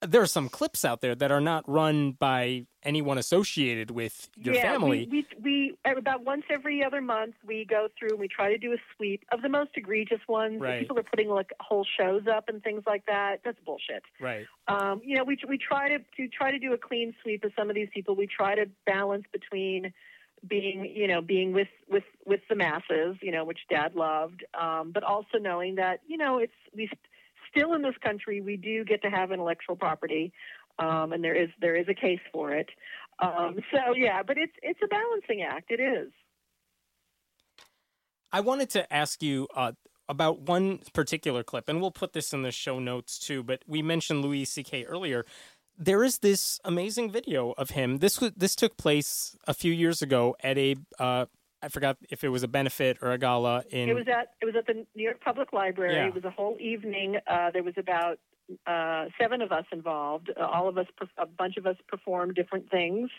there 0.02 0.20
are 0.20 0.26
some 0.26 0.48
clips 0.48 0.84
out 0.84 1.00
there 1.00 1.14
that 1.14 1.30
are 1.30 1.40
not 1.40 1.68
run 1.68 2.12
by 2.12 2.66
anyone 2.82 3.18
associated 3.18 3.90
with 3.90 4.28
your 4.36 4.54
yeah, 4.54 4.62
family. 4.62 5.08
We, 5.10 5.26
we, 5.40 5.74
we 5.84 5.92
about 5.96 6.24
once 6.24 6.42
every 6.50 6.84
other 6.84 7.00
month 7.00 7.34
we 7.46 7.64
go 7.64 7.88
through 7.98 8.10
and 8.10 8.18
we 8.18 8.28
try 8.28 8.50
to 8.50 8.58
do 8.58 8.72
a 8.72 8.76
sweep 8.96 9.24
of 9.30 9.42
the 9.42 9.48
most 9.48 9.70
egregious 9.74 10.20
ones. 10.28 10.60
Right. 10.60 10.80
People 10.80 10.98
are 10.98 11.04
putting 11.04 11.28
like 11.28 11.52
whole 11.60 11.86
shows 11.98 12.22
up 12.26 12.48
and 12.48 12.62
things 12.62 12.82
like 12.86 13.06
that. 13.06 13.40
That's 13.44 13.58
bullshit. 13.64 14.02
Right. 14.20 14.46
Um, 14.68 15.00
you 15.04 15.16
know, 15.16 15.24
we 15.24 15.38
we 15.48 15.58
try 15.58 15.88
to 15.88 15.98
to 15.98 16.28
try 16.28 16.50
to 16.50 16.58
do 16.58 16.72
a 16.72 16.78
clean 16.78 17.14
sweep 17.22 17.44
of 17.44 17.52
some 17.56 17.70
of 17.70 17.76
these 17.76 17.88
people. 17.94 18.16
We 18.16 18.26
try 18.26 18.54
to 18.54 18.66
balance 18.86 19.24
between 19.32 19.92
being 20.46 20.90
you 20.92 21.06
know 21.06 21.22
being 21.22 21.52
with 21.52 21.68
with 21.88 22.02
with 22.26 22.40
the 22.48 22.56
masses 22.56 23.16
you 23.22 23.30
know 23.30 23.44
which 23.44 23.60
dad 23.70 23.94
loved 23.94 24.44
um 24.60 24.90
but 24.92 25.04
also 25.04 25.38
knowing 25.40 25.76
that 25.76 26.00
you 26.08 26.16
know 26.16 26.38
it's 26.38 26.52
we 26.74 26.90
still 27.52 27.74
in 27.74 27.82
this 27.82 27.94
country 28.02 28.40
we 28.40 28.56
do 28.56 28.84
get 28.84 29.02
to 29.02 29.08
have 29.08 29.30
intellectual 29.30 29.76
property 29.76 30.32
um 30.78 31.12
and 31.12 31.22
there 31.22 31.34
is 31.34 31.48
there 31.60 31.76
is 31.76 31.86
a 31.88 31.94
case 31.94 32.20
for 32.32 32.52
it. 32.52 32.68
Um 33.20 33.58
so 33.70 33.94
yeah 33.94 34.22
but 34.22 34.36
it's 34.38 34.52
it's 34.62 34.80
a 34.82 34.88
balancing 34.88 35.42
act. 35.42 35.70
It 35.70 35.80
is. 35.80 36.10
I 38.32 38.40
wanted 38.40 38.70
to 38.70 38.92
ask 38.92 39.22
you 39.22 39.46
uh 39.54 39.72
about 40.08 40.40
one 40.40 40.80
particular 40.92 41.44
clip 41.44 41.68
and 41.68 41.80
we'll 41.80 41.92
put 41.92 42.12
this 42.12 42.32
in 42.32 42.42
the 42.42 42.50
show 42.50 42.78
notes 42.78 43.18
too 43.18 43.42
but 43.42 43.62
we 43.66 43.82
mentioned 43.82 44.22
louis 44.22 44.46
ck 44.46 44.84
earlier. 44.88 45.24
There 45.78 46.04
is 46.04 46.18
this 46.18 46.60
amazing 46.64 47.10
video 47.10 47.52
of 47.52 47.70
him. 47.70 47.98
This 47.98 48.16
this 48.36 48.54
took 48.54 48.76
place 48.76 49.36
a 49.46 49.54
few 49.54 49.72
years 49.72 50.02
ago 50.02 50.36
at 50.42 50.58
a 50.58 50.76
uh, 50.98 51.26
I 51.62 51.68
forgot 51.68 51.96
if 52.10 52.24
it 52.24 52.28
was 52.28 52.42
a 52.42 52.48
benefit 52.48 52.98
or 53.02 53.12
a 53.12 53.18
gala 53.18 53.62
in. 53.70 53.88
It 53.88 53.94
was 53.94 54.08
at 54.08 54.34
it 54.40 54.44
was 54.44 54.56
at 54.56 54.66
the 54.66 54.84
New 54.94 55.04
York 55.04 55.20
Public 55.20 55.52
Library. 55.52 55.94
Yeah. 55.94 56.08
It 56.08 56.14
was 56.14 56.24
a 56.24 56.30
whole 56.30 56.56
evening. 56.60 57.18
Uh, 57.26 57.50
there 57.52 57.62
was 57.62 57.74
about 57.76 58.18
uh, 58.66 59.06
seven 59.20 59.40
of 59.42 59.52
us 59.52 59.64
involved. 59.72 60.30
Uh, 60.38 60.44
all 60.44 60.68
of 60.68 60.76
us, 60.76 60.86
a 61.18 61.26
bunch 61.26 61.56
of 61.56 61.66
us, 61.66 61.76
performed 61.88 62.34
different 62.34 62.70
things. 62.70 63.10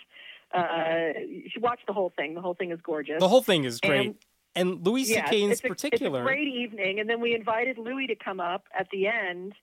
Uh, 0.54 1.14
you 1.28 1.50
should 1.52 1.64
watch 1.64 1.80
the 1.88 1.94
whole 1.94 2.12
thing. 2.16 2.36
The 2.36 2.42
whole 2.42 2.54
thing 2.54 2.72
is 2.72 2.80
gorgeous. 2.84 3.20
The 3.20 3.30
whole 3.30 3.42
thing 3.42 3.64
is 3.64 3.80
great. 3.80 4.08
And, 4.08 4.16
and 4.56 4.86
Louis 4.86 5.10
yeah, 5.10 5.26
C.K. 5.26 5.42
in 5.42 5.52
a, 5.52 5.56
particular. 5.56 6.20
It's 6.20 6.26
a 6.26 6.30
great 6.30 6.48
evening, 6.48 7.00
and 7.00 7.10
then 7.10 7.22
we 7.22 7.34
invited 7.34 7.78
Louis 7.78 8.08
to 8.08 8.16
come 8.16 8.40
up 8.40 8.66
at 8.78 8.88
the 8.92 9.08
end 9.08 9.54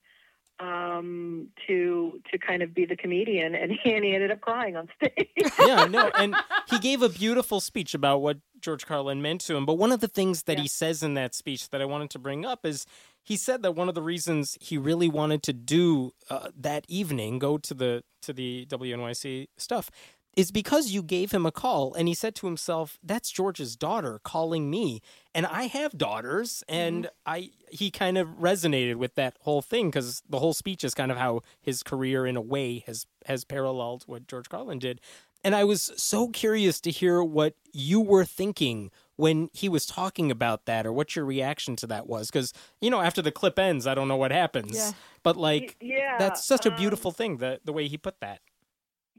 um, 0.61 1.47
to 1.67 2.21
to 2.31 2.37
kind 2.37 2.61
of 2.61 2.73
be 2.73 2.85
the 2.85 2.95
comedian, 2.95 3.55
and 3.55 3.71
he, 3.71 3.93
and 3.93 4.05
he 4.05 4.13
ended 4.13 4.31
up 4.31 4.41
crying 4.41 4.75
on 4.75 4.87
stage. 4.95 5.29
yeah, 5.59 5.85
no, 5.85 6.11
and 6.17 6.35
he 6.69 6.79
gave 6.79 7.01
a 7.01 7.09
beautiful 7.09 7.59
speech 7.59 7.93
about 7.93 8.21
what 8.21 8.37
George 8.59 8.85
Carlin 8.85 9.21
meant 9.21 9.41
to 9.41 9.55
him. 9.55 9.65
But 9.65 9.73
one 9.73 9.91
of 9.91 9.99
the 9.99 10.07
things 10.07 10.43
that 10.43 10.57
yeah. 10.57 10.63
he 10.63 10.67
says 10.67 11.01
in 11.01 11.15
that 11.15 11.33
speech 11.33 11.69
that 11.69 11.81
I 11.81 11.85
wanted 11.85 12.11
to 12.11 12.19
bring 12.19 12.45
up 12.45 12.65
is 12.65 12.85
he 13.23 13.35
said 13.35 13.63
that 13.63 13.73
one 13.73 13.89
of 13.89 13.95
the 13.95 14.01
reasons 14.01 14.57
he 14.61 14.77
really 14.77 15.09
wanted 15.09 15.41
to 15.43 15.53
do 15.53 16.11
uh, 16.29 16.49
that 16.55 16.85
evening, 16.87 17.39
go 17.39 17.57
to 17.57 17.73
the 17.73 18.03
to 18.21 18.33
the 18.33 18.67
WNYC 18.69 19.47
stuff, 19.57 19.89
is 20.35 20.51
because 20.51 20.91
you 20.91 21.03
gave 21.03 21.31
him 21.31 21.45
a 21.45 21.51
call 21.51 21.93
and 21.93 22.07
he 22.07 22.13
said 22.13 22.35
to 22.35 22.45
himself 22.45 22.97
that's 23.03 23.31
george's 23.31 23.75
daughter 23.75 24.19
calling 24.23 24.69
me 24.69 25.01
and 25.33 25.45
i 25.45 25.63
have 25.63 25.97
daughters 25.97 26.63
and 26.67 27.05
mm-hmm. 27.05 27.13
i 27.25 27.49
he 27.69 27.91
kind 27.91 28.17
of 28.17 28.27
resonated 28.39 28.95
with 28.95 29.15
that 29.15 29.37
whole 29.41 29.61
thing 29.61 29.89
because 29.89 30.21
the 30.29 30.39
whole 30.39 30.53
speech 30.53 30.83
is 30.83 30.93
kind 30.93 31.11
of 31.11 31.17
how 31.17 31.41
his 31.61 31.83
career 31.83 32.25
in 32.25 32.35
a 32.35 32.41
way 32.41 32.83
has 32.85 33.05
has 33.25 33.43
paralleled 33.43 34.03
what 34.07 34.27
george 34.27 34.49
carlin 34.49 34.79
did 34.79 35.01
and 35.43 35.55
i 35.55 35.63
was 35.63 35.91
so 35.97 36.27
curious 36.27 36.79
to 36.79 36.91
hear 36.91 37.23
what 37.23 37.55
you 37.73 37.99
were 37.99 38.25
thinking 38.25 38.91
when 39.17 39.49
he 39.53 39.69
was 39.69 39.85
talking 39.85 40.31
about 40.31 40.65
that 40.65 40.85
or 40.85 40.91
what 40.91 41.15
your 41.15 41.25
reaction 41.25 41.75
to 41.75 41.85
that 41.85 42.07
was 42.07 42.31
because 42.31 42.53
you 42.79 42.89
know 42.89 43.01
after 43.01 43.21
the 43.21 43.31
clip 43.31 43.59
ends 43.59 43.85
i 43.85 43.93
don't 43.93 44.07
know 44.07 44.17
what 44.17 44.31
happens 44.31 44.75
yeah. 44.75 44.91
but 45.23 45.37
like 45.37 45.75
yeah, 45.79 46.17
that's 46.17 46.43
such 46.43 46.65
a 46.65 46.71
um, 46.71 46.77
beautiful 46.77 47.09
um, 47.09 47.15
thing 47.15 47.37
the, 47.37 47.59
the 47.63 47.73
way 47.73 47.87
he 47.87 47.97
put 47.97 48.19
that 48.19 48.39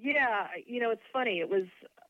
yeah, 0.00 0.48
you 0.66 0.81
know, 0.81 0.90
it's 0.90 1.02
funny. 1.12 1.40
It 1.40 1.48
was 1.48 1.64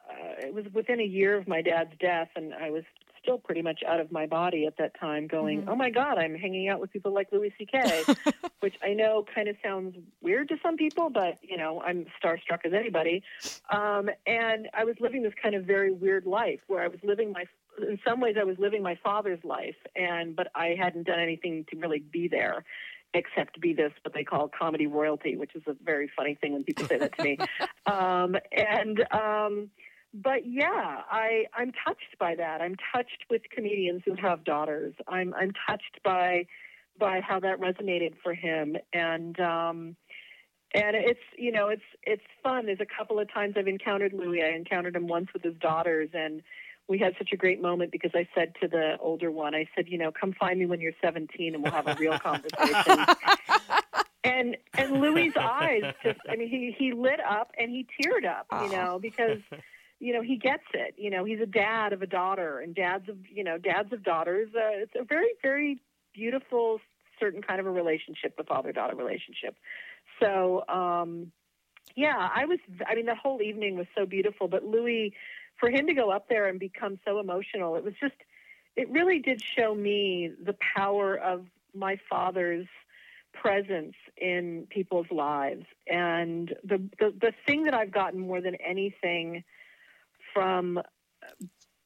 uh, 0.09 0.47
it 0.47 0.55
was 0.55 0.65
within 0.73 1.01
a 1.01 1.05
year 1.05 1.37
of 1.37 1.49
my 1.49 1.63
dad's 1.63 1.93
death, 2.01 2.29
and 2.37 2.55
I 2.55 2.71
was 2.71 2.85
still 3.23 3.39
pretty 3.39 3.63
much 3.63 3.83
out 3.87 4.01
of 4.01 4.11
my 4.11 4.27
body 4.27 4.67
at 4.67 4.77
that 4.79 4.99
time. 4.99 5.27
Going, 5.27 5.61
mm-hmm. 5.61 5.71
oh 5.71 5.77
my 5.77 5.91
God, 5.91 6.19
I'm 6.19 6.35
hanging 6.35 6.69
out 6.69 6.81
with 6.81 6.93
people 6.93 7.15
like 7.15 7.29
Louis 7.33 7.53
C.K., 7.57 8.05
which 8.61 8.75
I 8.83 8.95
know 8.95 9.25
kind 9.35 9.49
of 9.49 9.57
sounds 9.63 9.97
weird 10.21 10.49
to 10.49 10.57
some 10.63 10.77
people, 10.77 11.11
but 11.11 11.39
you 11.43 11.57
know, 11.57 11.81
I'm 11.81 12.07
starstruck 12.23 12.65
as 12.65 12.73
anybody. 12.73 13.23
Um, 13.71 14.11
and 14.27 14.69
I 14.75 14.85
was 14.85 14.97
living 15.01 15.23
this 15.23 15.35
kind 15.41 15.55
of 15.55 15.65
very 15.65 15.93
weird 15.93 16.27
life 16.27 16.61
where 16.67 16.83
I 16.83 16.89
was 16.89 16.99
living 17.03 17.33
my 17.33 17.45
in 17.79 17.99
some 18.07 18.21
ways 18.21 18.37
I 18.39 18.45
was 18.45 18.59
living 18.59 18.83
my 18.83 18.99
father's 19.03 19.43
life 19.45 19.77
and 19.97 20.37
but 20.37 20.49
I 20.55 20.77
hadn't 20.79 21.07
done 21.07 21.19
anything 21.19 21.65
to 21.71 21.77
really 21.79 22.01
be 22.01 22.29
there 22.29 22.65
except 23.15 23.61
be 23.61 23.73
this 23.73 23.93
what 24.05 24.15
they 24.15 24.25
call 24.25 24.49
comedy 24.49 24.87
royalty, 24.87 25.37
which 25.37 25.55
is 25.55 25.63
a 25.67 25.75
very 25.85 26.11
funny 26.17 26.37
thing 26.41 26.53
when 26.53 26.65
people 26.65 26.87
say 26.87 26.99
that 26.99 27.17
to 27.17 27.25
me. 27.25 27.39
Um, 27.85 28.37
and 28.53 29.05
um, 29.13 29.71
but 30.15 30.47
yeah, 30.47 31.03
I 31.11 31.47
I'm 31.53 31.73
touched 31.85 32.17
by 32.21 32.37
that. 32.37 32.61
I'm 32.61 32.77
touched 32.95 33.25
with 33.29 33.43
comedians 33.53 34.03
who 34.05 34.15
have 34.15 34.45
daughters. 34.45 34.95
I'm 35.09 35.35
I'm 35.35 35.53
touched 35.69 36.01
by 36.05 36.47
by 36.99 37.21
how 37.21 37.41
that 37.41 37.61
resonated 37.61 38.15
for 38.23 38.35
him 38.35 38.77
and 38.93 39.39
um 39.41 39.97
and 40.75 40.97
it's 40.97 41.21
you 41.37 41.53
know 41.53 41.69
it's 41.69 41.83
it's 42.03 42.23
fun 42.43 42.67
there's 42.67 42.81
a 42.81 42.87
couple 42.99 43.19
of 43.19 43.33
times 43.33 43.55
i've 43.57 43.67
encountered 43.67 44.13
louis 44.13 44.43
i 44.43 44.55
encountered 44.55 44.95
him 44.95 45.07
once 45.07 45.29
with 45.33 45.43
his 45.43 45.55
daughters 45.61 46.11
and 46.13 46.43
we 46.89 46.99
had 46.99 47.15
such 47.19 47.31
a 47.33 47.37
great 47.37 47.61
moment 47.61 47.93
because 47.93 48.11
I 48.15 48.29
said 48.35 48.55
to 48.61 48.69
the 48.69 48.97
older 49.01 49.31
one, 49.31 49.55
I 49.55 49.67
said, 49.75 49.87
you 49.89 49.99
know, 49.99 50.11
come 50.13 50.33
find 50.33 50.59
me 50.59 50.67
when 50.67 50.81
you're 50.81 50.93
17 51.03 51.55
and 51.55 51.63
we'll 51.63 51.73
have 51.73 51.87
a 51.87 51.97
real 51.99 52.19
conversation. 52.19 53.07
and 54.25 54.57
and 54.75 55.01
Louis's 55.01 55.37
eyes 55.37 55.83
just, 56.03 56.21
I 56.29 56.37
mean, 56.37 56.49
he 56.49 56.75
he 56.77 56.93
lit 56.93 57.21
up 57.21 57.53
and 57.59 57.71
he 57.71 57.87
teared 58.01 58.29
up, 58.29 58.47
you 58.63 58.77
know, 58.77 58.99
because 59.01 59.39
you 60.01 60.13
know 60.13 60.23
he 60.23 60.37
gets 60.37 60.65
it. 60.75 60.95
You 60.97 61.11
know, 61.11 61.25
he's 61.25 61.41
a 61.41 61.47
dad 61.47 61.93
of 61.93 62.03
a 62.03 62.07
daughter, 62.07 62.61
and 62.61 62.75
dads 62.75 63.09
of 63.09 63.17
you 63.31 63.45
know 63.45 63.59
dads 63.59 63.93
of 63.93 64.03
daughters. 64.03 64.49
Uh, 64.55 64.83
it's 64.83 64.93
a 64.99 65.05
very 65.05 65.35
very 65.43 65.81
beautiful 66.13 66.81
certain 67.21 67.43
kind 67.43 67.61
of 67.61 67.67
a 67.67 67.71
relationship, 67.71 68.37
the 68.37 68.45
father 68.45 68.73
daughter 68.73 68.97
relationship. 68.97 69.57
So. 70.21 70.65
um 70.69 71.33
yeah, 71.95 72.31
I 72.35 72.47
was. 72.47 72.59
I 72.87 72.95
mean, 72.95 73.05
the 73.05 73.15
whole 73.15 73.43
evening 73.43 73.77
was 73.77 73.87
so 73.95 74.07
beautiful. 74.07 74.49
But 74.49 74.65
Louis 74.65 75.13
for 75.63 75.71
him 75.71 75.87
to 75.87 75.95
go 75.95 76.11
up 76.11 76.29
there 76.29 76.49
and 76.49 76.59
become 76.59 76.99
so 77.05 77.21
emotional, 77.21 77.77
it 77.77 77.85
was 77.85 77.95
just, 78.01 78.17
it 78.75 78.91
really 78.91 79.21
did 79.21 79.41
show 79.41 79.73
me 79.73 80.29
the 80.45 80.57
power 80.75 81.17
of 81.17 81.47
my 81.73 81.97
father's 82.11 82.67
presence 83.33 83.95
in 84.17 84.67
people's 84.71 85.07
lives. 85.13 85.65
And 85.87 86.53
the, 86.65 86.79
the, 86.99 87.15
the 87.21 87.33
thing 87.47 87.63
that 87.65 87.75
I've 87.75 87.93
gotten 87.93 88.19
more 88.19 88.41
than 88.41 88.57
anything 88.57 89.45
from 90.35 90.81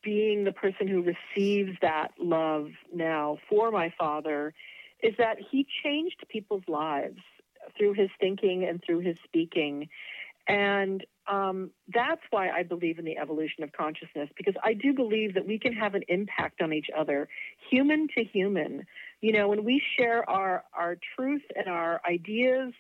being 0.02 0.44
the 0.44 0.52
person 0.52 0.88
who 0.88 1.02
receives 1.02 1.76
that 1.82 2.12
love 2.18 2.68
now 2.94 3.36
for 3.46 3.70
my 3.70 3.92
father 3.98 4.54
is 5.02 5.12
that 5.18 5.36
he 5.50 5.66
changed 5.84 6.24
people's 6.30 6.64
lives 6.66 7.20
through 7.76 7.92
his 7.92 8.08
thinking 8.18 8.64
and 8.64 8.82
through 8.82 9.00
his 9.00 9.18
speaking. 9.24 9.90
And 10.48 11.04
um, 11.28 11.70
that's 11.92 12.20
why 12.30 12.50
I 12.50 12.62
believe 12.62 12.98
in 12.98 13.04
the 13.04 13.18
evolution 13.18 13.64
of 13.64 13.72
consciousness, 13.72 14.28
because 14.36 14.54
I 14.62 14.74
do 14.74 14.92
believe 14.92 15.34
that 15.34 15.46
we 15.46 15.58
can 15.58 15.72
have 15.72 15.94
an 15.94 16.02
impact 16.08 16.60
on 16.62 16.72
each 16.72 16.88
other, 16.96 17.28
human 17.70 18.08
to 18.16 18.24
human. 18.24 18.84
You 19.20 19.32
know, 19.32 19.48
when 19.48 19.64
we 19.64 19.82
share 19.98 20.28
our, 20.28 20.64
our 20.72 20.96
truth 21.16 21.42
and 21.54 21.66
our 21.68 22.00
ideas 22.08 22.72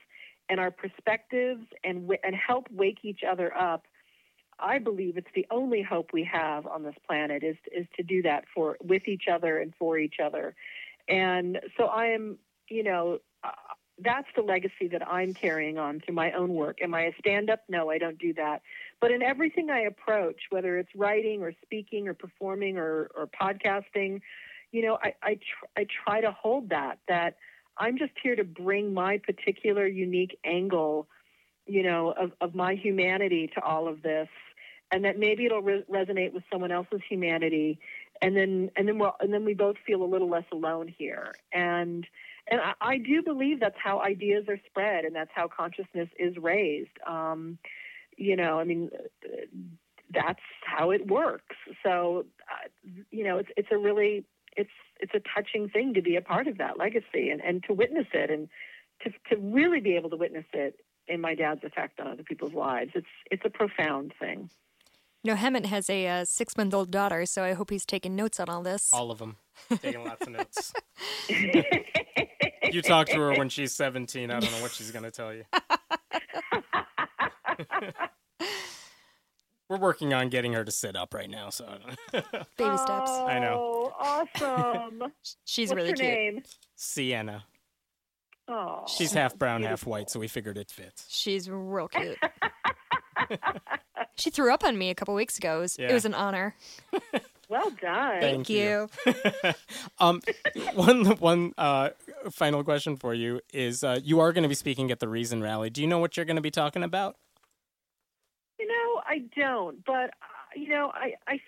and 0.48 0.60
our 0.60 0.70
perspectives 0.70 1.64
and, 1.82 2.10
and 2.22 2.34
help 2.34 2.68
wake 2.70 2.98
each 3.02 3.20
other 3.28 3.56
up, 3.56 3.84
I 4.58 4.78
believe 4.78 5.16
it's 5.16 5.26
the 5.34 5.46
only 5.50 5.82
hope 5.82 6.10
we 6.12 6.24
have 6.32 6.66
on 6.66 6.82
this 6.82 6.94
planet 7.06 7.42
is, 7.42 7.56
is 7.72 7.86
to 7.96 8.02
do 8.02 8.22
that 8.22 8.44
for 8.54 8.76
with 8.82 9.06
each 9.06 9.24
other 9.30 9.58
and 9.58 9.74
for 9.78 9.98
each 9.98 10.16
other. 10.24 10.54
And 11.08 11.58
so 11.76 11.86
I 11.86 12.06
am, 12.06 12.38
you 12.68 12.82
know, 12.82 13.18
that's 13.98 14.28
the 14.36 14.42
legacy 14.42 14.88
that 14.92 15.06
I'm 15.08 15.32
carrying 15.32 15.78
on 15.78 16.00
through 16.00 16.14
my 16.14 16.32
own 16.32 16.52
work. 16.54 16.78
Am 16.82 16.94
I 16.94 17.02
a 17.02 17.12
stand 17.18 17.48
up? 17.48 17.62
No, 17.68 17.90
I 17.90 17.98
don't 17.98 18.18
do 18.18 18.34
that. 18.34 18.60
But 19.00 19.10
in 19.10 19.22
everything 19.22 19.70
I 19.70 19.80
approach, 19.80 20.36
whether 20.50 20.76
it's 20.78 20.90
writing 20.94 21.42
or 21.42 21.52
speaking 21.62 22.06
or 22.06 22.14
performing 22.14 22.76
or, 22.76 23.10
or 23.16 23.26
podcasting, 23.26 24.20
you 24.70 24.82
know, 24.82 24.98
I, 25.02 25.14
I, 25.22 25.34
tr- 25.34 25.80
I 25.80 25.86
try 26.04 26.20
to 26.20 26.30
hold 26.30 26.68
that, 26.70 26.98
that 27.08 27.36
I'm 27.78 27.96
just 27.96 28.12
here 28.22 28.36
to 28.36 28.44
bring 28.44 28.92
my 28.92 29.18
particular 29.18 29.86
unique 29.86 30.38
angle, 30.44 31.08
you 31.66 31.82
know, 31.82 32.12
of, 32.12 32.32
of 32.40 32.54
my 32.54 32.74
humanity 32.74 33.50
to 33.54 33.62
all 33.62 33.88
of 33.88 34.02
this. 34.02 34.28
And 34.92 35.04
that 35.04 35.18
maybe 35.18 35.46
it'll 35.46 35.62
re- 35.62 35.84
resonate 35.90 36.32
with 36.32 36.44
someone 36.52 36.70
else's 36.70 37.00
humanity. 37.08 37.78
And 38.20 38.36
then, 38.36 38.70
and 38.76 38.86
then, 38.86 38.98
we'll, 38.98 39.16
and 39.20 39.32
then 39.32 39.44
we 39.44 39.54
both 39.54 39.76
feel 39.86 40.02
a 40.02 40.04
little 40.04 40.28
less 40.28 40.44
alone 40.52 40.94
here. 40.98 41.34
And, 41.50 42.06
and 42.48 42.60
I, 42.60 42.72
I, 42.80 42.98
do 42.98 43.22
believe 43.22 43.60
that's 43.60 43.76
how 43.82 44.00
ideas 44.00 44.44
are 44.48 44.58
spread 44.66 45.04
and 45.04 45.14
that's 45.14 45.30
how 45.34 45.48
consciousness 45.48 46.08
is 46.18 46.36
raised. 46.36 46.96
Um, 47.06 47.58
you 48.16 48.36
know, 48.36 48.58
I 48.58 48.64
mean, 48.64 48.90
that's 50.12 50.40
how 50.64 50.90
it 50.90 51.06
works. 51.06 51.56
So, 51.82 52.26
uh, 52.50 52.68
you 53.10 53.24
know, 53.24 53.38
it's 53.38 53.50
it's 53.56 53.68
a 53.70 53.76
really 53.76 54.24
it's 54.56 54.70
it's 55.00 55.12
a 55.14 55.20
touching 55.34 55.68
thing 55.68 55.94
to 55.94 56.02
be 56.02 56.16
a 56.16 56.22
part 56.22 56.46
of 56.46 56.58
that 56.58 56.78
legacy 56.78 57.30
and, 57.30 57.40
and 57.40 57.62
to 57.64 57.74
witness 57.74 58.06
it 58.12 58.30
and 58.30 58.48
to 59.02 59.10
to 59.30 59.40
really 59.40 59.80
be 59.80 59.96
able 59.96 60.10
to 60.10 60.16
witness 60.16 60.46
it 60.52 60.80
in 61.08 61.20
my 61.20 61.34
dad's 61.34 61.64
effect 61.64 62.00
on 62.00 62.06
other 62.06 62.22
people's 62.22 62.54
lives. 62.54 62.92
It's 62.94 63.06
it's 63.30 63.42
a 63.44 63.50
profound 63.50 64.12
thing. 64.18 64.50
You 65.26 65.34
know, 65.34 65.40
Hemant 65.40 65.66
has 65.66 65.90
a 65.90 66.06
uh, 66.06 66.24
six 66.24 66.56
month 66.56 66.72
old 66.72 66.92
daughter, 66.92 67.26
so 67.26 67.42
I 67.42 67.54
hope 67.54 67.70
he's 67.70 67.84
taking 67.84 68.14
notes 68.14 68.38
on 68.38 68.48
all 68.48 68.62
this. 68.62 68.90
All 68.92 69.10
of 69.10 69.18
them. 69.18 69.38
Taking 69.82 70.04
lots 70.04 70.24
of 70.24 70.32
notes. 70.32 70.72
you 72.72 72.80
talk 72.80 73.08
to 73.08 73.16
her 73.16 73.34
when 73.34 73.48
she's 73.48 73.74
17. 73.74 74.30
I 74.30 74.38
don't 74.38 74.52
know 74.52 74.62
what 74.62 74.70
she's 74.70 74.92
going 74.92 75.02
to 75.02 75.10
tell 75.10 75.34
you. 75.34 75.42
We're 79.68 79.78
working 79.78 80.14
on 80.14 80.28
getting 80.28 80.52
her 80.52 80.64
to 80.64 80.70
sit 80.70 80.94
up 80.94 81.12
right 81.12 81.28
now, 81.28 81.50
so 81.50 81.76
baby 82.12 82.22
steps. 82.76 83.10
Oh, 83.10 83.26
I 83.28 83.40
know. 83.40 83.92
Awesome. 83.98 85.12
She's 85.44 85.70
What's 85.70 85.76
really 85.76 85.90
her 85.90 85.96
cute. 85.96 86.08
Name? 86.08 86.42
Sienna. 86.76 87.42
Oh. 88.46 88.84
She's 88.86 89.12
half 89.12 89.36
brown, 89.36 89.64
half 89.64 89.86
white, 89.86 90.08
so 90.08 90.20
we 90.20 90.28
figured 90.28 90.56
it 90.56 90.70
fits. 90.70 91.04
She's 91.08 91.50
real 91.50 91.88
cute. 91.88 92.16
She 94.16 94.30
threw 94.30 94.52
up 94.52 94.64
on 94.64 94.76
me 94.78 94.90
a 94.90 94.94
couple 94.94 95.14
weeks 95.14 95.38
ago. 95.38 95.58
It 95.58 95.60
was, 95.60 95.78
Yeah. 95.78 95.90
it 95.90 95.94
was 95.94 96.04
an 96.04 96.14
honor. 96.14 96.54
Well 97.48 97.70
done. 97.80 98.20
Thank 98.20 98.48
Thank 98.48 98.50
you. 98.50 98.88
um, 100.00 100.20
one 100.74 101.04
one 101.18 101.52
uh, 101.56 101.90
final 102.32 102.64
question 102.64 102.96
for 102.96 103.14
you 103.14 103.40
is: 103.52 103.84
uh, 103.84 104.00
you 104.02 104.18
are 104.18 104.32
going 104.32 104.42
to 104.42 104.48
be 104.48 104.56
speaking 104.56 104.90
at 104.90 104.98
the 104.98 105.06
Reason 105.06 105.40
Rally. 105.40 105.70
Do 105.70 105.80
you 105.80 105.86
know 105.86 106.00
what 106.00 106.16
you're 106.16 106.26
going 106.26 106.34
to 106.34 106.42
be 106.42 106.50
talking 106.50 106.82
about? 106.82 107.14
You 108.58 108.66
know, 108.66 109.00
I 109.06 109.22
don't, 109.40 109.84
but 109.84 110.10
uh, 110.10 110.56
you 110.56 110.70
know, 110.70 110.90
I, 110.92 111.14
I, 111.28 111.40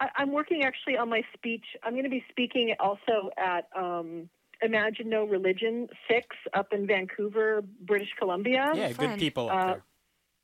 I, 0.00 0.08
I'm 0.16 0.32
working 0.32 0.64
actually 0.64 0.96
on 0.96 1.10
my 1.10 1.20
speech. 1.36 1.64
I'm 1.82 1.92
going 1.92 2.04
to 2.04 2.10
be 2.10 2.24
speaking 2.30 2.74
also 2.80 3.28
at 3.36 3.68
um, 3.76 4.30
Imagine 4.62 5.10
No 5.10 5.24
Religion 5.24 5.88
Six 6.08 6.26
up 6.54 6.72
in 6.72 6.86
Vancouver, 6.86 7.62
British 7.82 8.10
Columbia. 8.18 8.72
yeah, 8.74 8.92
fun. 8.94 9.10
good 9.10 9.18
people 9.18 9.50
up 9.50 9.54
Uh, 9.56 9.66
there. 9.66 9.82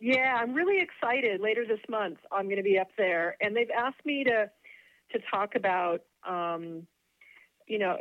Yeah, 0.01 0.37
I'm 0.41 0.55
really 0.55 0.81
excited. 0.81 1.41
Later 1.41 1.67
this 1.67 1.81
month, 1.89 2.19
I'm 2.31 2.45
going 2.45 2.57
to 2.57 2.63
be 2.63 2.79
up 2.79 2.89
there, 2.97 3.37
and 3.41 3.57
they've 3.57 3.71
asked 3.77 4.05
me 4.05 4.25
to 4.25 4.51
to 5.13 5.19
talk 5.31 5.55
about, 5.55 6.03
um, 6.29 6.87
you 7.67 7.79
know, 7.79 7.97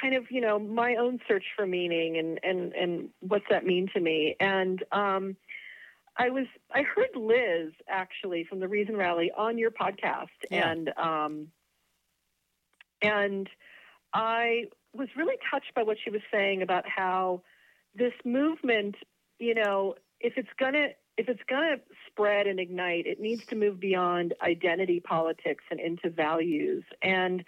kind 0.00 0.14
of, 0.14 0.24
you 0.30 0.40
know, 0.40 0.58
my 0.58 0.96
own 0.96 1.18
search 1.26 1.44
for 1.56 1.66
meaning 1.66 2.18
and 2.18 2.38
and 2.42 2.72
and 2.74 3.08
what's 3.20 3.46
that 3.50 3.64
mean 3.66 3.88
to 3.94 4.00
me. 4.00 4.36
And 4.38 4.84
um, 4.92 5.36
I 6.16 6.30
was 6.30 6.46
I 6.72 6.82
heard 6.82 7.16
Liz 7.16 7.72
actually 7.88 8.44
from 8.48 8.60
the 8.60 8.68
Reason 8.68 8.96
Rally 8.96 9.32
on 9.36 9.58
your 9.58 9.70
podcast, 9.72 10.28
Yeah. 10.50 10.70
and 10.70 10.90
um, 10.96 11.48
and 13.02 13.48
I 14.12 14.66
was 14.92 15.08
really 15.16 15.36
touched 15.50 15.74
by 15.74 15.82
what 15.82 15.96
she 16.02 16.10
was 16.10 16.22
saying 16.32 16.62
about 16.62 16.84
how 16.88 17.42
this 17.96 18.12
movement, 18.24 18.94
you 19.38 19.54
know, 19.54 19.94
if 20.20 20.34
it's 20.36 20.48
gonna 20.58 20.88
if 21.16 21.28
it's 21.28 21.42
gonna 21.48 21.76
spread 22.08 22.46
and 22.46 22.58
ignite, 22.58 23.06
it 23.06 23.20
needs 23.20 23.44
to 23.46 23.56
move 23.56 23.78
beyond 23.78 24.34
identity 24.42 25.00
politics 25.00 25.64
and 25.70 25.78
into 25.78 26.10
values. 26.10 26.84
And 27.02 27.44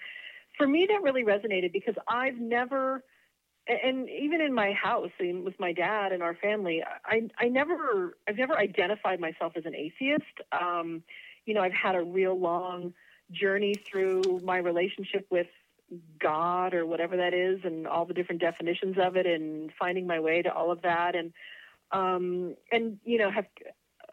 for 0.57 0.67
me, 0.67 0.87
that 0.89 1.03
really 1.03 1.25
resonated 1.25 1.73
because 1.73 1.97
I've 2.09 2.39
never, 2.39 3.03
and 3.67 4.09
even 4.09 4.41
in 4.41 4.55
my 4.55 4.73
house 4.73 5.11
and 5.19 5.45
with 5.45 5.59
my 5.59 5.73
dad 5.73 6.13
and 6.13 6.23
our 6.23 6.35
family, 6.37 6.83
I 7.05 7.29
I 7.39 7.49
never 7.49 8.17
I've 8.29 8.37
never 8.37 8.57
identified 8.57 9.21
myself 9.21 9.55
as 9.57 9.65
an 9.67 9.75
atheist. 9.75 10.25
Um, 10.53 11.03
you 11.45 11.55
know, 11.55 11.61
I've 11.61 11.73
had 11.73 11.95
a 11.95 12.03
real 12.03 12.39
long 12.39 12.95
journey 13.33 13.75
through 13.75 14.41
my 14.45 14.59
relationship 14.59 15.27
with 15.31 15.49
God 16.19 16.75
or 16.75 16.87
whatever 16.87 17.17
that 17.17 17.35
is, 17.35 17.61
and 17.65 17.87
all 17.87 18.05
the 18.05 18.15
different 18.15 18.41
definitions 18.41 18.97
of 19.01 19.17
it, 19.17 19.27
and 19.27 19.73
finding 19.79 20.07
my 20.07 20.21
way 20.21 20.43
to 20.43 20.53
all 20.53 20.71
of 20.71 20.83
that, 20.83 21.15
and 21.17 21.33
um, 21.93 22.55
and 22.73 22.99
you 23.05 23.19
know 23.19 23.31
have 23.31 23.47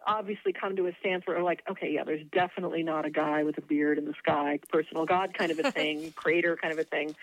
obviously 0.05 0.53
come 0.53 0.75
to 0.75 0.87
a 0.87 0.91
stance 0.99 1.25
where 1.25 1.41
like, 1.41 1.63
okay, 1.69 1.91
yeah, 1.91 2.03
there's 2.03 2.25
definitely 2.31 2.83
not 2.83 3.05
a 3.05 3.09
guy 3.09 3.43
with 3.43 3.57
a 3.57 3.61
beard 3.61 3.97
in 3.97 4.05
the 4.05 4.13
sky, 4.19 4.59
personal 4.69 5.05
God 5.05 5.33
kind 5.37 5.51
of 5.51 5.59
a 5.59 5.71
thing, 5.71 6.11
creator 6.15 6.57
kind 6.61 6.73
of 6.73 6.79
a 6.79 6.83
thing. 6.83 7.15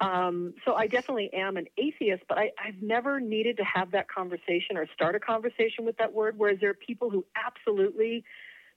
Um, 0.00 0.54
so 0.64 0.74
I 0.74 0.88
definitely 0.88 1.30
am 1.32 1.56
an 1.56 1.66
atheist, 1.78 2.24
but 2.28 2.36
I, 2.36 2.50
I've 2.62 2.82
never 2.82 3.20
needed 3.20 3.58
to 3.58 3.64
have 3.64 3.92
that 3.92 4.08
conversation 4.08 4.76
or 4.76 4.86
start 4.92 5.14
a 5.14 5.20
conversation 5.20 5.84
with 5.84 5.96
that 5.98 6.12
word. 6.12 6.34
Whereas 6.36 6.58
there 6.60 6.70
are 6.70 6.74
people 6.74 7.10
who 7.10 7.24
absolutely 7.36 8.24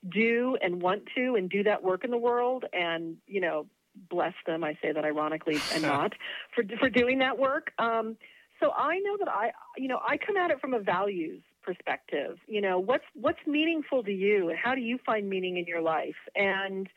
do 0.07 0.57
and 0.61 0.82
want 0.82 1.03
to 1.15 1.36
and 1.36 1.49
do 1.49 1.63
that 1.63 1.84
work 1.84 2.03
in 2.03 2.11
the 2.11 2.18
world, 2.18 2.65
and 2.72 3.18
you 3.26 3.41
know, 3.41 3.65
bless 4.09 4.34
them. 4.45 4.63
I 4.63 4.78
say 4.82 4.91
that 4.91 5.05
ironically 5.05 5.59
and 5.74 5.82
not 5.82 6.13
for 6.53 6.63
for 6.80 6.89
doing 6.89 7.20
that 7.20 7.39
work. 7.39 7.72
Um, 7.80 8.18
so 8.60 8.72
I 8.72 8.99
know 8.99 9.18
that 9.20 9.28
I, 9.28 9.51
you 9.78 9.88
know, 9.88 9.99
I 10.08 10.18
come 10.18 10.38
at 10.38 10.51
it 10.51 10.60
from 10.60 10.74
a 10.74 10.80
values 10.80 11.41
perspective. 11.64 12.38
You 12.47 12.62
know, 12.62 12.80
what's 12.80 13.03
what's 13.14 13.39
meaningful 13.45 14.03
to 14.03 14.12
you, 14.12 14.49
and 14.49 14.58
how 14.58 14.74
do 14.74 14.82
you 14.82 14.97
find 15.05 15.30
meaning 15.30 15.58
in 15.58 15.66
your 15.66 15.82
life, 15.82 16.16
and 16.36 16.88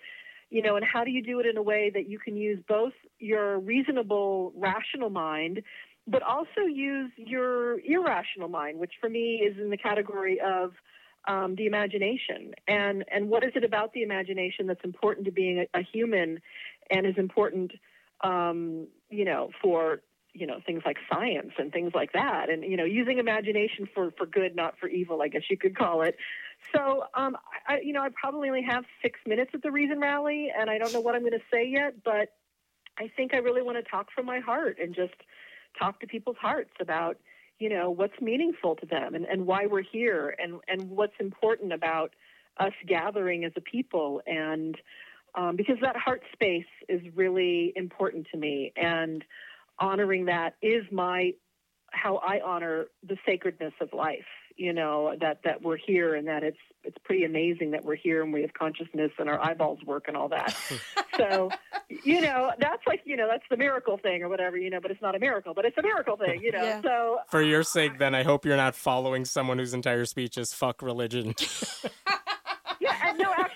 you 0.51 0.63
know, 0.63 0.77
and 0.77 0.85
how 0.85 1.05
do 1.05 1.11
you 1.11 1.23
do 1.23 1.41
it 1.41 1.47
in 1.47 1.57
a 1.57 1.63
way 1.63 1.91
that 1.95 2.09
you 2.09 2.19
can 2.19 2.37
use 2.37 2.59
both 2.69 2.93
your 3.19 3.59
reasonable, 3.59 4.53
rational 4.57 5.11
mind, 5.11 5.63
but 6.07 6.23
also 6.23 6.63
use 6.69 7.13
your 7.17 7.81
irrational 7.81 8.49
mind, 8.49 8.79
which 8.79 8.93
for 9.01 9.09
me 9.09 9.37
is 9.37 9.57
in 9.61 9.71
the 9.71 9.77
category 9.77 10.41
of 10.41 10.73
um, 11.29 11.55
the 11.57 11.67
imagination. 11.67 12.53
And 12.67 13.05
and 13.13 13.29
what 13.29 13.45
is 13.45 13.53
it 13.55 13.65
about 13.65 13.93
the 13.93 14.03
imagination 14.03 14.67
that's 14.67 14.85
important 14.85 15.27
to 15.27 15.33
being 15.33 15.65
a, 15.75 15.79
a 15.79 15.83
human, 15.83 16.41
and 16.91 17.07
is 17.07 17.19
important, 17.19 17.73
um, 18.23 18.87
you 19.11 19.25
know, 19.25 19.51
for 19.61 20.01
you 20.33 20.47
know 20.47 20.59
things 20.65 20.83
like 20.85 20.97
science 21.13 21.53
and 21.59 21.73
things 21.73 21.93
like 21.95 22.13
that 22.13 22.51
and 22.51 22.63
you 22.63 22.77
know 22.77 22.85
using 22.85 23.19
imagination 23.19 23.89
for 23.95 24.11
for 24.17 24.27
good 24.27 24.55
not 24.55 24.75
for 24.79 24.89
evil 24.89 25.23
i 25.23 25.29
guess 25.29 25.43
you 25.51 25.57
could 25.57 25.77
call 25.77 26.03
it. 26.03 26.17
So 26.75 27.05
um 27.15 27.37
i 27.67 27.81
you 27.81 27.93
know 27.93 28.03
i 28.03 28.09
probably 28.09 28.49
only 28.49 28.63
have 28.63 28.85
six 29.03 29.19
minutes 29.27 29.51
at 29.55 29.63
the 29.63 29.71
reason 29.71 29.99
rally 29.99 30.51
and 30.57 30.71
i 30.71 30.79
don't 30.79 30.93
know 30.93 31.01
what 31.01 31.15
i'm 31.15 31.23
going 31.23 31.33
to 31.33 31.45
say 31.53 31.67
yet 31.67 31.95
but 32.05 32.35
i 32.99 33.11
think 33.17 33.35
i 33.35 33.39
really 33.39 33.63
want 33.63 33.83
to 33.83 33.91
talk 33.91 34.09
from 34.15 34.27
my 34.27 34.41
heart 34.41 34.77
and 34.81 34.95
just 34.95 35.15
talk 35.79 36.01
to 36.01 36.07
people's 36.07 36.37
hearts 36.41 36.73
about 36.81 37.17
you 37.59 37.69
know 37.69 37.91
what's 37.91 38.21
meaningful 38.21 38.77
to 38.77 38.87
them 38.87 39.15
and, 39.15 39.25
and 39.25 39.47
why 39.47 39.67
we're 39.67 39.83
here 39.83 40.35
and 40.39 40.61
and 40.69 40.91
what's 40.91 41.15
important 41.19 41.73
about 41.73 42.13
us 42.61 42.73
gathering 42.87 43.45
as 43.45 43.53
a 43.57 43.61
people. 43.61 44.21
And 44.27 44.77
um, 45.35 45.57
because 45.57 45.77
that 45.83 45.97
heart 45.97 46.23
space 46.33 46.65
is 46.89 47.01
really 47.15 47.73
important 47.77 48.27
to 48.33 48.39
me. 48.39 48.73
And 48.77 49.25
honoring 49.81 50.27
that 50.27 50.55
is 50.63 50.85
my 50.93 51.33
how 51.93 52.19
I 52.19 52.41
honor 52.45 52.87
the 53.07 53.17
sacredness 53.27 53.73
of 53.81 53.93
life. 53.93 54.27
You 54.57 54.73
know 54.73 55.15
that 55.21 55.41
that 55.45 55.63
we're 55.63 55.79
here 55.79 56.15
and 56.15 56.29
that 56.29 56.43
it's 56.43 56.59
it's 56.85 56.97
pretty 57.05 57.25
amazing 57.25 57.71
that 57.73 57.85
we're 57.85 57.95
here 57.97 58.23
and 58.23 58.33
we 58.33 58.41
have 58.43 58.53
consciousness 58.55 59.11
and 59.19 59.29
our 59.29 59.39
eyeballs 59.45 59.79
work 59.85 60.05
and 60.09 60.17
all 60.17 60.29
that. 60.29 60.57
so, 61.17 61.51
you 62.05 62.21
know, 62.21 62.53
that's 62.59 62.83
like 62.87 63.01
you 63.05 63.17
know 63.17 63.27
that's 63.29 63.45
the 63.51 63.57
miracle 63.57 63.97
thing 63.99 64.23
or 64.23 64.29
whatever. 64.29 64.57
You 64.59 64.71
know, 64.71 64.81
but 64.81 64.91
it's 64.91 65.01
not 65.03 65.15
a 65.15 65.19
miracle, 65.19 65.55
but 65.55 65.65
it's 65.65 65.79
a 65.79 65.83
miracle 65.83 66.17
thing. 66.17 66.41
You 66.43 66.53
know, 66.53 66.63
Yeah. 66.63 66.83
so 66.83 67.19
For 67.29 67.43
your 67.43 67.63
sake, 67.63 67.99
then 67.99 68.15
I 68.15 68.23
hope 68.23 68.45
you're 68.45 68.57
not 68.57 68.75
following 68.75 69.25
someone 69.25 69.59
whose 69.59 69.73
entire 69.75 70.05
speech 70.05 70.37
is 70.39 70.53
"fuck 70.53 70.83
religion." 70.83 71.35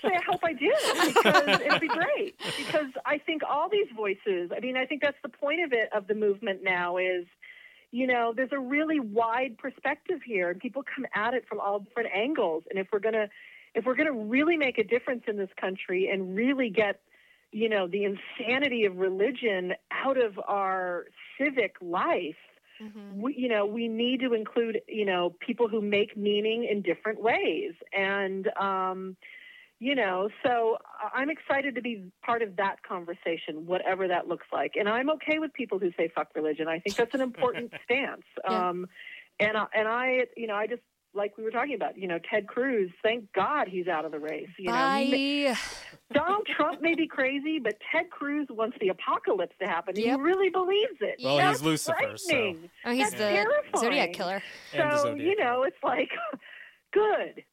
Yeah, 0.05 0.17
and 0.17 0.17
no, 0.17 0.17
actually, 0.17 0.17
I 0.17 0.31
hope 0.31 0.41
I 0.43 0.53
do 0.53 1.13
because 1.13 1.61
it'd 1.61 1.81
be 1.81 1.87
great. 1.87 2.35
Because 2.57 2.91
I 3.05 3.17
think 3.17 3.41
all 3.47 3.69
these 3.69 3.87
voices. 3.95 4.51
I 4.55 4.59
mean, 4.59 4.77
I 4.77 4.85
think 4.85 5.01
that's 5.01 5.17
the 5.23 5.29
point 5.29 5.63
of 5.63 5.73
it 5.73 5.89
of 5.95 6.07
the 6.07 6.15
movement 6.15 6.63
now 6.63 6.97
is, 6.97 7.25
you 7.91 8.07
know, 8.07 8.33
there's 8.35 8.51
a 8.51 8.59
really 8.59 8.99
wide 8.99 9.57
perspective 9.57 10.19
here, 10.25 10.49
and 10.49 10.59
people 10.59 10.83
come 10.83 11.05
at 11.15 11.33
it 11.33 11.45
from 11.47 11.59
all 11.59 11.79
different 11.79 12.09
angles. 12.13 12.63
And 12.69 12.79
if 12.79 12.87
we're 12.91 12.99
gonna, 12.99 13.29
if 13.73 13.85
we're 13.85 13.95
gonna 13.95 14.11
really 14.11 14.57
make 14.57 14.77
a 14.77 14.83
difference 14.83 15.23
in 15.27 15.37
this 15.37 15.49
country 15.59 16.09
and 16.11 16.35
really 16.35 16.69
get, 16.69 17.01
you 17.51 17.69
know, 17.69 17.87
the 17.87 18.03
insanity 18.03 18.85
of 18.85 18.97
religion 18.97 19.73
out 19.91 20.21
of 20.21 20.39
our 20.47 21.05
civic 21.37 21.75
life, 21.81 22.35
Mm-hmm. 22.81 23.21
we, 23.21 23.35
you 23.37 23.47
know, 23.47 23.65
we 23.65 23.87
need 23.87 24.19
to 24.19 24.33
include, 24.33 24.81
you 24.89 25.05
know, 25.05 25.33
people 25.39 25.69
who 25.69 25.81
make 25.81 26.17
meaning 26.17 26.67
in 26.69 26.81
different 26.81 27.21
ways. 27.21 27.71
And, 27.97 28.49
um, 28.59 29.15
you 29.79 29.93
know, 29.95 30.29
so 30.45 30.77
I- 31.01 31.19
I'm 31.21 31.29
excited 31.29 31.75
to 31.75 31.81
be 31.81 32.11
part 32.25 32.41
of 32.41 32.55
that 32.55 32.81
conversation, 32.83 33.65
whatever 33.65 34.07
that 34.07 34.27
looks 34.27 34.47
like. 34.53 34.73
And 34.79 34.87
I'm 34.87 35.09
okay 35.11 35.39
with 35.39 35.53
people 35.53 35.79
who 35.79 35.91
say 35.97 36.07
fuck 36.15 36.29
religion. 36.35 36.67
I 36.67 36.79
think 36.79 36.95
that's 36.95 37.13
an 37.13 37.21
important 37.21 37.71
stance. 37.83 38.23
Yeah. 38.49 38.69
Um, 38.69 38.87
and, 39.39 39.57
I- 39.57 39.67
and 39.75 39.87
I, 39.87 40.25
you 40.37 40.47
know, 40.47 40.55
I 40.55 40.67
just, 40.67 40.81
like 41.13 41.37
we 41.37 41.45
were 41.45 41.51
talking 41.51 41.75
about, 41.75 41.97
you 41.97 42.07
know, 42.09 42.19
Ted 42.29 42.45
Cruz, 42.45 42.91
thank 43.01 43.31
God 43.31 43.67
he's 43.69 43.87
out 43.87 44.03
of 44.03 44.11
the 44.11 44.19
race. 44.19 44.49
You 44.57 44.65
know, 44.67 44.73
may- 44.73 45.45
Bye. 45.47 45.57
Donald 46.13 46.45
Trump 46.55 46.81
may 46.81 46.93
be 46.93 47.07
crazy, 47.07 47.57
but 47.59 47.75
Ted 47.91 48.09
Cruz 48.09 48.47
wants 48.49 48.77
the 48.81 48.89
apocalypse 48.89 49.55
to 49.61 49.67
happen. 49.67 49.95
Yep. 49.95 50.05
He 50.05 50.21
really 50.21 50.49
believes 50.49 50.97
it. 51.01 51.15
Well, 51.23 51.37
That's 51.37 51.59
he's 51.59 51.65
Lucifer, 51.65 52.17
so- 52.17 52.55
Oh, 52.85 52.91
he's 52.91 52.99
That's 53.09 53.11
the 53.13 53.17
terrifying. 53.17 53.77
Zodiac 53.77 54.13
killer. 54.13 54.43
So 54.73 54.89
Zodiac 55.03 55.25
you 55.25 55.35
know, 55.37 55.63
it's 55.63 55.77
like 55.83 56.09
good. 56.91 57.43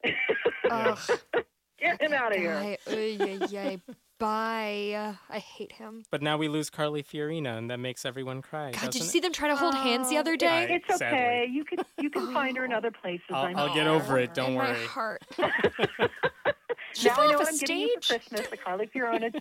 Ugh, 0.69 0.99
Get 1.83 2.01
him 2.01 2.13
out 2.13 2.31
of 2.31 2.37
here. 2.37 2.53
guy. 2.53 2.77
Uy, 2.87 3.17
uy, 3.17 3.39
uy. 3.49 3.81
Bye. 4.19 5.15
I 5.29 5.39
hate 5.39 5.73
him. 5.73 6.03
But 6.09 6.21
now 6.21 6.37
we 6.37 6.47
lose 6.47 6.69
Carly 6.69 7.03
Fiorina, 7.03 7.57
and 7.57 7.69
that 7.69 7.79
makes 7.79 8.05
everyone 8.05 8.41
cry. 8.41 8.71
God, 8.71 8.79
did 8.79 8.85
doesn't 8.87 9.01
you 9.01 9.07
it? 9.07 9.11
see 9.11 9.19
them 9.19 9.33
try 9.33 9.49
to 9.49 9.55
hold 9.55 9.75
hands 9.75 10.09
the 10.09 10.17
other 10.17 10.33
Oh, 10.33 10.37
day? 10.37 10.67
It's 10.69 10.85
okay. 10.89 10.97
Sadly. 11.43 11.53
You 11.53 11.65
can 11.65 11.79
you 11.99 12.09
can 12.09 12.33
find 12.33 12.55
her 12.57 12.63
in 12.65 12.71
other 12.71 12.91
places. 12.91 13.25
I'll, 13.31 13.45
I'm 13.45 13.57
I'll 13.57 13.73
get 13.73 13.87
over 13.87 14.17
it. 14.19 14.33
Don't 14.33 14.51
In 14.51 14.57
my 14.57 14.71
worry. 14.71 14.85
heart. 14.85 15.21
She 16.95 17.07
Now 17.07 17.15
fell 17.15 17.23
I 17.23 17.27
know 17.31 17.33
off 17.33 17.39
what 17.39 17.47
a 17.47 17.51
I'm 17.53 17.57
getting 17.57 17.79
you 17.79 17.95
for 17.95 18.01
stage. 18.03 18.19
Christmas: 18.29 18.47
the 18.51 18.57
Carly 18.57 18.85
Fiorina 18.85 19.33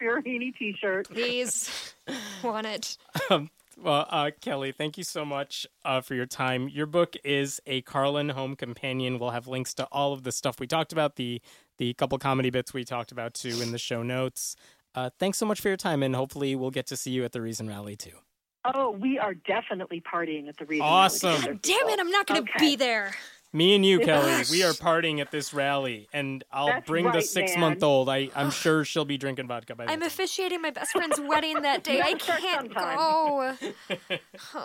Fiorini 0.00 0.56
T-shirt. 0.56 1.10
Please, 1.10 1.94
want 2.42 2.66
it. 2.66 2.96
Um, 3.28 3.50
Well, 3.80 4.06
uh, 4.08 4.30
Kelly, 4.40 4.72
thank 4.72 4.96
you 4.96 5.04
so 5.04 5.24
much 5.24 5.66
uh, 5.84 6.00
for 6.00 6.14
your 6.14 6.26
time. 6.26 6.68
Your 6.68 6.86
book 6.86 7.16
is 7.24 7.60
a 7.66 7.82
Carlin 7.82 8.30
Home 8.30 8.56
Companion. 8.56 9.18
We'll 9.18 9.30
have 9.30 9.46
links 9.46 9.74
to 9.74 9.84
all 9.90 10.12
of 10.12 10.22
the 10.22 10.32
stuff 10.32 10.60
we 10.60 10.66
talked 10.66 10.92
about, 10.92 11.16
the 11.16 11.40
the 11.78 11.92
couple 11.94 12.16
comedy 12.18 12.50
bits 12.50 12.72
we 12.72 12.84
talked 12.84 13.10
about 13.10 13.34
too 13.34 13.60
in 13.60 13.72
the 13.72 13.78
show 13.78 14.02
notes. 14.02 14.54
Uh, 14.94 15.10
thanks 15.18 15.38
so 15.38 15.46
much 15.46 15.60
for 15.60 15.68
your 15.68 15.76
time, 15.76 16.02
and 16.02 16.14
hopefully 16.14 16.54
we'll 16.54 16.70
get 16.70 16.86
to 16.86 16.96
see 16.96 17.10
you 17.10 17.24
at 17.24 17.32
the 17.32 17.40
Reason 17.40 17.68
Rally 17.68 17.96
too. 17.96 18.12
Oh, 18.64 18.92
we 18.92 19.18
are 19.18 19.34
definitely 19.34 20.00
partying 20.00 20.48
at 20.48 20.56
the 20.56 20.64
Reason 20.64 20.86
awesome. 20.86 21.30
Rally. 21.30 21.40
Awesome. 21.40 21.60
Damn 21.62 21.88
it, 21.88 22.00
I'm 22.00 22.10
not 22.10 22.26
going 22.26 22.44
to 22.44 22.50
okay. 22.50 22.64
be 22.64 22.76
there. 22.76 23.14
Me 23.54 23.76
and 23.76 23.86
you, 23.86 24.00
Kelly, 24.00 24.42
we 24.50 24.64
are 24.64 24.72
partying 24.72 25.20
at 25.20 25.30
this 25.30 25.54
rally, 25.54 26.08
and 26.12 26.42
I'll 26.52 26.66
That's 26.66 26.88
bring 26.88 27.04
right, 27.04 27.14
the 27.14 27.22
six-month-old. 27.22 28.08
I, 28.08 28.28
I'm 28.34 28.50
sure 28.50 28.84
she'll 28.84 29.04
be 29.04 29.16
drinking 29.16 29.46
vodka 29.46 29.76
by 29.76 29.84
then. 29.84 29.92
I'm 29.92 30.02
officiating 30.02 30.60
my 30.60 30.70
best 30.70 30.90
friend's 30.90 31.20
wedding 31.24 31.62
that 31.62 31.84
day. 31.84 32.00
I 32.02 32.14
can't 32.14 32.74
go. 32.74 33.54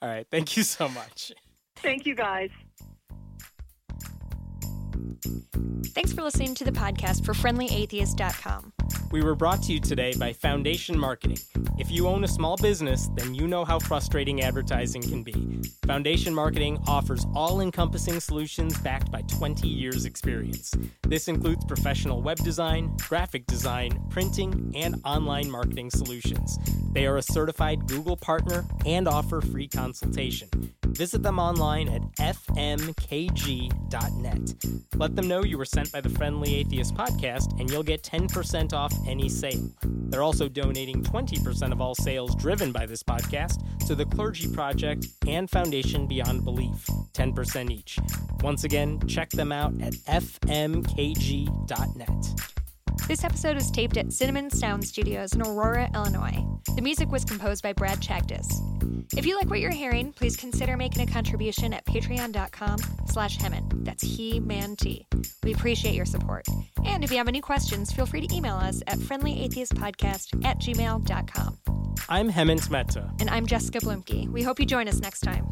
All 0.00 0.08
right, 0.08 0.28
thank 0.30 0.56
you 0.56 0.62
so 0.62 0.88
much. 0.88 1.32
Thank 1.74 2.06
you, 2.06 2.14
guys. 2.14 2.50
Thanks 5.94 6.12
for 6.12 6.22
listening 6.22 6.54
to 6.56 6.64
the 6.64 6.72
podcast 6.72 7.24
for 7.24 7.32
friendlyatheist.com. 7.32 8.72
We 9.10 9.22
were 9.22 9.34
brought 9.34 9.62
to 9.64 9.72
you 9.72 9.80
today 9.80 10.14
by 10.18 10.32
Foundation 10.32 10.98
Marketing. 10.98 11.38
If 11.78 11.90
you 11.90 12.08
own 12.08 12.24
a 12.24 12.28
small 12.28 12.56
business, 12.56 13.08
then 13.14 13.34
you 13.34 13.46
know 13.46 13.64
how 13.64 13.78
frustrating 13.78 14.42
advertising 14.42 15.02
can 15.02 15.22
be. 15.22 15.62
Foundation 15.86 16.34
Marketing 16.34 16.78
offers 16.86 17.24
all 17.34 17.60
encompassing 17.60 18.18
solutions 18.20 18.76
backed 18.78 19.12
by 19.12 19.22
20 19.22 19.68
years' 19.68 20.04
experience. 20.04 20.74
This 21.06 21.28
includes 21.28 21.64
professional 21.64 22.22
web 22.22 22.38
design, 22.38 22.96
graphic 23.08 23.46
design, 23.46 24.02
printing, 24.10 24.72
and 24.74 25.00
online 25.04 25.50
marketing 25.50 25.90
solutions. 25.90 26.58
They 26.92 27.06
are 27.06 27.16
a 27.16 27.22
certified 27.22 27.86
Google 27.86 28.16
partner 28.16 28.64
and 28.86 29.06
offer 29.06 29.40
free 29.40 29.68
consultation. 29.68 30.48
Visit 30.86 31.22
them 31.22 31.38
online 31.40 31.88
at 31.88 32.02
fmkg.net. 32.16 32.94
Let 34.94 35.13
them 35.16 35.28
know 35.28 35.44
you 35.44 35.58
were 35.58 35.64
sent 35.64 35.92
by 35.92 36.00
the 36.00 36.08
Friendly 36.08 36.56
Atheist 36.56 36.94
podcast, 36.94 37.58
and 37.60 37.70
you'll 37.70 37.82
get 37.82 38.02
10% 38.02 38.72
off 38.72 38.92
any 39.06 39.28
sale. 39.28 39.70
They're 39.82 40.22
also 40.22 40.48
donating 40.48 41.02
20% 41.02 41.72
of 41.72 41.80
all 41.80 41.94
sales 41.94 42.34
driven 42.36 42.72
by 42.72 42.86
this 42.86 43.02
podcast 43.02 43.62
to 43.86 43.94
the 43.94 44.06
Clergy 44.06 44.52
Project 44.52 45.06
and 45.26 45.48
Foundation 45.50 46.06
Beyond 46.06 46.44
Belief, 46.44 46.86
10% 47.12 47.70
each. 47.70 47.98
Once 48.42 48.64
again, 48.64 49.00
check 49.06 49.30
them 49.30 49.52
out 49.52 49.72
at 49.80 49.94
fmkg.net. 49.94 50.64
This 53.06 53.22
episode 53.22 53.56
was 53.56 53.70
taped 53.70 53.96
at 53.98 54.12
Cinnamon 54.12 54.50
Sound 54.50 54.82
Studios 54.84 55.34
in 55.34 55.42
Aurora, 55.42 55.90
Illinois. 55.94 56.44
The 56.74 56.82
music 56.82 57.12
was 57.12 57.24
composed 57.24 57.62
by 57.62 57.74
Brad 57.74 58.00
Chagdis. 58.00 58.46
If 59.16 59.26
you 59.26 59.36
like 59.36 59.50
what 59.50 59.60
you're 59.60 59.70
hearing, 59.70 60.12
please 60.12 60.36
consider 60.36 60.76
making 60.76 61.06
a 61.06 61.12
contribution 61.12 61.74
at 61.74 61.84
patreon.com 61.84 62.78
slash 63.06 63.38
Hemant. 63.38 63.84
That's 63.84 64.02
He-Man-T. 64.02 65.06
We 65.42 65.52
appreciate 65.52 65.94
your 65.94 66.06
support. 66.06 66.46
And 66.84 67.04
if 67.04 67.10
you 67.10 67.18
have 67.18 67.28
any 67.28 67.40
questions, 67.42 67.92
feel 67.92 68.06
free 68.06 68.26
to 68.26 68.34
email 68.34 68.56
us 68.56 68.82
at 68.86 68.98
friendlyatheistpodcast 68.98 70.44
at 70.44 70.58
gmail.com. 70.58 71.58
I'm 72.08 72.30
Hemant 72.30 72.70
Mehta. 72.70 73.10
And 73.20 73.28
I'm 73.30 73.46
Jessica 73.46 73.80
Bluemke. 73.80 74.28
We 74.30 74.42
hope 74.42 74.58
you 74.58 74.66
join 74.66 74.88
us 74.88 75.00
next 75.00 75.20
time. 75.20 75.46